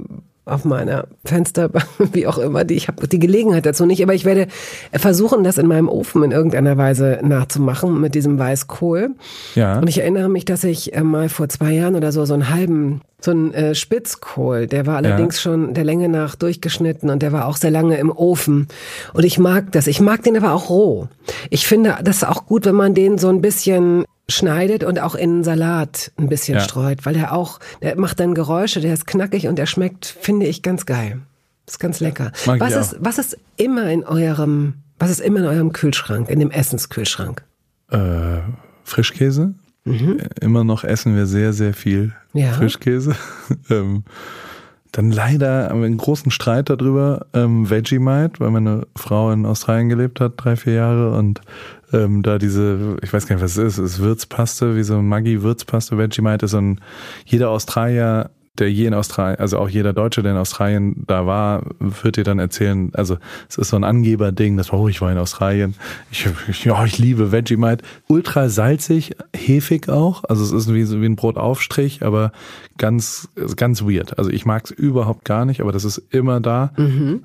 auf 0.47 0.66
meiner 0.66 1.07
Fenster, 1.24 1.70
wie 2.12 2.26
auch 2.26 2.37
immer, 2.37 2.64
die 2.64 2.74
ich 2.74 2.89
habe 2.89 3.09
die 3.09 3.18
Gelegenheit 3.18 3.64
dazu 3.64 3.87
nicht, 3.87 4.03
aber 4.03 4.12
ich 4.12 4.26
werde 4.26 4.47
versuchen, 4.93 5.43
das 5.43 5.57
in 5.57 5.66
meinem 5.66 5.89
Ofen 5.89 6.22
in 6.22 6.32
irgendeiner 6.32 6.76
Weise 6.76 7.20
nachzumachen 7.22 7.99
mit 7.99 8.14
diesem 8.14 8.39
Weißkohl. 8.39 9.12
Ja. 9.55 9.78
Und 9.78 9.89
ich 9.89 10.01
erinnere 10.03 10.28
mich, 10.28 10.45
dass 10.45 10.62
ich 10.64 10.93
äh, 10.95 11.03
mal 11.03 11.30
vor 11.30 11.49
zwei 11.49 11.72
Jahren 11.72 11.95
oder 11.95 12.12
so 12.12 12.26
so 12.26 12.35
einen 12.35 12.51
halben, 12.51 13.01
so 13.22 13.30
einen 13.30 13.55
äh, 13.55 13.74
Spitzkohl, 13.74 14.66
der 14.66 14.85
war 14.85 14.97
allerdings 14.99 15.41
schon 15.41 15.72
der 15.72 15.85
Länge 15.85 16.11
nach 16.11 16.35
durchgeschnitten 16.35 17.09
und 17.09 17.22
der 17.22 17.32
war 17.32 17.47
auch 17.47 17.57
sehr 17.57 17.70
lange 17.70 17.97
im 17.97 18.11
Ofen. 18.11 18.68
Und 19.14 19.24
ich 19.24 19.39
mag 19.39 19.72
das. 19.72 19.87
Ich 19.87 20.01
mag 20.03 20.24
den 20.24 20.37
aber 20.37 20.53
auch 20.53 20.68
roh. 20.68 21.09
Ich 21.49 21.66
finde 21.66 21.97
das 22.05 22.22
auch 22.22 22.45
gut, 22.45 22.66
wenn 22.66 22.74
man 22.74 22.93
den 22.93 23.16
so 23.16 23.30
ein 23.30 23.41
bisschen 23.41 24.05
schneidet 24.29 24.85
und 24.85 24.99
auch 25.01 25.14
in 25.14 25.31
einen 25.31 25.45
Salat 25.45 26.12
ein 26.16 26.29
bisschen 26.29 26.55
Ja. 26.57 26.61
streut, 26.61 27.05
weil 27.05 27.14
der 27.14 27.33
auch, 27.35 27.61
der 27.83 27.99
macht 27.99 28.20
dann 28.20 28.35
Geräusche, 28.35 28.81
der 28.81 28.95
ist 28.95 29.07
knackig 29.07 29.49
und 29.49 29.57
der 29.57 29.66
schmeckt, 29.66 30.07
finde 30.07 30.47
ich, 30.47 30.62
ganz 30.62 30.87
geil. 30.87 31.20
Ist 31.66 31.81
ganz 31.81 32.01
lecker. 32.01 32.33
Mag 32.47 32.61
Was 32.61 32.75
auch. 32.77 32.81
ist, 32.81 32.97
was 33.01 33.18
ist 33.18 33.39
immer 33.57 33.91
in 33.91 34.05
eurem, 34.05 34.75
was 34.99 35.11
ist 35.11 35.20
immer 35.20 35.41
in 35.41 35.47
eurem 35.47 35.72
Kühlschrank, 35.72 36.29
in 36.29 36.39
dem 36.39 36.51
Essenskühlschrank? 36.51 37.43
Äh, 37.91 38.39
Frischkäse. 38.85 39.55
Äh, 39.87 39.91
Immer 40.41 40.64
noch 40.64 40.83
essen 40.85 41.14
wir 41.14 41.27
sehr, 41.27 41.53
sehr 41.53 41.75
viel 41.75 42.12
Mhm. 42.33 42.41
Ja. 42.41 42.53
Frischkäse. 42.53 43.14
ähm, 43.70 44.05
dann 44.93 45.11
leider 45.11 45.68
haben 45.68 45.81
wir 45.81 45.87
einen 45.87 45.97
großen 45.99 46.31
Streit 46.31 46.70
darüber, 46.70 47.27
ähm, 47.35 47.68
Vegemite, 47.68 48.41
weil 48.41 48.51
meine 48.51 48.87
Frau 48.97 49.31
in 49.33 49.45
Australien 49.45 49.89
gelebt 49.89 50.20
hat, 50.20 50.35
drei, 50.37 50.57
vier 50.57 50.75
Jahre 50.75 51.16
und 51.18 51.41
ähm, 51.95 52.22
da 52.22 52.38
diese, 52.38 52.97
ich 53.03 53.12
weiß 53.12 53.26
gar 53.26 53.36
nicht, 53.36 53.45
was 53.45 53.57
es 53.57 53.78
ist, 53.78 53.78
es 53.78 53.92
ist 53.95 53.99
Würzpaste, 54.01 54.76
wie 54.76 54.82
so 54.82 55.01
Maggi-Würzpaste. 55.01 55.97
Vegemite 55.97 56.47
ist 56.47 56.53
so 56.53 56.59
ein, 56.59 56.80
jeder 57.24 57.51
Australier 57.51 58.30
der 58.59 58.70
je 58.70 58.86
in 58.86 58.95
Australien, 58.95 59.40
also 59.40 59.59
auch 59.59 59.68
jeder 59.68 59.92
Deutsche, 59.92 60.22
der 60.22 60.32
in 60.32 60.38
Australien 60.38 61.05
da 61.07 61.26
war, 61.26 61.64
wird 61.80 62.16
dir 62.16 62.24
dann 62.24 62.38
erzählen, 62.38 62.90
also 62.95 63.18
es 63.49 63.59
ist 63.59 63.70
so 63.70 63.76
ein 63.76 63.84
Angeberding, 63.84 64.57
das 64.57 64.72
war, 64.72 64.80
oh, 64.80 64.88
ich 64.88 65.01
war 65.01 65.11
in 65.11 65.18
Australien, 65.18 65.74
ich, 66.11 66.28
ich, 66.49 66.64
ja, 66.64 66.84
ich 66.84 66.99
liebe 66.99 67.32
Vegemite, 67.32 67.84
ultra 68.07 68.49
salzig, 68.49 69.16
hefig 69.34 69.88
auch, 69.88 70.22
also 70.24 70.45
es 70.45 70.53
ist 70.53 70.72
wie, 70.72 70.88
wie 71.01 71.07
ein 71.07 71.16
Brotaufstrich, 71.16 72.05
aber 72.05 72.30
ganz, 72.78 73.28
ganz 73.57 73.82
weird, 73.82 74.18
also 74.18 74.30
ich 74.30 74.47
mag 74.47 74.64
es 74.66 74.70
überhaupt 74.70 75.24
gar 75.24 75.45
nicht, 75.45 75.61
aber 75.61 75.72
das 75.72 75.84
ist 75.84 75.99
immer 76.11 76.40
da, 76.40 76.72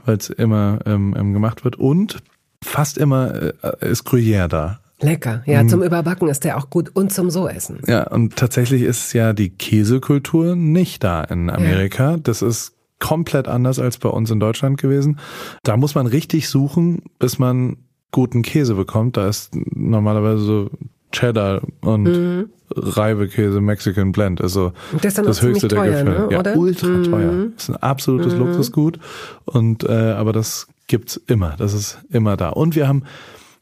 weil 0.05 0.17
es 0.17 0.29
immer 0.29 0.79
ähm, 0.85 1.15
ähm, 1.17 1.33
gemacht 1.33 1.63
wird. 1.63 1.75
Und 1.75 2.23
fast 2.63 2.97
immer 2.97 3.33
äh, 3.63 3.89
ist 3.89 4.07
Gruyère 4.07 4.47
da. 4.47 4.79
Lecker. 5.01 5.43
Ja, 5.45 5.63
Mhm. 5.63 5.69
zum 5.69 5.83
Überbacken 5.83 6.27
ist 6.27 6.43
der 6.43 6.57
auch 6.57 6.69
gut 6.69 6.89
und 6.93 7.13
zum 7.13 7.29
so 7.29 7.47
essen. 7.47 7.79
Ja, 7.87 8.07
und 8.09 8.35
tatsächlich 8.35 8.81
ist 8.81 9.13
ja 9.13 9.31
die 9.33 9.49
Käsekultur 9.49 10.55
nicht 10.57 11.03
da 11.05 11.23
in 11.23 11.49
Amerika. 11.49 12.17
Das 12.21 12.41
ist 12.41 12.73
komplett 12.99 13.47
anders 13.47 13.79
als 13.79 13.97
bei 13.97 14.09
uns 14.09 14.29
in 14.29 14.41
Deutschland 14.41 14.77
gewesen. 14.77 15.17
Da 15.63 15.77
muss 15.77 15.95
man 15.95 16.05
richtig 16.05 16.49
suchen, 16.49 17.03
bis 17.17 17.39
man 17.39 17.77
guten 18.11 18.41
Käse 18.41 18.75
bekommt. 18.75 19.15
Da 19.15 19.29
ist 19.29 19.55
normalerweise 19.73 20.43
so 20.43 20.69
Cheddar 21.13 21.61
und 21.79 22.49
Reibekäse 22.75 23.61
Mexican 23.61 24.11
Blend. 24.11 24.41
Also 24.41 24.73
das 25.01 25.17
ist 25.17 25.25
das 25.25 25.41
höchste 25.41 25.69
der 25.69 25.77
teuer, 25.79 26.03
Gefühle. 26.03 26.27
ne, 26.27 26.43
ja, 26.45 26.55
ultra 26.55 26.87
Mhm. 26.87 27.03
teuer. 27.05 27.45
Das 27.55 27.63
ist 27.63 27.69
ein 27.69 27.77
absolutes 27.77 28.33
Luxusgut. 28.35 28.99
Und 29.45 29.83
äh, 29.85 30.11
aber 30.11 30.33
das 30.33 30.67
gibt's 30.89 31.15
immer. 31.15 31.55
Das 31.57 31.73
ist 31.73 31.99
immer 32.09 32.35
da. 32.35 32.49
Und 32.49 32.75
wir 32.75 32.89
haben 32.89 33.03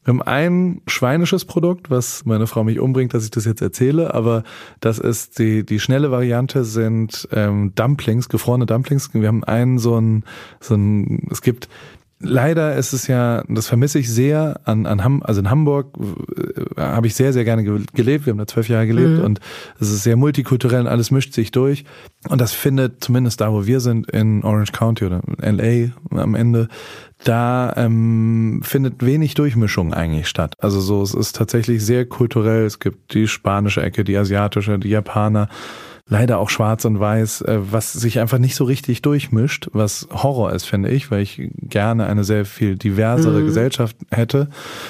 wir 0.07 0.13
haben 0.13 0.21
ein 0.21 0.81
schweinisches 0.87 1.43
Produkt, 1.43 1.89
was 1.89 2.23
meine 2.23 2.47
Frau 2.47 2.63
mich 2.63 2.79
umbringt, 2.79 3.13
dass 3.13 3.25
ich 3.25 3.31
das 3.31 3.43
jetzt 3.43 3.61
erzähle, 3.61 4.13
aber 4.13 4.43
das 4.79 4.99
ist 4.99 5.37
die, 5.37 5.65
die 5.65 5.81
schnelle 5.81 6.11
Variante 6.11 6.63
sind 6.63 7.27
ähm, 7.33 7.73
Dumplings, 7.75 8.29
gefrorene 8.29 8.65
Dumplings. 8.65 9.13
Wir 9.13 9.27
haben 9.27 9.43
einen 9.43 9.79
so 9.79 9.99
ein, 9.99 10.23
so 10.61 10.75
ein, 10.75 11.27
es 11.29 11.41
gibt 11.41 11.67
Leider 12.19 12.75
ist 12.75 12.93
es 12.93 13.05
ja, 13.05 13.43
das 13.47 13.67
vermisse 13.67 13.99
ich 13.99 14.09
sehr 14.11 14.59
an, 14.65 14.87
an 14.87 15.03
Ham, 15.03 15.21
also 15.23 15.39
in 15.39 15.51
Hamburg 15.51 15.95
äh, 15.97 16.81
habe 16.81 17.05
ich 17.05 17.13
sehr, 17.13 17.31
sehr 17.31 17.43
gerne 17.43 17.63
ge- 17.63 17.85
gelebt. 17.93 18.25
Wir 18.25 18.31
haben 18.31 18.39
da 18.39 18.47
zwölf 18.47 18.69
Jahre 18.69 18.87
gelebt 18.87 19.21
und 19.21 19.39
es 19.79 19.91
ist 19.91 20.01
sehr 20.01 20.15
multikulturell 20.15 20.81
und 20.81 20.87
alles 20.87 21.11
mischt 21.11 21.33
sich 21.33 21.51
durch. 21.51 21.85
Und 22.27 22.41
das 22.41 22.53
findet 22.53 23.03
zumindest 23.03 23.39
da, 23.39 23.53
wo 23.53 23.67
wir 23.67 23.79
sind, 23.81 24.09
in 24.09 24.43
Orange 24.43 24.71
County 24.71 25.05
oder 25.05 25.21
LA 25.39 25.91
am 26.19 26.33
Ende, 26.33 26.69
da 27.23 27.71
ähm, 27.77 28.61
findet 28.63 29.05
wenig 29.05 29.35
Durchmischung 29.35 29.93
eigentlich 29.93 30.27
statt. 30.27 30.53
Also 30.59 30.79
so, 30.81 31.03
es 31.03 31.13
ist 31.13 31.35
tatsächlich 31.35 31.85
sehr 31.85 32.05
kulturell. 32.07 32.65
Es 32.65 32.79
gibt 32.79 33.13
die 33.13 33.27
spanische 33.27 33.83
Ecke, 33.83 34.03
die 34.03 34.17
asiatische, 34.17 34.79
die 34.79 34.89
Japaner 34.89 35.49
leider 36.09 36.39
auch 36.39 36.49
schwarz 36.49 36.85
und 36.85 36.99
weiß, 36.99 37.41
äh, 37.41 37.59
was 37.59 37.93
sich 37.93 38.19
einfach 38.19 38.37
nicht 38.37 38.55
so 38.55 38.63
richtig 38.63 39.01
durchmischt, 39.01 39.69
was 39.73 40.07
Horror 40.11 40.53
ist, 40.53 40.65
finde 40.65 40.89
ich, 40.89 41.11
weil 41.11 41.21
ich 41.21 41.49
gerne 41.55 42.07
eine 42.07 42.23
sehr 42.23 42.45
viel 42.45 42.77
diversere 42.77 43.43
Gesellschaft 43.43 43.97
hätte 44.11 44.49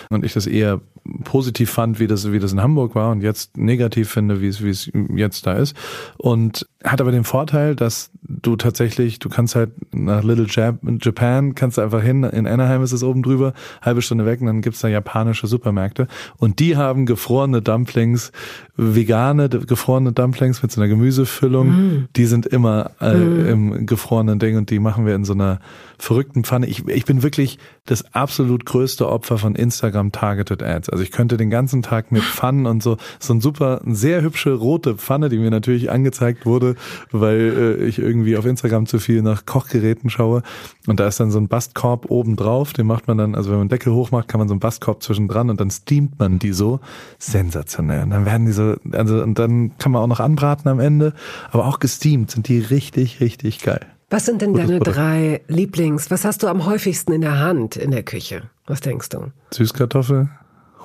und 0.09 0.23
ich 0.23 0.33
das 0.33 0.47
eher 0.47 0.81
positiv 1.23 1.69
fand, 1.69 1.99
wie 1.99 2.07
das, 2.07 2.31
wie 2.31 2.39
das 2.39 2.53
in 2.53 2.61
Hamburg 2.61 2.95
war 2.95 3.11
und 3.11 3.21
jetzt 3.21 3.57
negativ 3.57 4.09
finde, 4.09 4.41
wie 4.41 4.47
es, 4.47 4.63
wie 4.63 4.69
es 4.69 4.91
jetzt 5.15 5.45
da 5.45 5.53
ist. 5.53 5.75
Und 6.17 6.67
hat 6.83 7.01
aber 7.01 7.11
den 7.11 7.23
Vorteil, 7.23 7.75
dass 7.75 8.11
du 8.21 8.55
tatsächlich, 8.55 9.19
du 9.19 9.29
kannst 9.29 9.55
halt 9.55 9.71
nach 9.93 10.23
Little 10.23 10.45
Jap 10.47 10.79
Japan, 11.01 11.55
kannst 11.55 11.77
du 11.77 11.81
einfach 11.81 12.01
hin, 12.01 12.23
in 12.23 12.47
Anaheim 12.47 12.83
ist 12.83 12.91
es 12.91 13.03
oben 13.03 13.23
drüber, 13.23 13.53
halbe 13.81 14.01
Stunde 14.01 14.25
weg 14.25 14.41
und 14.41 14.47
dann 14.47 14.61
gibt's 14.61 14.81
da 14.81 14.87
japanische 14.87 15.47
Supermärkte 15.47 16.07
und 16.37 16.59
die 16.59 16.77
haben 16.77 17.05
gefrorene 17.05 17.61
Dumplings, 17.61 18.31
vegane 18.75 19.49
gefrorene 19.49 20.13
Dumplings 20.13 20.61
mit 20.61 20.71
so 20.71 20.79
einer 20.79 20.87
Gemüsefüllung, 20.87 22.07
die 22.15 22.25
sind 22.25 22.45
immer 22.45 22.91
äh, 23.01 23.51
im 23.51 23.85
gefrorenen 23.85 24.39
Ding 24.39 24.57
und 24.57 24.69
die 24.69 24.79
machen 24.79 25.05
wir 25.05 25.15
in 25.15 25.25
so 25.25 25.33
einer 25.33 25.59
verrückten 25.97 26.43
Pfanne. 26.43 26.67
Ich, 26.67 26.87
ich 26.87 27.05
bin 27.05 27.23
wirklich 27.23 27.57
das 27.85 28.13
absolut 28.13 28.65
größte 28.65 29.07
Opfer 29.07 29.37
von 29.37 29.55
Instagram 29.55 30.11
Targeted 30.11 30.61
Ads. 30.61 30.89
Also 30.89 30.96
ich 31.01 31.11
könnte 31.11 31.37
den 31.37 31.49
ganzen 31.49 31.81
Tag 31.81 32.11
mit 32.11 32.23
Pfannen 32.23 32.65
und 32.65 32.83
so, 32.83 32.97
so 33.19 33.33
ein 33.33 33.41
super, 33.41 33.81
sehr 33.85 34.21
hübsche 34.21 34.53
rote 34.53 34.95
Pfanne, 34.95 35.29
die 35.29 35.37
mir 35.37 35.51
natürlich 35.51 35.91
angezeigt 35.91 36.45
wurde, 36.45 36.75
weil 37.11 37.77
äh, 37.79 37.85
ich 37.85 37.99
irgendwie 37.99 38.37
auf 38.37 38.45
Instagram 38.45 38.85
zu 38.85 38.99
viel 38.99 39.21
nach 39.21 39.45
Kochgeräten 39.45 40.09
schaue. 40.09 40.43
Und 40.87 40.99
da 40.99 41.07
ist 41.07 41.19
dann 41.19 41.31
so 41.31 41.39
ein 41.39 41.47
Bastkorb 41.47 42.09
oben 42.09 42.35
drauf, 42.35 42.73
den 42.73 42.87
macht 42.87 43.07
man 43.07 43.17
dann, 43.17 43.35
also 43.35 43.51
wenn 43.51 43.59
man 43.59 43.69
Deckel 43.69 43.93
hochmacht, 43.93 44.27
kann 44.27 44.39
man 44.39 44.47
so 44.47 44.53
einen 44.53 44.59
Bastkorb 44.59 45.03
zwischendran 45.03 45.49
und 45.49 45.59
dann 45.59 45.71
steamt 45.71 46.19
man 46.19 46.39
die 46.39 46.53
so. 46.53 46.79
Sensationell. 47.19 48.03
Und 48.03 48.11
dann 48.11 48.25
werden 48.25 48.45
die 48.45 48.51
so, 48.51 48.75
also 48.91 49.21
und 49.21 49.39
dann 49.39 49.77
kann 49.77 49.91
man 49.91 50.01
auch 50.01 50.07
noch 50.07 50.19
anbraten 50.19 50.69
am 50.69 50.79
Ende, 50.79 51.13
aber 51.51 51.65
auch 51.65 51.79
gesteamt 51.79 52.31
sind 52.31 52.47
die 52.47 52.59
richtig, 52.59 53.19
richtig 53.19 53.61
geil. 53.61 53.85
Was 54.09 54.25
sind 54.25 54.41
denn 54.41 54.53
Gutes 54.53 54.67
deine 54.67 54.77
Produkt. 54.79 54.97
drei 54.97 55.41
Lieblings? 55.47 56.09
Was 56.11 56.23
hast 56.23 56.41
du 56.41 56.47
am 56.47 56.65
häufigsten 56.65 57.11
in 57.11 57.21
der 57.21 57.39
Hand 57.39 57.75
in 57.75 57.91
der 57.91 58.03
Küche? 58.03 58.43
Was 58.65 58.79
denkst 58.79 59.09
du? 59.09 59.31
Süßkartoffel, 59.51 60.29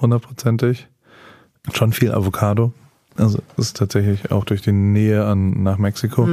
hundertprozentig. 0.03 0.89
Schon 1.73 1.93
viel 1.93 2.13
Avocado. 2.13 2.73
Also 3.17 3.39
das 3.57 3.67
ist 3.67 3.77
tatsächlich 3.77 4.31
auch 4.31 4.45
durch 4.45 4.63
die 4.63 4.73
Nähe 4.73 5.25
an 5.25 5.63
nach 5.63 5.79
Mexiko. 5.79 6.27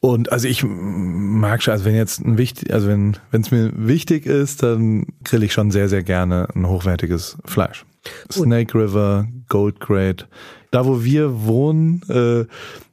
Und 0.00 0.32
also 0.32 0.48
ich 0.48 0.64
mag 0.66 1.62
schon, 1.62 1.72
also 1.72 1.84
wenn 1.86 1.94
jetzt 1.94 2.20
ein 2.20 2.36
wichtig, 2.36 2.72
also 2.72 2.88
wenn 2.88 3.16
wenn 3.30 3.40
es 3.40 3.50
mir 3.50 3.72
wichtig 3.74 4.26
ist, 4.26 4.62
dann 4.62 5.06
grill 5.24 5.42
ich 5.42 5.52
schon 5.52 5.70
sehr 5.70 5.88
sehr 5.88 6.02
gerne 6.02 6.48
ein 6.54 6.68
hochwertiges 6.68 7.38
Fleisch. 7.44 7.86
Snake 8.30 8.78
River, 8.78 9.26
Gold 9.48 9.80
Grade. 9.80 10.26
Da 10.70 10.84
wo 10.84 11.04
wir 11.04 11.44
wohnen, 11.44 12.02
äh, 12.08 12.44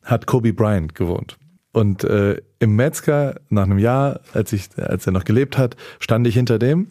hat 0.03 0.25
Kobe 0.25 0.53
Bryant 0.53 0.95
gewohnt. 0.95 1.37
Und 1.73 2.03
äh, 2.03 2.37
im 2.59 2.75
Metzger 2.75 3.35
nach 3.49 3.63
einem 3.63 3.79
Jahr, 3.79 4.19
als 4.33 4.53
ich 4.53 4.69
als 4.77 5.05
er 5.05 5.13
noch 5.13 5.23
gelebt 5.23 5.57
hat, 5.57 5.75
stand 5.99 6.27
ich 6.27 6.35
hinter 6.35 6.59
dem 6.59 6.87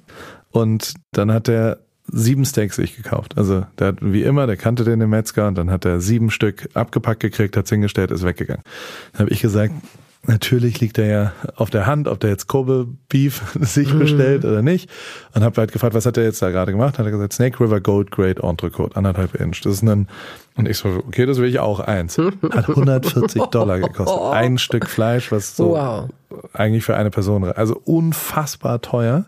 und 0.51 0.95
dann 1.13 1.33
hat 1.33 1.49
er 1.49 1.79
sieben 2.13 2.45
Steaks 2.45 2.77
sich 2.77 2.97
gekauft. 2.97 3.37
Also 3.37 3.65
der 3.79 3.89
hat 3.89 3.97
wie 4.01 4.23
immer, 4.23 4.47
der 4.47 4.57
kannte 4.57 4.85
den 4.85 5.01
im 5.01 5.11
Metzger 5.11 5.49
und 5.49 5.57
dann 5.57 5.71
hat 5.71 5.85
er 5.85 6.01
sieben 6.01 6.31
Stück 6.31 6.69
abgepackt 6.75 7.21
gekriegt, 7.21 7.57
hat's 7.57 7.71
hingestellt, 7.71 8.11
ist 8.11 8.25
weggegangen. 8.25 8.63
Dann 9.13 9.21
habe 9.23 9.31
ich 9.31 9.41
gesagt, 9.41 9.73
natürlich 10.27 10.81
liegt 10.81 10.99
er 10.99 11.07
ja 11.07 11.33
auf 11.57 11.71
der 11.71 11.87
Hand, 11.87 12.07
ob 12.07 12.21
der 12.21 12.31
jetzt 12.31 12.47
Kobe 12.47 12.87
Beef 13.09 13.43
sich 13.61 13.93
bestellt 13.93 14.45
oder 14.45 14.63
nicht. 14.63 14.91
Und 15.35 15.43
habe 15.43 15.61
halt 15.61 15.73
gefragt, 15.73 15.95
was 15.95 16.07
hat 16.07 16.17
er 16.17 16.25
jetzt 16.25 16.43
da 16.43 16.51
gerade 16.51 16.73
gemacht? 16.73 16.99
Hat 16.99 17.07
er 17.07 17.13
gesagt, 17.13 17.33
Snake 17.33 17.59
River 17.61 17.81
Gold 17.81 18.11
Grade 18.11 18.43
Entrecote, 18.43 18.97
anderthalb 18.97 19.35
Inch. 19.35 19.61
Das 19.63 19.75
ist 19.75 19.83
ein 19.83 20.09
und 20.57 20.69
ich 20.69 20.77
so, 20.79 20.89
okay, 20.89 21.25
das 21.25 21.39
will 21.39 21.49
ich 21.49 21.59
auch 21.59 21.81
eins. 21.81 22.19
Hat 22.19 22.69
140 22.69 23.43
Dollar 23.51 23.79
gekostet. 23.79 24.21
Ein 24.33 24.59
Stück 24.59 24.89
Fleisch, 24.89 25.33
was 25.33 25.57
so 25.57 25.71
Wow. 25.71 26.11
eigentlich 26.53 26.85
für 26.85 26.97
eine 26.97 27.11
Person, 27.11 27.45
also 27.45 27.81
unfassbar 27.85 28.83
teuer. 28.83 29.25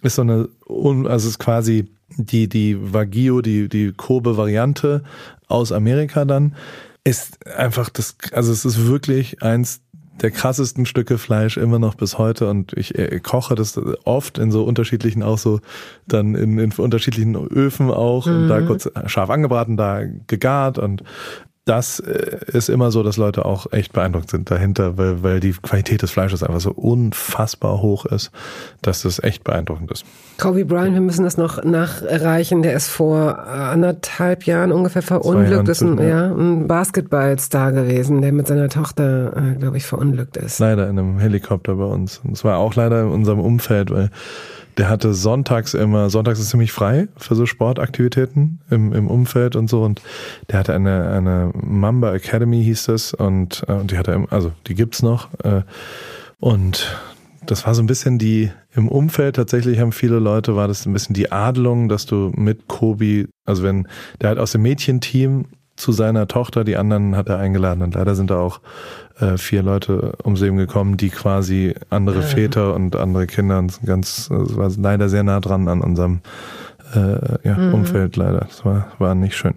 Ist 0.00 0.16
so 0.16 0.22
eine, 0.22 0.48
also 0.68 1.28
ist 1.28 1.38
quasi 1.38 1.88
die, 2.16 2.48
die 2.48 2.92
Wagyu, 2.92 3.42
die, 3.42 3.68
die 3.68 3.92
Kobe-Variante 3.92 5.02
aus 5.48 5.72
Amerika 5.72 6.24
dann, 6.24 6.54
ist 7.04 7.46
einfach 7.46 7.88
das, 7.90 8.16
also 8.32 8.52
es 8.52 8.64
ist 8.64 8.86
wirklich 8.86 9.42
eins 9.42 9.80
der 10.20 10.30
krassesten 10.30 10.86
Stücke 10.86 11.18
Fleisch 11.18 11.56
immer 11.56 11.78
noch 11.78 11.94
bis 11.94 12.18
heute 12.18 12.48
und 12.48 12.72
ich 12.74 12.96
äh, 12.98 13.18
koche 13.20 13.54
das 13.54 13.80
oft 14.04 14.38
in 14.38 14.50
so 14.50 14.62
unterschiedlichen 14.64 15.22
auch 15.22 15.38
so 15.38 15.60
dann 16.06 16.34
in, 16.34 16.58
in 16.58 16.72
unterschiedlichen 16.72 17.34
Öfen 17.34 17.90
auch 17.90 18.26
mhm. 18.26 18.34
und 18.34 18.48
da 18.48 18.60
mhm. 18.60 18.66
kurz 18.66 18.90
scharf 19.06 19.30
angebraten, 19.30 19.76
da 19.76 20.02
gegart 20.26 20.78
und 20.78 21.02
das 21.64 22.00
äh, 22.00 22.38
ist 22.52 22.68
immer 22.68 22.90
so, 22.90 23.04
dass 23.04 23.16
Leute 23.16 23.44
auch 23.44 23.72
echt 23.72 23.92
beeindruckt 23.92 24.30
sind 24.30 24.50
dahinter, 24.50 24.98
weil, 24.98 25.22
weil 25.22 25.40
die 25.40 25.52
Qualität 25.52 26.02
des 26.02 26.10
Fleisches 26.10 26.42
einfach 26.42 26.60
so 26.60 26.72
unfassbar 26.72 27.80
hoch 27.80 28.04
ist, 28.06 28.32
dass 28.82 29.02
das 29.02 29.22
echt 29.22 29.44
beeindruckend 29.44 29.92
ist. 29.92 30.04
Kobe 30.38 30.64
Bryant, 30.64 30.94
wir 30.94 31.00
müssen 31.00 31.22
das 31.22 31.36
noch 31.36 31.62
nachreichen, 31.62 32.62
der 32.62 32.74
ist 32.74 32.88
vor 32.88 33.38
anderthalb 33.46 34.44
Jahren 34.44 34.72
ungefähr 34.72 35.02
verunglückt, 35.02 35.68
ist 35.68 35.82
ein, 35.82 35.98
ja, 35.98 36.32
ein 36.32 36.66
Basketballstar 36.66 37.70
gewesen, 37.70 38.22
der 38.22 38.32
mit 38.32 38.48
seiner 38.48 38.68
Tochter, 38.68 39.36
äh, 39.36 39.54
glaube 39.54 39.76
ich, 39.76 39.86
verunglückt 39.86 40.36
ist. 40.36 40.58
Leider 40.58 40.88
in 40.88 40.98
einem 40.98 41.18
Helikopter 41.20 41.76
bei 41.76 41.84
uns. 41.84 42.20
Und 42.24 42.32
es 42.32 42.44
war 42.44 42.58
auch 42.58 42.74
leider 42.74 43.02
in 43.02 43.08
unserem 43.08 43.38
Umfeld, 43.38 43.92
weil 43.92 44.10
der 44.78 44.88
hatte 44.88 45.14
sonntags 45.14 45.74
immer, 45.74 46.10
sonntags 46.10 46.40
ist 46.40 46.50
ziemlich 46.50 46.72
frei 46.72 47.08
für 47.16 47.34
so 47.34 47.46
Sportaktivitäten 47.46 48.60
im, 48.70 48.92
im 48.92 49.08
Umfeld 49.08 49.56
und 49.56 49.68
so. 49.68 49.82
Und 49.82 50.00
der 50.50 50.58
hatte 50.58 50.74
eine, 50.74 51.08
eine 51.10 51.50
Mamba 51.54 52.12
Academy 52.14 52.62
hieß 52.64 52.84
das 52.84 53.14
und, 53.14 53.64
äh, 53.68 53.72
und 53.72 53.90
die 53.90 53.98
hatte, 53.98 54.26
also 54.30 54.52
die 54.66 54.74
gibt's 54.74 55.02
noch. 55.02 55.28
Äh, 55.44 55.62
und 56.40 56.96
das 57.46 57.66
war 57.66 57.74
so 57.74 57.82
ein 57.82 57.86
bisschen 57.86 58.18
die, 58.18 58.50
im 58.74 58.88
Umfeld 58.88 59.36
tatsächlich 59.36 59.80
haben 59.80 59.92
viele 59.92 60.18
Leute, 60.18 60.56
war 60.56 60.68
das 60.68 60.86
ein 60.86 60.92
bisschen 60.92 61.14
die 61.14 61.32
Adelung, 61.32 61.88
dass 61.88 62.06
du 62.06 62.32
mit 62.34 62.68
Kobi, 62.68 63.26
also 63.44 63.62
wenn, 63.62 63.88
der 64.20 64.30
halt 64.30 64.38
aus 64.38 64.52
dem 64.52 64.62
Mädchenteam 64.62 65.46
zu 65.76 65.92
seiner 65.92 66.28
Tochter, 66.28 66.64
die 66.64 66.76
anderen 66.76 67.16
hat 67.16 67.28
er 67.28 67.38
eingeladen 67.38 67.82
und 67.82 67.94
leider 67.94 68.14
sind 68.14 68.30
da 68.30 68.38
auch 68.38 68.60
äh, 69.18 69.36
vier 69.36 69.62
Leute 69.62 70.12
ums 70.24 70.40
Leben 70.40 70.56
gekommen, 70.56 70.96
die 70.96 71.10
quasi 71.10 71.74
andere 71.90 72.20
ja. 72.20 72.26
Väter 72.26 72.74
und 72.74 72.96
andere 72.96 73.26
Kinder 73.26 73.58
und 73.58 73.80
ganz, 73.84 74.28
das 74.28 74.56
war 74.56 74.70
leider 74.76 75.08
sehr 75.08 75.22
nah 75.22 75.40
dran 75.40 75.68
an 75.68 75.80
unserem 75.80 76.20
äh, 76.94 77.48
ja, 77.48 77.56
mhm. 77.56 77.74
Umfeld 77.74 78.16
leider. 78.16 78.40
Das 78.40 78.64
war, 78.64 78.92
war 78.98 79.14
nicht 79.14 79.36
schön. 79.36 79.54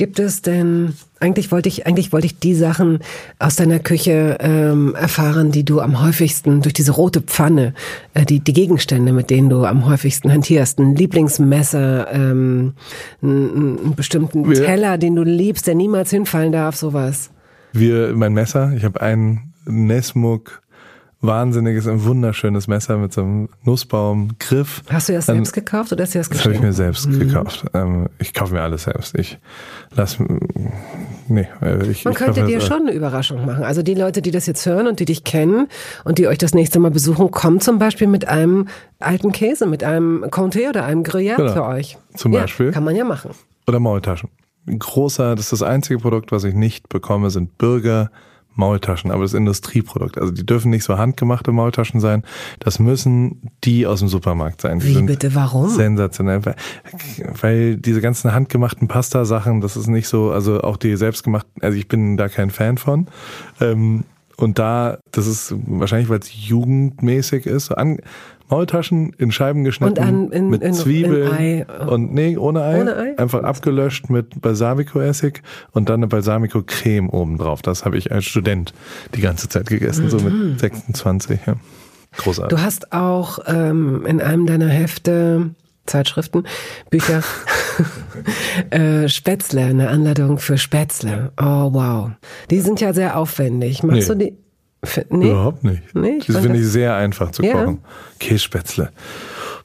Gibt 0.00 0.18
es 0.18 0.40
denn, 0.40 0.94
eigentlich 1.18 1.52
wollte 1.52 1.68
ich, 1.68 1.86
eigentlich 1.86 2.10
wollte 2.10 2.24
ich 2.24 2.38
die 2.38 2.54
Sachen 2.54 3.00
aus 3.38 3.56
deiner 3.56 3.80
Küche 3.80 4.38
ähm, 4.40 4.94
erfahren, 4.94 5.52
die 5.52 5.62
du 5.62 5.82
am 5.82 6.02
häufigsten 6.02 6.62
durch 6.62 6.72
diese 6.72 6.92
rote 6.92 7.20
Pfanne, 7.20 7.74
äh, 8.14 8.24
die, 8.24 8.40
die 8.40 8.54
Gegenstände, 8.54 9.12
mit 9.12 9.28
denen 9.28 9.50
du 9.50 9.66
am 9.66 9.84
häufigsten 9.84 10.32
hantierst, 10.32 10.78
ein 10.78 10.96
Lieblingsmesser, 10.96 12.10
ähm, 12.14 12.72
einen, 13.20 13.58
einen 13.58 13.94
bestimmten 13.94 14.50
ja. 14.50 14.64
Teller, 14.64 14.96
den 14.96 15.16
du 15.16 15.22
liebst, 15.22 15.66
der 15.66 15.74
niemals 15.74 16.08
hinfallen 16.08 16.52
darf, 16.52 16.76
sowas. 16.76 17.28
Wir, 17.74 18.14
mein 18.14 18.32
Messer, 18.32 18.72
ich 18.74 18.84
habe 18.84 19.02
einen 19.02 19.52
Nesmuk 19.66 20.62
wahnsinniges, 21.22 21.86
ein 21.86 22.02
wunderschönes 22.04 22.66
Messer 22.66 22.96
mit 22.96 23.12
so 23.12 23.22
einem 23.22 23.48
Nussbaumgriff. 23.64 24.82
Hast 24.88 25.08
du 25.08 25.12
das 25.12 25.28
ähm, 25.28 25.36
selbst 25.36 25.52
gekauft 25.52 25.92
oder 25.92 26.04
hast 26.04 26.14
du 26.14 26.18
das 26.18 26.30
geschenkt? 26.30 26.46
Das 26.46 26.54
habe 26.54 26.54
ich 26.54 26.62
mir 26.62 26.72
selbst 26.72 27.08
mhm. 27.08 27.18
gekauft. 27.18 27.64
Ähm, 27.74 28.08
ich 28.18 28.32
kaufe 28.32 28.54
mir 28.54 28.62
alles 28.62 28.84
selbst. 28.84 29.14
Ich 29.18 29.38
lass, 29.94 30.18
nee, 31.28 31.46
äh, 31.60 31.86
ich, 31.88 32.04
Man 32.04 32.12
ich 32.12 32.18
könnte 32.18 32.44
dir 32.44 32.60
schon 32.62 32.82
eine 32.82 32.92
Überraschung 32.92 33.44
machen. 33.44 33.64
Also 33.64 33.82
die 33.82 33.94
Leute, 33.94 34.22
die 34.22 34.30
das 34.30 34.46
jetzt 34.46 34.64
hören 34.64 34.86
und 34.86 34.98
die 35.00 35.04
dich 35.04 35.24
kennen 35.24 35.68
und 36.04 36.18
die 36.18 36.26
euch 36.26 36.38
das 36.38 36.54
nächste 36.54 36.78
Mal 36.78 36.90
besuchen, 36.90 37.30
kommen 37.30 37.60
zum 37.60 37.78
Beispiel 37.78 38.06
mit 38.06 38.26
einem 38.26 38.68
alten 38.98 39.32
Käse, 39.32 39.66
mit 39.66 39.84
einem 39.84 40.24
Comté 40.24 40.70
oder 40.70 40.84
einem 40.84 41.02
Gruyère 41.02 41.36
genau. 41.36 41.52
für 41.52 41.64
euch. 41.64 41.98
Zum 42.14 42.32
Beispiel. 42.32 42.66
Ja, 42.66 42.72
kann 42.72 42.84
man 42.84 42.96
ja 42.96 43.04
machen. 43.04 43.32
Oder 43.66 43.78
Maultaschen. 43.78 44.30
Ein 44.66 44.78
großer, 44.78 45.34
das 45.36 45.46
ist 45.46 45.52
das 45.52 45.62
einzige 45.62 46.00
Produkt, 46.00 46.32
was 46.32 46.44
ich 46.44 46.54
nicht 46.54 46.88
bekomme, 46.88 47.30
sind 47.30 47.58
Burger, 47.58 48.10
Maultaschen, 48.54 49.10
aber 49.10 49.22
das 49.22 49.34
Industrieprodukt. 49.34 50.18
Also 50.18 50.32
die 50.32 50.44
dürfen 50.44 50.70
nicht 50.70 50.84
so 50.84 50.98
handgemachte 50.98 51.52
Maultaschen 51.52 52.00
sein. 52.00 52.24
Das 52.58 52.78
müssen 52.78 53.50
die 53.64 53.86
aus 53.86 54.00
dem 54.00 54.08
Supermarkt 54.08 54.60
sein. 54.60 54.80
Die 54.80 54.96
Wie 54.96 55.02
bitte, 55.02 55.34
warum? 55.34 55.68
Sensationell. 55.68 56.44
Weil, 56.44 56.56
weil 57.40 57.76
diese 57.76 58.00
ganzen 58.00 58.32
handgemachten 58.32 58.88
Pasta-Sachen, 58.88 59.60
das 59.60 59.76
ist 59.76 59.86
nicht 59.86 60.08
so, 60.08 60.30
also 60.30 60.60
auch 60.62 60.76
die 60.76 60.96
selbstgemachten, 60.96 61.62
also 61.62 61.76
ich 61.76 61.88
bin 61.88 62.16
da 62.16 62.28
kein 62.28 62.50
Fan 62.50 62.78
von. 62.78 63.06
Ähm, 63.60 64.04
und 64.36 64.58
da, 64.58 64.98
das 65.12 65.26
ist 65.26 65.54
wahrscheinlich, 65.66 66.08
weil 66.08 66.18
es 66.18 66.48
jugendmäßig 66.48 67.46
ist, 67.46 67.70
an, 67.72 67.98
Maultaschen 68.50 69.12
in 69.18 69.32
Scheiben 69.32 69.64
geschnitten 69.64 70.02
an, 70.02 70.30
in, 70.30 70.50
mit 70.50 70.62
in, 70.62 70.74
Zwiebeln 70.74 71.38
in 71.38 71.64
und 71.88 72.12
nee, 72.12 72.36
ohne 72.36 72.62
Ei, 72.62 72.80
ohne 72.80 72.96
Ei, 72.96 73.18
einfach 73.18 73.42
abgelöscht 73.42 74.10
mit 74.10 74.40
Balsamico-Essig 74.40 75.42
und 75.72 75.88
dann 75.88 76.00
eine 76.00 76.08
Balsamico-Creme 76.08 77.08
obendrauf. 77.08 77.62
Das 77.62 77.84
habe 77.84 77.96
ich 77.96 78.12
als 78.12 78.24
Student 78.24 78.74
die 79.14 79.20
ganze 79.20 79.48
Zeit 79.48 79.66
gegessen, 79.66 80.06
mhm. 80.06 80.10
so 80.10 80.18
mit 80.18 80.60
26. 80.60 81.40
Ja. 81.46 81.54
Großartig. 82.16 82.56
Du 82.56 82.62
hast 82.62 82.92
auch 82.92 83.38
ähm, 83.46 84.04
in 84.04 84.20
einem 84.20 84.46
deiner 84.46 84.68
Hefte 84.68 85.50
Zeitschriften, 85.86 86.44
Bücher, 86.90 87.22
äh, 88.70 89.08
Spätzle, 89.08 89.62
eine 89.62 89.88
Anleitung 89.88 90.38
für 90.38 90.58
Spätzle. 90.58 91.32
Oh 91.40 91.72
wow. 91.72 92.10
Die 92.50 92.60
sind 92.60 92.80
ja 92.80 92.92
sehr 92.92 93.16
aufwendig. 93.16 93.82
Machst 93.82 94.08
nee. 94.08 94.14
du 94.14 94.24
die? 94.24 94.36
Nee. 95.10 95.30
Überhaupt 95.30 95.62
nicht. 95.62 95.94
Nee, 95.94 96.20
das 96.26 96.38
finde 96.38 96.58
ich 96.58 96.66
sehr 96.66 96.94
einfach 96.96 97.30
zu 97.32 97.42
ja. 97.42 97.52
kochen. 97.52 97.80
Kässpätzle. 98.18 98.90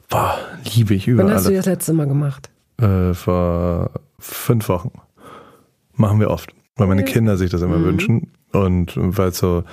Boah, 0.08 0.38
liebe 0.74 0.94
ich 0.94 1.08
überall. 1.08 1.28
Wann 1.28 1.36
hast 1.36 1.48
du 1.48 1.54
das 1.54 1.66
letzte 1.66 1.92
Mal 1.92 2.06
gemacht? 2.06 2.50
Äh, 2.80 3.14
vor 3.14 3.90
fünf 4.18 4.68
Wochen. 4.68 4.92
Machen 5.94 6.20
wir 6.20 6.30
oft, 6.30 6.50
weil 6.76 6.86
meine 6.86 7.04
Kinder 7.04 7.36
sich 7.36 7.50
das 7.50 7.62
immer 7.62 7.78
mhm. 7.78 7.84
wünschen. 7.84 8.32
Und 8.52 8.92
weil 8.96 9.28
es 9.28 9.38
so, 9.38 9.64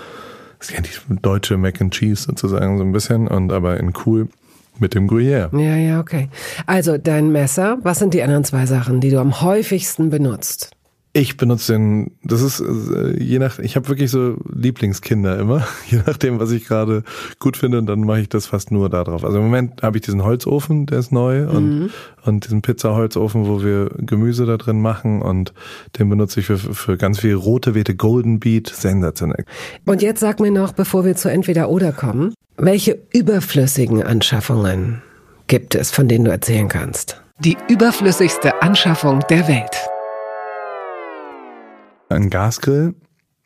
das 0.60 0.70
ist 0.70 0.76
ja 0.76 0.82
die 0.82 1.22
deutsche 1.22 1.58
Mac 1.58 1.82
and 1.82 1.94
Cheese 1.94 2.24
sozusagen 2.24 2.78
so 2.78 2.84
ein 2.84 2.94
bisschen, 2.94 3.28
und 3.28 3.52
aber 3.52 3.80
in 3.80 3.94
cool 4.06 4.30
mit 4.80 4.96
dem 4.96 5.08
Gruyère. 5.08 5.56
Ja, 5.58 5.76
ja, 5.76 6.00
okay. 6.00 6.30
Also 6.66 6.98
dein 6.98 7.32
Messer, 7.32 7.78
was 7.84 8.00
sind 8.00 8.14
die 8.14 8.24
anderen 8.24 8.44
zwei 8.44 8.66
Sachen, 8.66 9.02
die 9.02 9.10
du 9.10 9.20
am 9.20 9.42
häufigsten 9.42 10.10
benutzt? 10.10 10.72
Ich 11.16 11.38
benutze 11.38 11.74
den, 11.74 12.12
das 12.24 12.42
ist 12.42 12.60
äh, 12.60 13.16
je 13.22 13.38
nach, 13.38 13.60
ich 13.60 13.76
habe 13.76 13.88
wirklich 13.88 14.10
so 14.10 14.36
Lieblingskinder 14.52 15.38
immer, 15.38 15.68
je 15.88 16.00
nachdem, 16.08 16.40
was 16.40 16.50
ich 16.50 16.66
gerade 16.66 17.04
gut 17.38 17.56
finde, 17.56 17.78
und 17.78 17.86
dann 17.86 18.02
mache 18.02 18.22
ich 18.22 18.30
das 18.30 18.48
fast 18.48 18.72
nur 18.72 18.90
da 18.90 19.04
drauf. 19.04 19.24
Also 19.24 19.38
im 19.38 19.44
Moment 19.44 19.84
habe 19.84 19.98
ich 19.98 20.02
diesen 20.02 20.24
Holzofen, 20.24 20.88
der 20.88 20.98
ist 20.98 21.12
neu, 21.12 21.48
und, 21.48 21.80
mhm. 21.80 21.90
und 22.26 22.46
diesen 22.46 22.64
Pizza-Holzofen, 22.64 23.46
wo 23.46 23.62
wir 23.62 23.92
Gemüse 24.00 24.48
da 24.48 24.58
drin 24.58 24.82
machen, 24.82 25.22
und 25.22 25.54
den 26.00 26.10
benutze 26.10 26.40
ich 26.40 26.48
für, 26.48 26.58
für 26.58 26.98
ganz 26.98 27.20
viel 27.20 27.36
rote 27.36 27.76
Wete 27.76 27.94
Golden 27.94 28.40
Beat, 28.40 28.70
sensationell. 28.70 29.46
Und 29.86 30.02
jetzt 30.02 30.20
sag 30.20 30.40
mir 30.40 30.52
noch, 30.52 30.72
bevor 30.72 31.06
wir 31.06 31.16
zu 31.16 31.30
entweder 31.30 31.70
oder 31.70 31.92
kommen, 31.92 32.34
welche 32.58 32.98
überflüssigen 33.14 34.02
Anschaffungen 34.02 35.04
gibt 35.46 35.76
es, 35.76 35.92
von 35.92 36.08
denen 36.08 36.26
du 36.26 36.32
erzählen 36.32 36.68
kannst? 36.68 37.22
Die 37.38 37.58
überflüssigste 37.70 38.64
Anschaffung 38.64 39.20
der 39.30 39.48
Welt. 39.48 39.93
Ein 42.14 42.30
Gasgrill. 42.30 42.96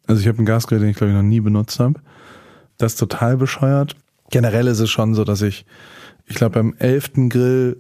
Also 0.08 0.22
ich 0.22 0.28
habe 0.28 0.38
einen 0.38 0.46
Gasgrill, 0.46 0.80
den 0.80 0.90
ich 0.90 0.98
glaube 0.98 1.12
ich 1.12 1.18
noch 1.18 1.24
nie 1.24 1.42
benutzt 1.42 1.80
habe. 1.80 2.00
Das 2.78 2.94
ist 2.94 3.00
total 3.00 3.38
bescheuert. 3.38 3.96
Generell 4.30 4.68
ist 4.68 4.80
es 4.80 4.90
schon 4.90 5.14
so, 5.14 5.24
dass 5.24 5.42
ich, 5.42 5.66
ich 6.26 6.36
glaube 6.36 6.56
beim 6.56 6.76
elften 6.80 7.30
Grill 7.30 7.78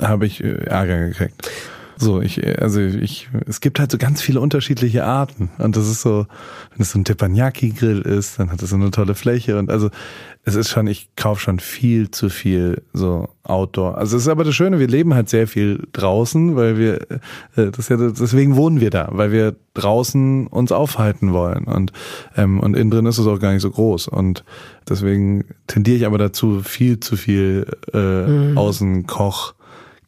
habe 0.00 0.26
ich 0.26 0.42
äh, 0.42 0.64
Ärger 0.64 1.08
gekriegt. 1.08 1.50
So, 1.96 2.20
ich, 2.20 2.44
also 2.60 2.80
ich, 2.80 3.28
es 3.46 3.60
gibt 3.60 3.78
halt 3.78 3.90
so 3.90 3.98
ganz 3.98 4.20
viele 4.20 4.40
unterschiedliche 4.40 5.04
Arten. 5.04 5.50
Und 5.58 5.76
das 5.76 5.88
ist 5.88 6.02
so, 6.02 6.26
wenn 6.70 6.82
es 6.82 6.90
so 6.90 6.98
ein 6.98 7.04
Teppanyaki-Grill 7.04 8.00
ist, 8.00 8.38
dann 8.38 8.50
hat 8.50 8.62
es 8.62 8.70
so 8.70 8.76
eine 8.76 8.90
tolle 8.90 9.14
Fläche. 9.14 9.58
Und 9.58 9.70
also 9.70 9.90
es 10.44 10.56
ist 10.56 10.70
schon, 10.70 10.86
ich 10.86 11.08
kaufe 11.16 11.40
schon 11.40 11.58
viel 11.58 12.10
zu 12.10 12.28
viel 12.28 12.82
so 12.92 13.28
Outdoor. 13.44 13.96
Also 13.96 14.16
es 14.16 14.24
ist 14.24 14.28
aber 14.28 14.44
das 14.44 14.54
Schöne, 14.54 14.78
wir 14.78 14.88
leben 14.88 15.14
halt 15.14 15.28
sehr 15.28 15.46
viel 15.46 15.86
draußen, 15.92 16.56
weil 16.56 16.78
wir, 16.78 17.02
äh, 17.56 17.70
das 17.70 17.88
ja, 17.88 17.96
deswegen 17.96 18.56
wohnen 18.56 18.80
wir 18.80 18.90
da, 18.90 19.08
weil 19.12 19.32
wir 19.32 19.54
draußen 19.74 20.46
uns 20.48 20.72
aufhalten 20.72 21.32
wollen. 21.32 21.64
Und, 21.64 21.92
ähm, 22.36 22.60
und 22.60 22.76
innen 22.76 22.90
drin 22.90 23.06
ist 23.06 23.18
es 23.18 23.26
auch 23.26 23.38
gar 23.38 23.52
nicht 23.52 23.62
so 23.62 23.70
groß. 23.70 24.08
Und 24.08 24.44
deswegen 24.88 25.44
tendiere 25.66 25.96
ich 25.96 26.06
aber 26.06 26.18
dazu, 26.18 26.60
viel 26.62 27.00
zu 27.00 27.16
viel 27.16 27.66
äh, 27.92 28.26
mhm. 28.26 28.58
Außenkoch 28.58 29.54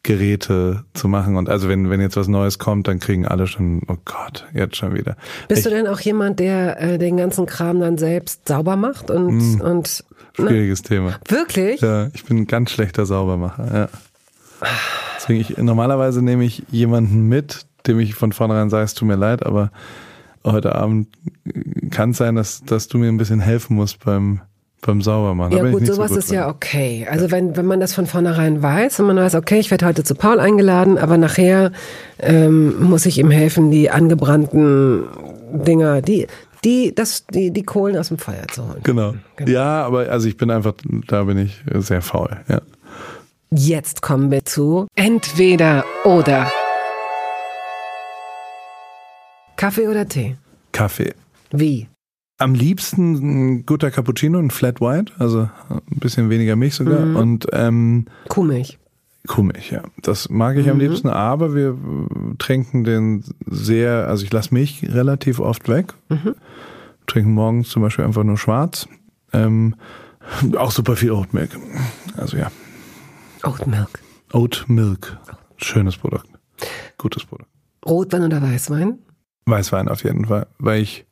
Geräte 0.07 0.85
zu 0.93 1.09
machen. 1.09 1.35
Und 1.35 1.49
also 1.49 1.67
wenn, 1.67 1.89
wenn 1.89 1.99
jetzt 1.99 2.15
was 2.15 2.29
Neues 2.29 2.59
kommt, 2.59 2.87
dann 2.87 2.99
kriegen 2.99 3.27
alle 3.27 3.45
schon, 3.45 3.81
oh 3.89 3.97
Gott, 4.05 4.45
jetzt 4.53 4.77
schon 4.77 4.95
wieder. 4.95 5.17
Bist 5.49 5.59
ich, 5.59 5.63
du 5.65 5.69
denn 5.69 5.85
auch 5.85 5.99
jemand, 5.99 6.39
der 6.39 6.81
äh, 6.81 6.97
den 6.97 7.17
ganzen 7.17 7.45
Kram 7.45 7.81
dann 7.81 7.97
selbst 7.97 8.47
sauber 8.47 8.77
macht 8.77 9.11
und, 9.11 9.57
mm, 9.57 9.61
und 9.61 10.03
ne? 10.37 10.47
Schwieriges 10.47 10.83
ne? 10.83 10.87
Thema. 10.87 11.15
Wirklich? 11.27 11.81
Ja, 11.81 12.07
ich 12.13 12.23
bin 12.23 12.37
ein 12.37 12.47
ganz 12.47 12.71
schlechter 12.71 13.05
Saubermacher, 13.05 13.67
ja. 13.73 13.89
Deswegen, 15.17 15.41
ich, 15.41 15.57
normalerweise 15.57 16.21
nehme 16.21 16.45
ich 16.45 16.63
jemanden 16.71 17.27
mit, 17.27 17.65
dem 17.85 17.99
ich 17.99 18.15
von 18.15 18.31
vornherein 18.31 18.69
sage, 18.69 18.85
es 18.85 18.93
tut 18.93 19.09
mir 19.09 19.17
leid, 19.17 19.45
aber 19.45 19.71
heute 20.45 20.75
Abend 20.75 21.09
kann 21.91 22.11
es 22.11 22.17
sein, 22.17 22.35
dass, 22.35 22.63
dass 22.63 22.87
du 22.87 22.97
mir 22.97 23.09
ein 23.09 23.17
bisschen 23.17 23.41
helfen 23.41 23.75
musst 23.75 24.05
beim 24.05 24.39
beim 24.81 25.01
Saubermachen. 25.01 25.57
Ja 25.57 25.69
gut, 25.69 25.85
sowas 25.85 26.09
so 26.09 26.15
gut 26.15 26.23
ist 26.23 26.31
ja 26.31 26.43
drin. 26.43 26.55
okay. 26.55 27.07
Also 27.09 27.31
wenn, 27.31 27.57
wenn 27.57 27.65
man 27.65 27.79
das 27.79 27.93
von 27.93 28.05
vornherein 28.05 28.61
weiß 28.61 28.99
und 28.99 29.07
man 29.07 29.17
weiß, 29.17 29.35
okay, 29.35 29.59
ich 29.59 29.71
werde 29.71 29.85
heute 29.85 30.03
zu 30.03 30.15
Paul 30.15 30.39
eingeladen, 30.39 30.97
aber 30.97 31.17
nachher 31.17 31.71
ähm, 32.19 32.81
muss 32.81 33.05
ich 33.05 33.17
ihm 33.17 33.31
helfen, 33.31 33.71
die 33.71 33.89
angebrannten 33.89 35.05
Dinger, 35.51 36.01
die, 36.01 36.27
die, 36.63 36.93
das, 36.93 37.25
die, 37.27 37.51
die 37.51 37.63
Kohlen 37.63 37.97
aus 37.97 38.09
dem 38.09 38.17
Feuer 38.17 38.47
zu 38.51 38.63
holen. 38.67 38.79
Genau. 38.83 39.15
Genau. 39.35 39.51
Ja, 39.51 39.85
aber 39.85 40.09
also 40.09 40.27
ich 40.27 40.37
bin 40.37 40.51
einfach, 40.51 40.73
da 41.07 41.23
bin 41.23 41.37
ich 41.37 41.61
sehr 41.75 42.01
faul. 42.01 42.37
Ja. 42.47 42.61
Jetzt 43.49 44.01
kommen 44.01 44.29
wir 44.29 44.45
zu 44.45 44.87
entweder 44.95 45.85
oder. 46.03 46.51
Kaffee 49.55 49.87
oder 49.87 50.07
Tee? 50.07 50.35
Kaffee. 50.71 51.13
Wie? 51.51 51.87
Am 52.39 52.53
liebsten 52.53 53.13
ein 53.57 53.65
guter 53.65 53.89
Cappuccino, 53.89 54.37
ein 54.37 54.51
Flat 54.51 54.79
White, 54.79 55.13
also 55.17 55.49
ein 55.69 55.99
bisschen 55.99 56.29
weniger 56.29 56.55
Milch 56.55 56.75
sogar 56.75 57.05
Mhm. 57.05 57.15
und 57.15 57.47
ähm, 57.51 58.05
Kuhmilch. 58.29 58.77
Kuhmilch, 59.27 59.71
ja. 59.71 59.81
Das 60.03 60.29
mag 60.29 60.55
ich 60.57 60.65
Mhm. 60.67 60.71
am 60.73 60.79
liebsten, 60.79 61.07
aber 61.09 61.55
wir 61.55 61.75
trinken 62.37 62.83
den 62.83 63.23
sehr, 63.47 64.07
also 64.07 64.23
ich 64.23 64.31
lasse 64.31 64.53
Milch 64.53 64.83
relativ 64.87 65.39
oft 65.39 65.67
weg. 65.67 65.93
Mhm. 66.09 66.35
Trinken 67.07 67.33
morgens 67.33 67.69
zum 67.69 67.81
Beispiel 67.81 68.05
einfach 68.05 68.23
nur 68.23 68.37
schwarz. 68.37 68.87
Ähm, 69.33 69.75
auch 70.57 70.71
super 70.71 70.95
viel 70.95 71.11
Oat 71.11 71.33
Milk. 71.33 71.57
Also 72.17 72.37
ja, 72.37 72.51
Oat 73.43 73.65
Milk. 73.65 73.99
Oat 74.33 74.65
Milk. 74.67 75.17
Schönes 75.57 75.97
Produkt. 75.97 76.27
Gutes 76.99 77.25
Produkt. 77.25 77.49
Rotwein 77.85 78.23
oder 78.23 78.41
Weißwein? 78.43 78.99
Weißwein 79.45 79.87
auf 79.87 80.03
jeden 80.03 80.25
Fall, 80.25 80.45
weil 80.59 80.81
ich 80.81 81.05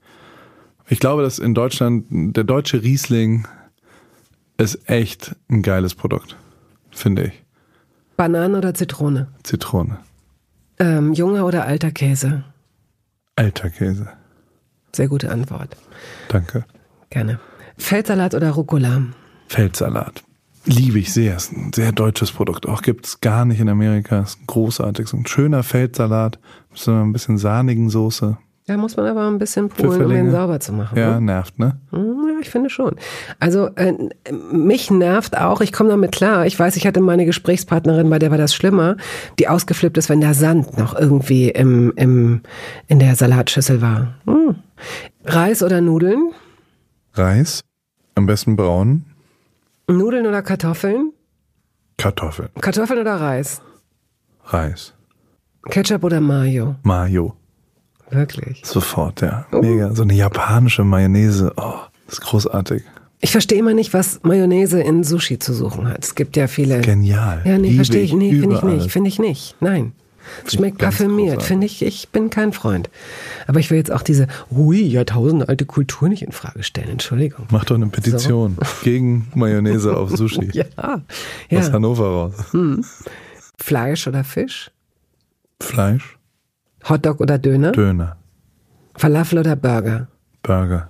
ich 0.88 1.00
glaube, 1.00 1.24
dass 1.24 1.40
in 1.40 1.54
Deutschland 1.54 2.06
der 2.10 2.44
deutsche 2.44 2.84
Riesling 2.84 3.48
ist 4.58 4.90
echt 4.90 5.36
ein 5.50 5.62
geiles 5.62 5.96
Produkt, 5.96 6.38
finde 6.92 7.26
ich. 7.26 7.44
Bananen 8.18 8.56
oder 8.56 8.74
Zitrone? 8.74 9.28
Zitrone, 9.44 9.98
Ähm, 10.80 11.14
junger 11.14 11.46
oder 11.46 11.66
alter 11.66 11.92
Käse? 11.92 12.44
alter 13.36 13.70
Käse. 13.70 14.08
Sehr 14.96 15.10
gute 15.10 15.30
Antwort. 15.30 15.76
Danke. 16.30 16.64
Gerne. 17.10 17.40
Feldsalat 17.78 18.34
oder 18.34 18.52
Rucola? 18.52 19.02
Feldsalat. 19.48 20.24
Liebe 20.64 21.00
ich 21.00 21.12
sehr. 21.14 21.36
Ist 21.36 21.52
ein 21.52 21.74
sehr 21.74 21.92
deutsches 21.92 22.32
Produkt. 22.32 22.66
Auch 22.66 22.82
gibt 22.82 23.06
es 23.06 23.20
gar 23.20 23.44
nicht 23.44 23.60
in 23.60 23.68
Amerika. 23.68 24.22
Ist 24.22 24.40
großartig. 24.48 25.08
So 25.10 25.18
ein 25.18 25.28
schöner 25.28 25.64
Feldsalat 25.64 26.40
mit 26.70 26.80
so 26.80 26.92
ein 26.94 27.12
bisschen 27.12 27.38
sahnigen 27.38 27.90
Soße. 27.90 28.38
Da 28.68 28.78
muss 28.78 28.98
man 28.98 29.06
aber 29.06 29.28
ein 29.28 29.38
bisschen 29.38 29.70
poolen, 29.70 30.06
um 30.06 30.10
den 30.10 30.32
sauber 30.32 30.60
zu 30.60 30.74
machen. 30.74 30.98
Ja, 30.98 31.16
ne? 31.20 31.22
nervt, 31.22 31.60
ne? 31.60 31.78
Hm, 31.92 32.26
Ja, 32.34 32.40
ich 32.42 32.50
finde 32.50 32.72
schon. 32.72 32.96
Also 33.40 33.68
äh, 33.76 33.94
mich 34.52 34.90
nervt 34.90 35.38
auch, 35.38 35.62
ich 35.62 35.72
komme 35.72 35.90
damit 35.92 36.12
klar. 36.12 36.48
Ich 36.48 36.58
weiß, 36.58 36.76
ich 36.76 36.88
hatte 36.88 37.00
meine 37.00 37.26
Gesprächspartnerin, 37.26 38.10
bei 38.10 38.18
der 38.18 38.32
war 38.32 38.40
das 38.40 38.56
schlimmer, 38.56 38.98
die 39.38 39.48
ausgeflippt 39.48 39.98
ist, 40.00 40.10
wenn 40.10 40.20
der 40.20 40.34
Sand 40.34 40.80
noch 40.80 40.96
irgendwie 41.00 41.50
im, 41.50 41.94
im, 41.96 42.42
in 42.88 42.98
der 42.98 43.16
Salatschüssel 43.16 43.84
war. 43.84 44.16
Hm. 44.26 44.56
Reis 45.26 45.62
oder 45.62 45.80
Nudeln? 45.82 46.32
Reis. 47.14 47.62
Am 48.16 48.26
besten 48.26 48.56
braun. 48.56 49.06
Nudeln 49.88 50.26
oder 50.26 50.42
Kartoffeln? 50.42 51.12
Kartoffeln. 51.98 52.50
Kartoffeln 52.62 53.00
oder 53.00 53.16
Reis? 53.16 53.62
Reis. 54.46 54.94
Ketchup 55.70 56.04
oder 56.04 56.20
Mayo? 56.20 56.76
Mayo. 56.82 57.36
Wirklich. 58.10 58.62
Sofort, 58.64 59.22
ja. 59.22 59.46
Oh. 59.52 59.62
Mega. 59.62 59.94
So 59.94 60.04
eine 60.04 60.14
japanische 60.14 60.84
Mayonnaise. 60.84 61.54
Oh, 61.58 61.80
das 62.06 62.20
ist 62.20 62.22
großartig. 62.22 62.84
Ich 63.22 63.32
verstehe 63.32 63.58
immer 63.58 63.74
nicht, 63.74 63.94
was 63.94 64.20
Mayonnaise 64.24 64.80
in 64.82 65.04
Sushi 65.04 65.40
zu 65.40 65.54
suchen 65.54 65.88
hat. 65.88 66.04
Es 66.04 66.16
gibt 66.16 66.38
ja 66.38 66.48
viele. 66.48 66.82
Genial. 66.82 67.42
Ja, 67.46 67.58
nee, 67.58 67.74
verstehe 67.74 68.04
ich. 68.04 68.14
Nee, 68.14 68.40
finde 68.40 68.56
ich 68.56 68.64
nicht. 68.64 68.92
Finde 68.92 69.08
ich 69.08 69.20
nicht. 69.20 69.56
Nein. 69.60 69.94
Es 70.46 70.54
schmeckt 70.54 70.80
parfümiert. 70.80 71.44
Finde 71.44 71.66
ich, 71.66 71.82
ich 71.82 72.10
bin 72.10 72.30
kein 72.30 72.54
Freund. 72.54 72.90
Aber 73.48 73.60
ich 73.60 73.70
will 73.70 73.78
jetzt 73.78 73.92
auch 73.92 74.02
diese, 74.02 74.28
hui, 74.52 74.82
Jahrtausende 74.82 75.48
alte 75.50 75.66
Kultur 75.66 76.10
nicht 76.10 76.24
in 76.24 76.32
Frage 76.32 76.64
stellen. 76.64 76.90
Entschuldigung. 76.90 77.46
Mach 77.52 77.66
doch 77.66 77.76
eine 77.76 77.88
Petition 77.88 78.58
gegen 78.84 79.28
Mayonnaise 79.36 79.96
auf 79.96 80.16
Sushi. 80.16 80.50
Ja. 80.54 80.66
Aus 80.76 81.02
ja. 81.50 81.72
Hannover 81.72 82.06
raus. 82.06 82.34
Fleisch 83.58 84.08
oder 84.08 84.24
Fisch? 84.24 84.72
Fleisch, 85.62 86.18
Hotdog 86.90 87.20
oder 87.22 87.38
Döner? 87.38 87.72
Döner, 87.72 88.18
Falafel 88.96 89.40
oder 89.40 89.56
Burger? 89.56 90.08
Burger. 90.44 90.90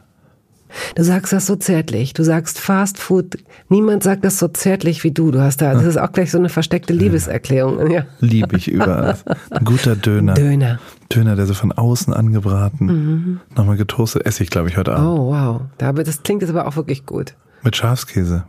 Du 0.95 1.03
sagst 1.03 1.31
das 1.31 1.45
so 1.45 1.55
zärtlich. 1.55 2.13
Du 2.13 2.23
sagst 2.23 2.59
Fast 2.59 2.97
Food. 2.99 3.37
Niemand 3.69 4.03
sagt 4.03 4.25
das 4.25 4.39
so 4.39 4.49
zärtlich 4.49 5.03
wie 5.05 5.11
du. 5.11 5.31
Du 5.31 5.39
hast 5.39 5.61
da, 5.61 5.73
das 5.73 5.85
ist 5.85 5.95
auch 5.97 6.11
gleich 6.11 6.31
so 6.31 6.37
eine 6.37 6.49
versteckte 6.49 6.91
Liebeserklärung. 6.91 7.89
Ja. 7.91 8.05
Liebe 8.19 8.57
ich 8.57 8.67
über 8.69 8.97
alles. 8.97 9.23
Ein 9.51 9.63
guter 9.63 9.95
Döner. 9.95 10.33
Döner. 10.33 10.79
Döner, 11.13 11.37
der 11.37 11.45
so 11.45 11.53
von 11.53 11.71
außen 11.71 12.13
angebraten, 12.13 13.39
nochmal 13.55 13.77
getoastet, 13.77 14.25
esse 14.25 14.43
ich, 14.43 14.49
glaube 14.49 14.67
ich, 14.67 14.75
heute 14.75 14.93
Abend. 14.95 15.07
Oh, 15.19 15.31
wow. 15.31 15.61
Da, 15.77 15.93
das 15.93 16.23
klingt 16.23 16.41
jetzt 16.41 16.49
aber 16.51 16.67
auch 16.67 16.75
wirklich 16.75 17.05
gut. 17.05 17.35
Mit 17.63 17.75
Schafskäse, 17.77 18.43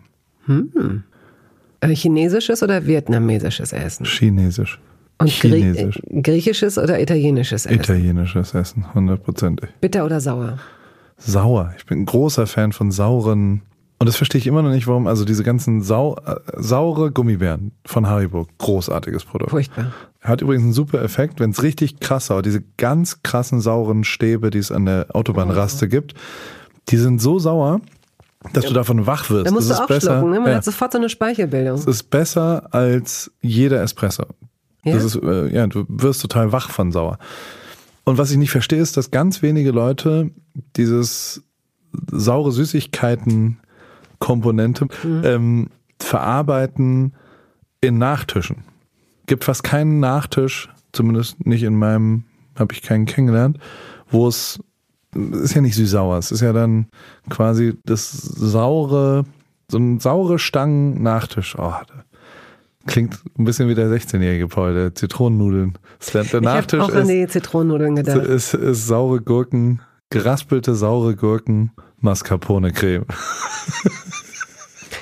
Äh, 1.81 1.95
Chinesisches 1.95 2.63
oder 2.63 2.87
vietnamesisches 2.87 3.73
Essen? 3.73 4.05
chinesisch, 4.05 4.81
Und 5.19 5.31
Grie 5.41 5.63
Chinesisch. 5.63 6.01
äh, 6.11 6.21
griechisches 6.21 6.77
oder 6.79 7.01
italienisches 7.01 7.65
Essen? 7.67 7.75
italienisches 7.81 8.55
Essen, 8.55 8.85
hundertprozentig. 8.95 9.71
Bitter 9.81 10.05
oder 10.05 10.21
sauer? 10.21 10.59
Sauer. 11.17 11.73
Ich 11.79 11.87
bin 11.87 12.01
ein 12.01 12.05
großer 12.07 12.47
Fan 12.47 12.73
von 12.73 12.91
sauren. 12.93 13.63
Und 13.99 14.07
das 14.07 14.17
verstehe 14.17 14.39
ich 14.39 14.47
immer 14.47 14.61
noch 14.61 14.71
nicht, 14.73 14.87
warum. 14.87 15.07
Also 15.07 15.25
diese 15.25 15.43
ganzen 15.43 15.81
sau, 15.83 16.17
äh, 16.27 16.37
saure 16.59 17.11
Gummibären 17.11 17.73
von 17.87 18.07
Haribo, 18.07 18.47
großartiges 18.59 19.25
Produkt. 19.25 19.51
Furchtbar. 19.53 19.93
Hat 20.21 20.43
übrigens 20.43 20.65
einen 20.65 20.73
super 20.75 21.03
Effekt, 21.03 21.41
wenn 21.41 21.51
es 21.51 21.63
richtig 21.63 21.99
krass 22.01 22.27
sauer, 22.27 22.43
diese 22.43 22.63
ganz 22.77 23.23
krassen 23.23 23.61
sauren 23.63 24.05
Stäbe, 24.05 24.51
die 24.51 24.59
es 24.59 24.71
an 24.71 24.85
der 24.85 25.07
Autobahnraste 25.15 25.89
gibt, 25.89 26.13
die 26.89 26.99
sind 26.99 27.21
so 27.23 27.39
sauer, 27.39 27.81
dass 28.53 28.67
du 28.67 28.75
davon 28.75 29.07
wach 29.07 29.31
wirst. 29.31 29.47
Da 29.47 29.51
musst 29.51 29.71
das 29.71 29.79
du 29.79 29.83
ist 29.85 29.89
besser. 29.89 30.11
aufschlucken, 30.17 30.33
ne? 30.35 30.41
Man 30.41 30.51
ja, 30.51 30.57
hat 30.57 30.65
sofort 30.65 30.93
so 30.93 30.99
eine 30.99 31.09
Speichelbildung. 31.09 31.77
das 31.77 31.87
ist 31.87 32.11
besser 32.11 32.69
als 32.75 33.31
jeder 33.41 33.83
Espresso. 33.83 34.25
Ja? 34.87 34.95
Das 34.95 35.05
ist, 35.05 35.17
äh, 35.17 35.53
ja, 35.55 35.67
du 35.67 35.85
wirst 35.89 36.23
total 36.23 36.53
wach 36.53 36.71
von 36.71 36.93
sauer. 36.93 37.19
Und 38.05 38.17
was 38.19 38.31
ich 38.31 38.37
nicht 38.37 38.51
verstehe, 38.53 38.81
ist, 38.81 38.97
dass 38.97 39.11
ganz 39.11 39.43
wenige 39.43 39.73
Leute 39.73 40.31
dieses 40.77 41.43
saure 42.11 42.53
Süßigkeiten-Komponente 42.53 44.87
Mhm. 45.03 45.23
ähm, 45.25 45.67
verarbeiten 46.01 47.15
in 47.81 47.99
Nachtischen. 47.99 48.59
Gibt 49.27 49.43
fast 49.45 49.65
keinen 49.65 49.99
Nachtisch, 50.01 50.69
zumindest 50.93 51.45
nicht 51.47 51.63
in 51.65 51.75
meinem, 51.77 52.25
habe 52.57 52.75
ich 52.75 52.83
keinen 52.83 53.07
kennengelernt, 53.07 53.59
wo 54.11 54.29
es 54.29 54.61
ist 55.15 55.55
ja 55.55 55.63
nicht 55.63 55.75
süß-sauer, 55.77 56.19
es 56.19 56.31
ist 56.31 56.43
ja 56.43 56.53
dann 56.53 56.89
quasi 57.31 57.73
das 57.87 58.13
saure, 58.13 59.25
so 59.71 59.79
ein 59.79 59.99
saure 59.99 60.39
Stangen-Nachtisch. 60.39 61.57
Oh, 61.59 61.73
klingt 62.87 63.21
ein 63.39 63.45
bisschen 63.45 63.69
wie 63.69 63.75
der 63.75 63.89
16-jährige 63.89 64.49
Paul, 64.49 64.75
der 64.75 64.95
Zitronennudeln. 64.95 65.79
Lernt 66.13 66.33
der 66.33 66.41
Ich 66.41 66.45
Nachtisch 66.45 66.81
auch 66.81 66.93
an 66.93 67.03
ist, 67.03 67.09
die 67.09 67.27
Zitronennudeln 67.27 67.97
gedacht. 67.97 68.25
ist, 68.25 68.55
ist 68.55 68.87
saure 68.87 69.21
Gurken, 69.21 69.81
geraspelte 70.11 70.75
saure 70.75 71.17
Gurken, 71.17 71.73
Mascarpone-Creme. 72.01 73.07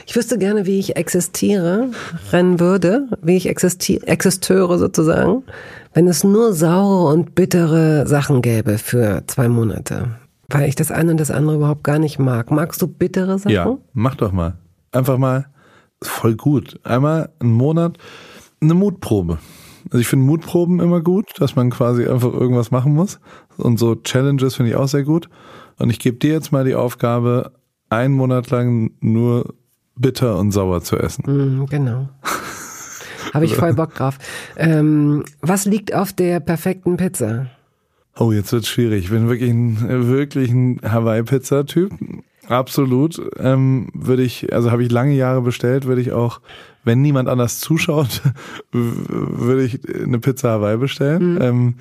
Ich 0.07 0.17
wüsste 0.17 0.39
gerne, 0.39 0.65
wie 0.65 0.79
ich 0.79 0.97
existiere, 0.97 1.89
rennen 2.31 2.61
würde, 2.61 3.09
wie 3.23 3.37
ich 3.37 3.49
existi 3.49 3.97
existöre 3.97 4.79
sozusagen, 4.79 5.43
wenn 5.93 6.07
es 6.07 6.23
nur 6.23 6.53
saure 6.53 7.13
und 7.13 7.35
bittere 7.35 8.07
Sachen 8.07 8.41
gäbe 8.41 8.79
für 8.79 9.25
zwei 9.27 9.49
Monate. 9.49 10.11
Weil 10.49 10.69
ich 10.69 10.77
das 10.77 10.93
eine 10.93 11.11
und 11.11 11.19
das 11.19 11.33
andere 11.33 11.57
überhaupt 11.57 11.83
gar 11.83 11.99
nicht 11.99 12.21
mag. 12.21 12.51
Magst 12.51 12.81
du 12.81 12.87
bittere 12.87 13.39
Sachen? 13.39 13.51
Ja, 13.51 13.77
mach 13.93 14.15
doch 14.15 14.31
mal. 14.31 14.55
Einfach 14.93 15.19
mal 15.19 15.47
voll 16.09 16.35
gut. 16.35 16.79
Einmal 16.85 17.31
einen 17.41 17.53
Monat 17.53 17.99
eine 18.61 18.75
Mutprobe. 18.75 19.39
Also 19.87 19.99
ich 19.99 20.07
finde 20.07 20.27
Mutproben 20.27 20.81
immer 20.81 21.01
gut, 21.01 21.27
dass 21.39 21.57
man 21.57 21.71
quasi 21.71 22.07
einfach 22.07 22.33
irgendwas 22.33 22.71
machen 22.71 22.95
muss. 22.95 23.21
Und 23.57 23.79
so 23.79 23.95
Challenges 23.95 24.57
finde 24.57 24.71
ich 24.71 24.77
auch 24.77 24.89
sehr 24.89 25.05
gut. 25.05 25.29
Und 25.79 25.91
ich 25.91 25.99
gebe 25.99 26.17
dir 26.17 26.33
jetzt 26.33 26.53
mal 26.53 26.65
die 26.65 26.75
Aufgabe, 26.75 27.53
einen 27.91 28.15
Monat 28.15 28.51
lang 28.51 28.93
nur 29.01 29.55
bitter 29.97 30.39
und 30.39 30.53
sauer 30.53 30.83
zu 30.83 30.97
essen. 30.97 31.25
Mhm, 31.27 31.67
genau. 31.67 32.09
Habe 33.33 33.45
ich 33.45 33.55
voll 33.55 33.75
Bock 33.75 33.95
drauf. 33.95 34.19
Ähm, 34.57 35.25
was 35.41 35.65
liegt 35.65 35.95
auf 35.95 36.13
der 36.13 36.41
perfekten 36.41 36.97
Pizza? 36.97 37.47
Oh, 38.17 38.31
jetzt 38.31 38.53
wird's 38.53 38.69
schwierig. 38.69 39.05
Ich 39.05 39.11
bin 39.11 39.29
wirklich 39.29 39.51
ein, 39.51 40.09
wirklich 40.09 40.51
ein 40.51 40.81
Hawaii-Pizza-Typ. 40.83 41.93
Absolut. 42.49 43.21
Ähm, 43.39 43.89
würde 43.95 44.23
ich, 44.23 44.53
also 44.53 44.71
habe 44.71 44.83
ich 44.83 44.91
lange 44.93 45.15
Jahre 45.15 45.43
bestellt, 45.43 45.87
würde 45.87 46.01
ich 46.01 46.13
auch, 46.13 46.41
wenn 46.85 47.01
niemand 47.01 47.29
anders 47.29 47.61
zuschaut, 47.61 48.23
würde 48.73 49.65
ich 49.65 49.81
eine 50.03 50.19
Pizza 50.19 50.51
Hawaii 50.51 50.77
bestellen. 50.77 51.39
Ähm, 51.41 51.75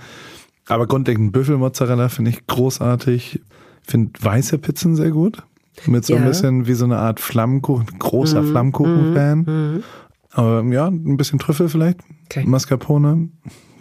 aber 0.67 0.87
grundlegend 0.87 1.31
Büffelmozzarella 1.33 2.09
finde 2.09 2.31
ich 2.31 2.47
großartig. 2.47 3.41
Finde 3.85 4.11
weiße 4.21 4.57
Pizzen 4.59 4.95
sehr 4.95 5.11
gut. 5.11 5.43
Mit 5.87 6.05
so 6.05 6.13
ein 6.15 6.21
Ja. 6.21 6.27
bisschen 6.29 6.67
wie 6.67 6.73
so 6.73 6.85
eine 6.85 6.97
Art 6.99 7.19
Flammkuchen, 7.19 7.87
großer 7.99 8.43
Mhm, 8.43 8.47
Flammkuchen-Fan. 8.47 9.39
Mhm. 9.39 9.83
Aber 10.31 10.63
ja, 10.71 10.87
ein 10.87 11.17
bisschen 11.17 11.39
Trüffel 11.39 11.67
vielleicht. 11.67 11.99
Okay. 12.25 12.45
Mascarpone. 12.45 13.29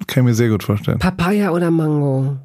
Kann 0.08 0.22
ich 0.22 0.24
mir 0.24 0.34
sehr 0.34 0.48
gut 0.48 0.64
vorstellen. 0.64 0.98
Papaya 0.98 1.52
oder 1.52 1.70
Mango? 1.70 2.36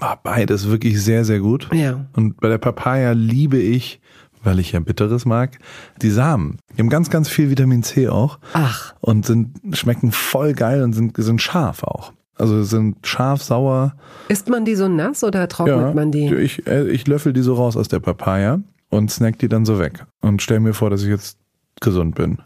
Ah, 0.00 0.16
Beides 0.22 0.68
wirklich 0.68 1.02
sehr, 1.02 1.24
sehr 1.24 1.40
gut. 1.40 1.68
Ja. 1.72 2.06
Und 2.14 2.40
bei 2.40 2.48
der 2.48 2.58
Papaya 2.58 3.12
liebe 3.12 3.58
ich, 3.58 4.00
weil 4.42 4.58
ich 4.58 4.72
ja 4.72 4.80
Bitteres 4.80 5.24
mag, 5.24 5.58
die 6.02 6.10
Samen. 6.10 6.58
Die 6.76 6.80
haben 6.82 6.88
ganz, 6.88 7.10
ganz 7.10 7.28
viel 7.28 7.48
Vitamin 7.50 7.82
C 7.82 8.08
auch 8.08 8.38
Ach, 8.52 8.94
und 9.00 9.24
sind, 9.24 9.52
schmecken 9.76 10.12
voll 10.12 10.52
geil 10.52 10.82
und 10.82 10.92
sind, 10.92 11.16
sind 11.16 11.40
scharf 11.40 11.82
auch. 11.84 12.12
Also 12.36 12.64
sind 12.64 13.06
scharf, 13.06 13.42
sauer. 13.42 13.94
isst 14.28 14.48
man 14.48 14.64
die 14.64 14.74
so 14.74 14.88
nass 14.88 15.22
oder 15.22 15.46
trocknet 15.48 15.76
Ja, 15.76 15.94
man 15.94 16.10
die? 16.10 16.34
ich, 16.34 16.66
äh, 16.66 16.88
ich 16.90 17.06
löffel 17.06 17.32
die 17.32 17.42
so 17.42 17.54
raus 17.54 17.76
aus 17.76 17.86
der 17.86 18.00
Papaya 18.00 18.58
und 18.90 19.10
snack 19.12 19.38
die 19.38 19.48
dann 19.48 19.64
so 19.64 19.78
weg 19.78 20.04
und 20.20 20.42
stell 20.42 20.58
mir 20.58 20.74
vor, 20.74 20.90
dass 20.90 21.02
ich 21.02 21.08
jetzt 21.08 21.38
gesund 21.80 22.16
bin. 22.16 22.38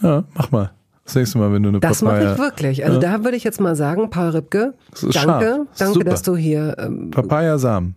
Ja, 0.00 0.24
mach 0.34 0.50
mal. 0.50 0.72
Das 1.06 1.14
nächste 1.14 1.38
Mal, 1.38 1.52
wenn 1.52 1.62
du 1.62 1.68
eine 1.70 1.80
Das 1.80 2.02
mache 2.02 2.16
Papaya... 2.16 2.32
ich 2.32 2.38
wirklich. 2.38 2.84
Also 2.84 3.00
Ja. 3.00 3.18
da 3.18 3.24
würde 3.24 3.36
ich 3.36 3.44
jetzt 3.44 3.60
mal 3.60 3.74
sagen, 3.76 4.10
Paul 4.10 4.28
Ripke, 4.30 4.74
Das 4.90 5.00
danke, 5.00 5.12
scharf. 5.18 5.66
danke, 5.78 5.94
Super. 5.94 6.04
dass 6.10 6.22
du 6.22 6.36
hier 6.36 6.76
ähm, 6.78 7.10
Papaya-Samen. 7.12 7.94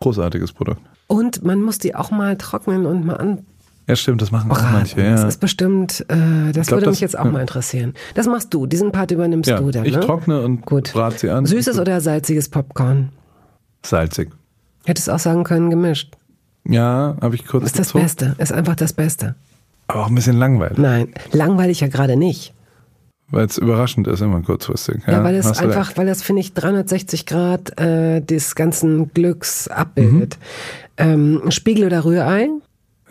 Großartiges 0.00 0.52
Produkt. 0.52 0.80
und 1.08 1.42
man 1.44 1.60
muss 1.62 1.78
die 1.78 1.94
auch 1.94 2.10
mal 2.10 2.36
trocknen 2.36 2.86
und 2.86 3.04
mal 3.06 3.14
anbraten. 3.16 3.46
Ja, 3.88 3.96
stimmt, 3.96 4.20
das 4.20 4.30
machen 4.30 4.50
auch 4.50 4.60
manche. 4.60 4.96
Das 4.96 5.22
Ja. 5.22 5.28
ist 5.28 5.40
bestimmt, 5.40 6.04
äh, 6.08 6.52
das 6.52 6.66
glaub, 6.66 6.76
würde 6.76 6.84
das- 6.86 6.92
mich 6.96 7.00
jetzt 7.00 7.18
auch 7.18 7.24
ja. 7.24 7.30
mal 7.30 7.40
interessieren. 7.40 7.94
Das 8.14 8.26
machst 8.26 8.52
du, 8.52 8.66
diesen 8.66 8.92
Part 8.92 9.10
übernimmst 9.12 9.48
Ja, 9.48 9.58
du 9.60 9.70
dann, 9.70 9.86
ich 9.86 9.94
ne? 9.94 10.00
trockne 10.00 10.42
und 10.42 10.66
Gut. 10.66 10.92
brat 10.92 11.18
sie 11.20 11.30
an. 11.30 11.46
Süßes 11.46 11.78
oder 11.78 12.00
salziges 12.02 12.50
Popcorn? 12.50 13.08
Salzig. 13.82 14.30
Hättest 14.84 15.08
auch 15.08 15.18
sagen 15.18 15.42
können, 15.44 15.70
gemischt. 15.70 16.14
Ja, 16.68 17.16
habe 17.22 17.34
ich 17.36 17.46
kurz 17.46 17.64
Ist 17.64 17.78
das 17.78 17.92
Beste, 17.94 18.34
ist 18.38 18.52
einfach 18.52 18.76
das 18.76 18.92
Beste. 18.92 19.36
Aber 19.88 20.02
auch 20.02 20.08
ein 20.08 20.14
bisschen 20.14 20.36
langweilig, 20.36 20.78
Nein, 20.78 21.08
langweilig 21.32 21.80
ja 21.80 21.88
gerade 21.88 22.16
nicht. 22.16 22.54
weil 23.30 23.46
es 23.46 23.58
überraschend 23.58 24.06
ist, 24.06 24.20
immer 24.20 24.40
kurzfristig. 24.42 25.02
Ja, 25.06 25.24
weil 25.24 25.34
es 25.34 25.46
einfach, 25.58 25.88
recht. 25.88 25.98
weil 25.98 26.06
das, 26.06 26.22
finde 26.22 26.40
ich, 26.40 26.54
360 26.54 27.26
Grad 27.26 27.78
äh, 27.80 28.20
des 28.20 28.54
ganzen 28.54 29.12
Glücks 29.12 29.68
abbildet. 29.68 30.38
Mhm. 30.98 31.42
Ähm, 31.44 31.50
Spiegel 31.50 31.86
oder 31.86 32.04
Rührei? 32.04 32.48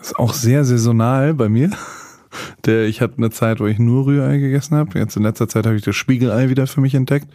ist 0.00 0.18
auch 0.18 0.32
sehr 0.32 0.64
saisonal 0.64 1.34
bei 1.34 1.48
mir. 1.48 1.70
Der, 2.66 2.84
ich 2.86 3.00
hatte 3.00 3.18
eine 3.18 3.30
Zeit, 3.30 3.58
wo 3.58 3.66
ich 3.66 3.78
nur 3.78 4.06
Rührei 4.06 4.38
gegessen 4.38 4.76
habe. 4.76 4.98
Jetzt 4.98 5.16
in 5.16 5.22
letzter 5.22 5.48
Zeit 5.48 5.66
habe 5.66 5.76
ich 5.76 5.82
das 5.82 5.96
Spiegelei 5.96 6.50
wieder 6.50 6.66
für 6.66 6.80
mich 6.80 6.94
entdeckt. 6.94 7.26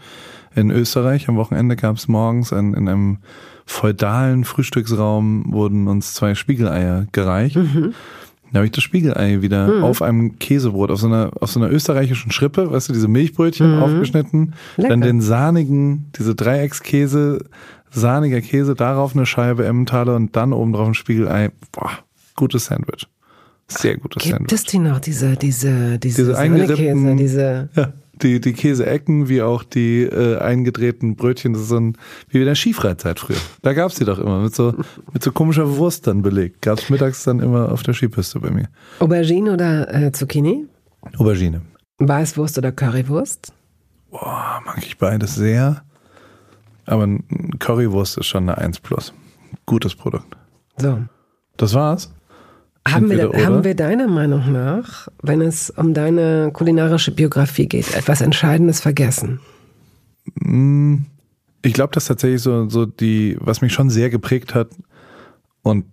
In 0.55 0.69
Österreich 0.69 1.27
am 1.27 1.35
Wochenende 1.35 1.75
gab 1.75 1.97
es 1.97 2.07
morgens 2.07 2.53
ein, 2.53 2.73
in 2.73 2.87
einem 2.87 3.17
feudalen 3.65 4.43
Frühstücksraum 4.43 5.51
wurden 5.51 5.87
uns 5.87 6.13
zwei 6.13 6.35
Spiegeleier 6.35 7.07
gereicht. 7.11 7.55
Mhm. 7.55 7.93
Da 8.53 8.59
habe 8.59 8.65
ich 8.67 8.71
das 8.71 8.83
Spiegelei 8.83 9.41
wieder 9.41 9.83
auf 9.83 10.01
einem 10.03 10.37
Käsebrot, 10.39 10.91
auf 10.91 10.99
so 10.99 11.07
einer, 11.07 11.31
auf 11.41 11.49
so 11.51 11.59
einer 11.59 11.71
österreichischen 11.71 12.31
Schrippe, 12.31 12.71
weißt 12.71 12.87
du, 12.89 12.93
diese 12.93 13.07
Milchbrötchen 13.07 13.79
aufgeschnitten, 13.79 14.39
Mhm. 14.39 14.53
Lecker. 14.77 14.89
dann 14.89 15.01
den 15.01 15.21
sahnigen, 15.21 16.05
diese 16.17 16.35
Dreieckskäse, 16.35 17.43
sahniger 17.91 18.41
Käse, 18.41 18.75
darauf 18.75 19.15
eine 19.15 19.25
Scheibe 19.25 19.65
Emmentaler 19.65 20.15
und 20.15 20.35
dann 20.35 20.53
oben 20.53 20.71
drauf 20.73 20.87
ein 20.87 20.93
Spiegelei. 20.93 21.49
Boah, 21.71 21.91
gutes 22.35 22.65
Sandwich. 22.65 23.07
Sehr 23.67 23.97
gutes 23.97 24.23
Gibt 24.23 24.35
Sandwich. 24.35 24.53
es 24.53 24.63
die 24.65 24.79
noch, 24.79 24.99
diese, 24.99 25.35
diese, 25.35 25.97
diese, 25.97 26.21
Diese 26.25 26.37
eingerippten- 26.37 27.15
diese, 27.17 27.69
Ja, 27.75 27.93
die, 28.23 28.39
die 28.39 28.53
Käseecken 28.53 29.29
wie 29.29 29.41
auch 29.41 29.63
die 29.63 30.03
äh, 30.03 30.37
eingedrehten 30.37 31.15
Brötchen, 31.15 31.53
das 31.53 31.63
ist 31.63 31.69
so 31.69 31.77
ein, 31.77 31.97
wie 32.29 32.39
in 32.39 32.45
der 32.45 32.55
Skifreizeit 32.55 33.19
früher. 33.19 33.37
Da 33.61 33.73
gab's 33.73 33.95
die 33.95 34.05
doch 34.05 34.19
immer, 34.19 34.39
mit 34.39 34.55
so, 34.55 34.73
mit 35.11 35.23
so 35.23 35.31
komischer 35.31 35.77
Wurst 35.77 36.07
dann 36.07 36.21
belegt. 36.21 36.61
Gab's 36.61 36.89
mittags 36.89 37.23
dann 37.23 37.39
immer 37.39 37.71
auf 37.71 37.83
der 37.83 37.93
Skipiste 37.93 38.39
bei 38.39 38.49
mir. 38.49 38.69
Aubergine 38.99 39.53
oder 39.53 39.93
äh, 39.93 40.11
Zucchini? 40.11 40.65
Aubergine. 41.17 41.61
Weißwurst 41.99 42.57
oder 42.57 42.71
Currywurst? 42.71 43.53
Boah, 44.09 44.61
mag 44.65 44.79
ich 44.79 44.97
beides 44.97 45.35
sehr. 45.35 45.83
Aber 46.85 47.05
ein 47.05 47.59
Currywurst 47.59 48.17
ist 48.17 48.27
schon 48.27 48.49
eine 48.49 48.57
1 48.57 48.79
plus. 48.79 49.13
Gutes 49.65 49.95
Produkt. 49.95 50.35
So. 50.77 50.99
Das 51.57 51.73
war's. 51.73 52.11
Haben 52.87 53.09
wir, 53.09 53.29
oder. 53.29 53.45
haben 53.45 53.63
wir 53.63 53.75
deiner 53.75 54.07
Meinung 54.07 54.51
nach, 54.51 55.07
wenn 55.21 55.41
es 55.41 55.69
um 55.69 55.93
deine 55.93 56.51
kulinarische 56.51 57.11
Biografie 57.11 57.67
geht, 57.67 57.95
etwas 57.95 58.21
Entscheidendes 58.21 58.81
vergessen? 58.81 59.39
Ich 61.61 61.73
glaube, 61.73 61.93
dass 61.93 62.05
tatsächlich 62.05 62.41
so, 62.41 62.69
so 62.69 62.85
die, 62.85 63.37
was 63.39 63.61
mich 63.61 63.73
schon 63.73 63.89
sehr 63.89 64.09
geprägt 64.09 64.53
hat, 64.53 64.69
und 65.63 65.85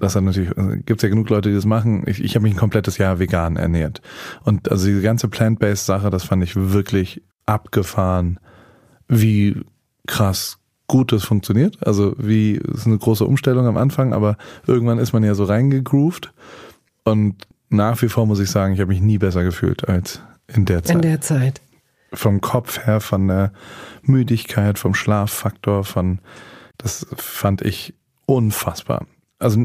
das 0.00 0.16
hat 0.16 0.24
natürlich, 0.24 0.50
gibt 0.86 1.00
es 1.00 1.02
ja 1.02 1.10
genug 1.10 1.28
Leute, 1.28 1.50
die 1.50 1.54
das 1.54 1.66
machen. 1.66 2.04
Ich, 2.06 2.24
ich 2.24 2.34
habe 2.34 2.44
mich 2.44 2.54
ein 2.54 2.58
komplettes 2.58 2.96
Jahr 2.96 3.18
vegan 3.18 3.56
ernährt. 3.56 4.00
Und 4.44 4.70
also 4.70 4.86
diese 4.86 5.02
ganze 5.02 5.28
Plant-Based 5.28 5.84
Sache, 5.84 6.08
das 6.08 6.24
fand 6.24 6.42
ich 6.42 6.56
wirklich 6.56 7.22
abgefahren, 7.44 8.40
wie 9.08 9.60
krass 10.06 10.59
gut 10.90 11.12
das 11.12 11.22
funktioniert. 11.22 11.78
Also 11.86 12.14
wie, 12.18 12.56
es 12.56 12.80
ist 12.80 12.86
eine 12.88 12.98
große 12.98 13.24
Umstellung 13.24 13.64
am 13.68 13.76
Anfang, 13.76 14.12
aber 14.12 14.36
irgendwann 14.66 14.98
ist 14.98 15.12
man 15.12 15.22
ja 15.22 15.36
so 15.36 15.44
reingegroovt. 15.44 16.32
Und 17.04 17.46
nach 17.68 18.02
wie 18.02 18.08
vor 18.08 18.26
muss 18.26 18.40
ich 18.40 18.50
sagen, 18.50 18.74
ich 18.74 18.80
habe 18.80 18.88
mich 18.90 19.00
nie 19.00 19.16
besser 19.16 19.44
gefühlt 19.44 19.88
als 19.88 20.20
in 20.48 20.64
der 20.64 20.82
Zeit 20.82 20.96
In 20.96 21.02
der 21.02 21.20
Zeit. 21.20 21.60
vom 22.12 22.40
Kopf 22.40 22.84
her, 22.84 23.00
von 23.00 23.28
der 23.28 23.52
Müdigkeit, 24.02 24.80
vom 24.80 24.96
Schlaffaktor, 24.96 25.84
von 25.84 26.18
das 26.76 27.06
fand 27.16 27.62
ich 27.62 27.94
unfassbar. 28.26 29.06
Also, 29.38 29.60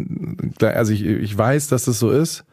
also 0.62 0.94
ich, 0.94 1.04
ich 1.04 1.36
weiß, 1.36 1.70
dass 1.70 1.86
das 1.86 1.98
so 1.98 2.12
ist. 2.12 2.46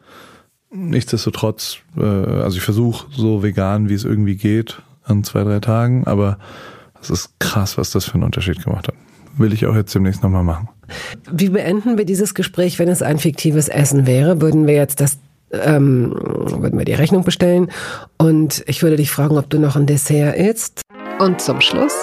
Nichtsdestotrotz, 0.71 1.77
äh, 1.95 2.01
also 2.03 2.57
ich 2.57 2.63
versuche 2.63 3.05
so 3.11 3.43
vegan, 3.43 3.87
wie 3.87 3.93
es 3.93 4.03
irgendwie 4.03 4.35
geht, 4.35 4.81
an 5.03 5.23
zwei, 5.23 5.43
drei 5.43 5.59
Tagen, 5.59 6.07
aber 6.07 6.39
es 7.03 7.09
ist 7.09 7.29
krass, 7.39 7.77
was 7.77 7.91
das 7.91 8.05
für 8.05 8.15
einen 8.15 8.23
Unterschied 8.23 8.63
gemacht 8.63 8.87
hat. 8.87 8.95
Will 9.37 9.51
ich 9.53 9.65
auch 9.65 9.75
jetzt 9.75 9.93
demnächst 9.95 10.21
nochmal 10.23 10.43
machen. 10.43 10.69
Wie 11.31 11.49
beenden 11.49 11.97
wir 11.97 12.05
dieses 12.05 12.33
Gespräch, 12.35 12.77
wenn 12.79 12.87
es 12.89 13.01
ein 13.01 13.17
fiktives 13.19 13.67
Essen 13.67 14.05
wäre? 14.05 14.41
Würden 14.41 14.67
wir 14.67 14.75
jetzt 14.75 15.01
das, 15.01 15.17
ähm, 15.51 16.13
würden 16.15 16.77
wir 16.77 16.85
die 16.85 16.93
Rechnung 16.93 17.23
bestellen? 17.23 17.71
Und 18.17 18.63
ich 18.67 18.83
würde 18.83 18.95
dich 18.97 19.09
fragen, 19.11 19.37
ob 19.37 19.49
du 19.49 19.59
noch 19.59 19.75
ein 19.75 19.85
Dessert 19.87 20.35
isst. 20.37 20.81
Und 21.19 21.41
zum 21.41 21.61
Schluss 21.61 21.93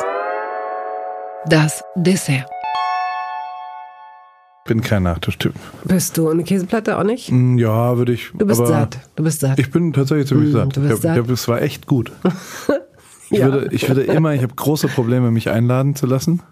das 1.46 1.82
Dessert. 1.96 2.46
Bin 4.66 4.82
kein 4.82 5.03
Nachtischtyp. 5.05 5.55
Bist 5.84 6.16
du 6.18 6.28
eine 6.28 6.44
Käseplatte 6.44 6.98
auch 6.98 7.03
nicht? 7.03 7.32
Mm, 7.32 7.59
Ja, 7.59 7.96
würde 7.96 8.12
ich. 8.12 8.30
Du 8.36 8.46
bist 8.46 8.64
satt. 8.66 8.98
Du 9.16 9.24
bist 9.24 9.40
satt. 9.40 9.59
Ich 9.59 9.70
bin 9.70 9.92
tatsächlich 9.92 10.28
ziemlich 10.28 10.51
Mm, 10.51 10.57
satt. 10.57 10.76
du 10.76 10.80
bist 10.82 10.94
ich 10.96 11.01
satt. 11.01 11.28
es 11.30 11.48
war 11.48 11.62
echt 11.62 11.86
gut. 11.86 12.12
Ich, 13.31 13.39
Ja. 13.39 13.53
würde, 13.53 13.68
ich 13.74 13.89
würde 13.89 14.03
immer, 14.03 14.35
ich 14.35 14.43
habe 14.43 14.55
große 14.55 14.89
Probleme, 14.89 15.31
mich 15.31 15.49
einladen 15.51 15.95
zu 15.95 16.07
lassen 16.07 16.43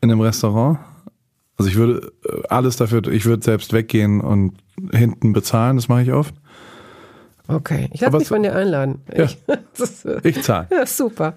in 0.00 0.10
einem 0.10 0.20
Restaurant. 0.20 0.78
Also 1.58 1.70
ich 1.70 1.76
würde 1.76 2.12
äh, 2.24 2.42
alles 2.48 2.76
dafür, 2.76 3.06
ich 3.08 3.24
würde 3.26 3.44
selbst 3.44 3.72
weggehen 3.72 4.20
und 4.20 4.54
hinten 4.92 5.32
bezahlen, 5.32 5.76
das 5.76 5.88
mache 5.88 6.02
ich 6.02 6.12
oft. 6.12 6.34
Okay, 7.48 7.90
ich 7.92 8.00
lasse 8.00 8.16
mich 8.18 8.28
von 8.28 8.42
dir 8.42 8.54
einladen. 8.54 9.00
Ja. 9.14 9.24
Ich, 9.24 9.36
ist, 9.78 10.06
Ich 10.22 10.42
zahle. 10.42 10.68
ja, 10.70 10.86
super. 10.86 11.34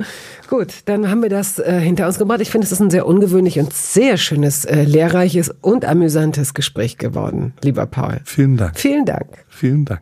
Gut, 0.47 0.67
dann 0.85 1.09
haben 1.09 1.21
wir 1.21 1.29
das 1.29 1.59
äh, 1.59 1.79
hinter 1.81 2.07
uns 2.07 2.17
gebracht. 2.19 2.39
Ich 2.41 2.51
finde, 2.51 2.65
es 2.65 2.71
ist 2.71 2.79
ein 2.79 2.91
sehr 2.91 3.05
ungewöhnlich 3.07 3.59
und 3.59 3.73
sehr 3.73 4.15
schönes, 4.17 4.65
äh, 4.65 4.83
lehrreiches 4.83 5.49
und 5.61 5.83
amüsantes 5.83 6.53
Gespräch 6.53 6.97
geworden, 6.97 7.53
lieber 7.63 7.85
Paul. 7.87 8.21
Vielen 8.23 8.55
Dank. 8.55 8.79
Vielen 8.79 9.05
Dank. 9.05 9.27
Vielen 9.49 9.83
Dank. 9.83 10.01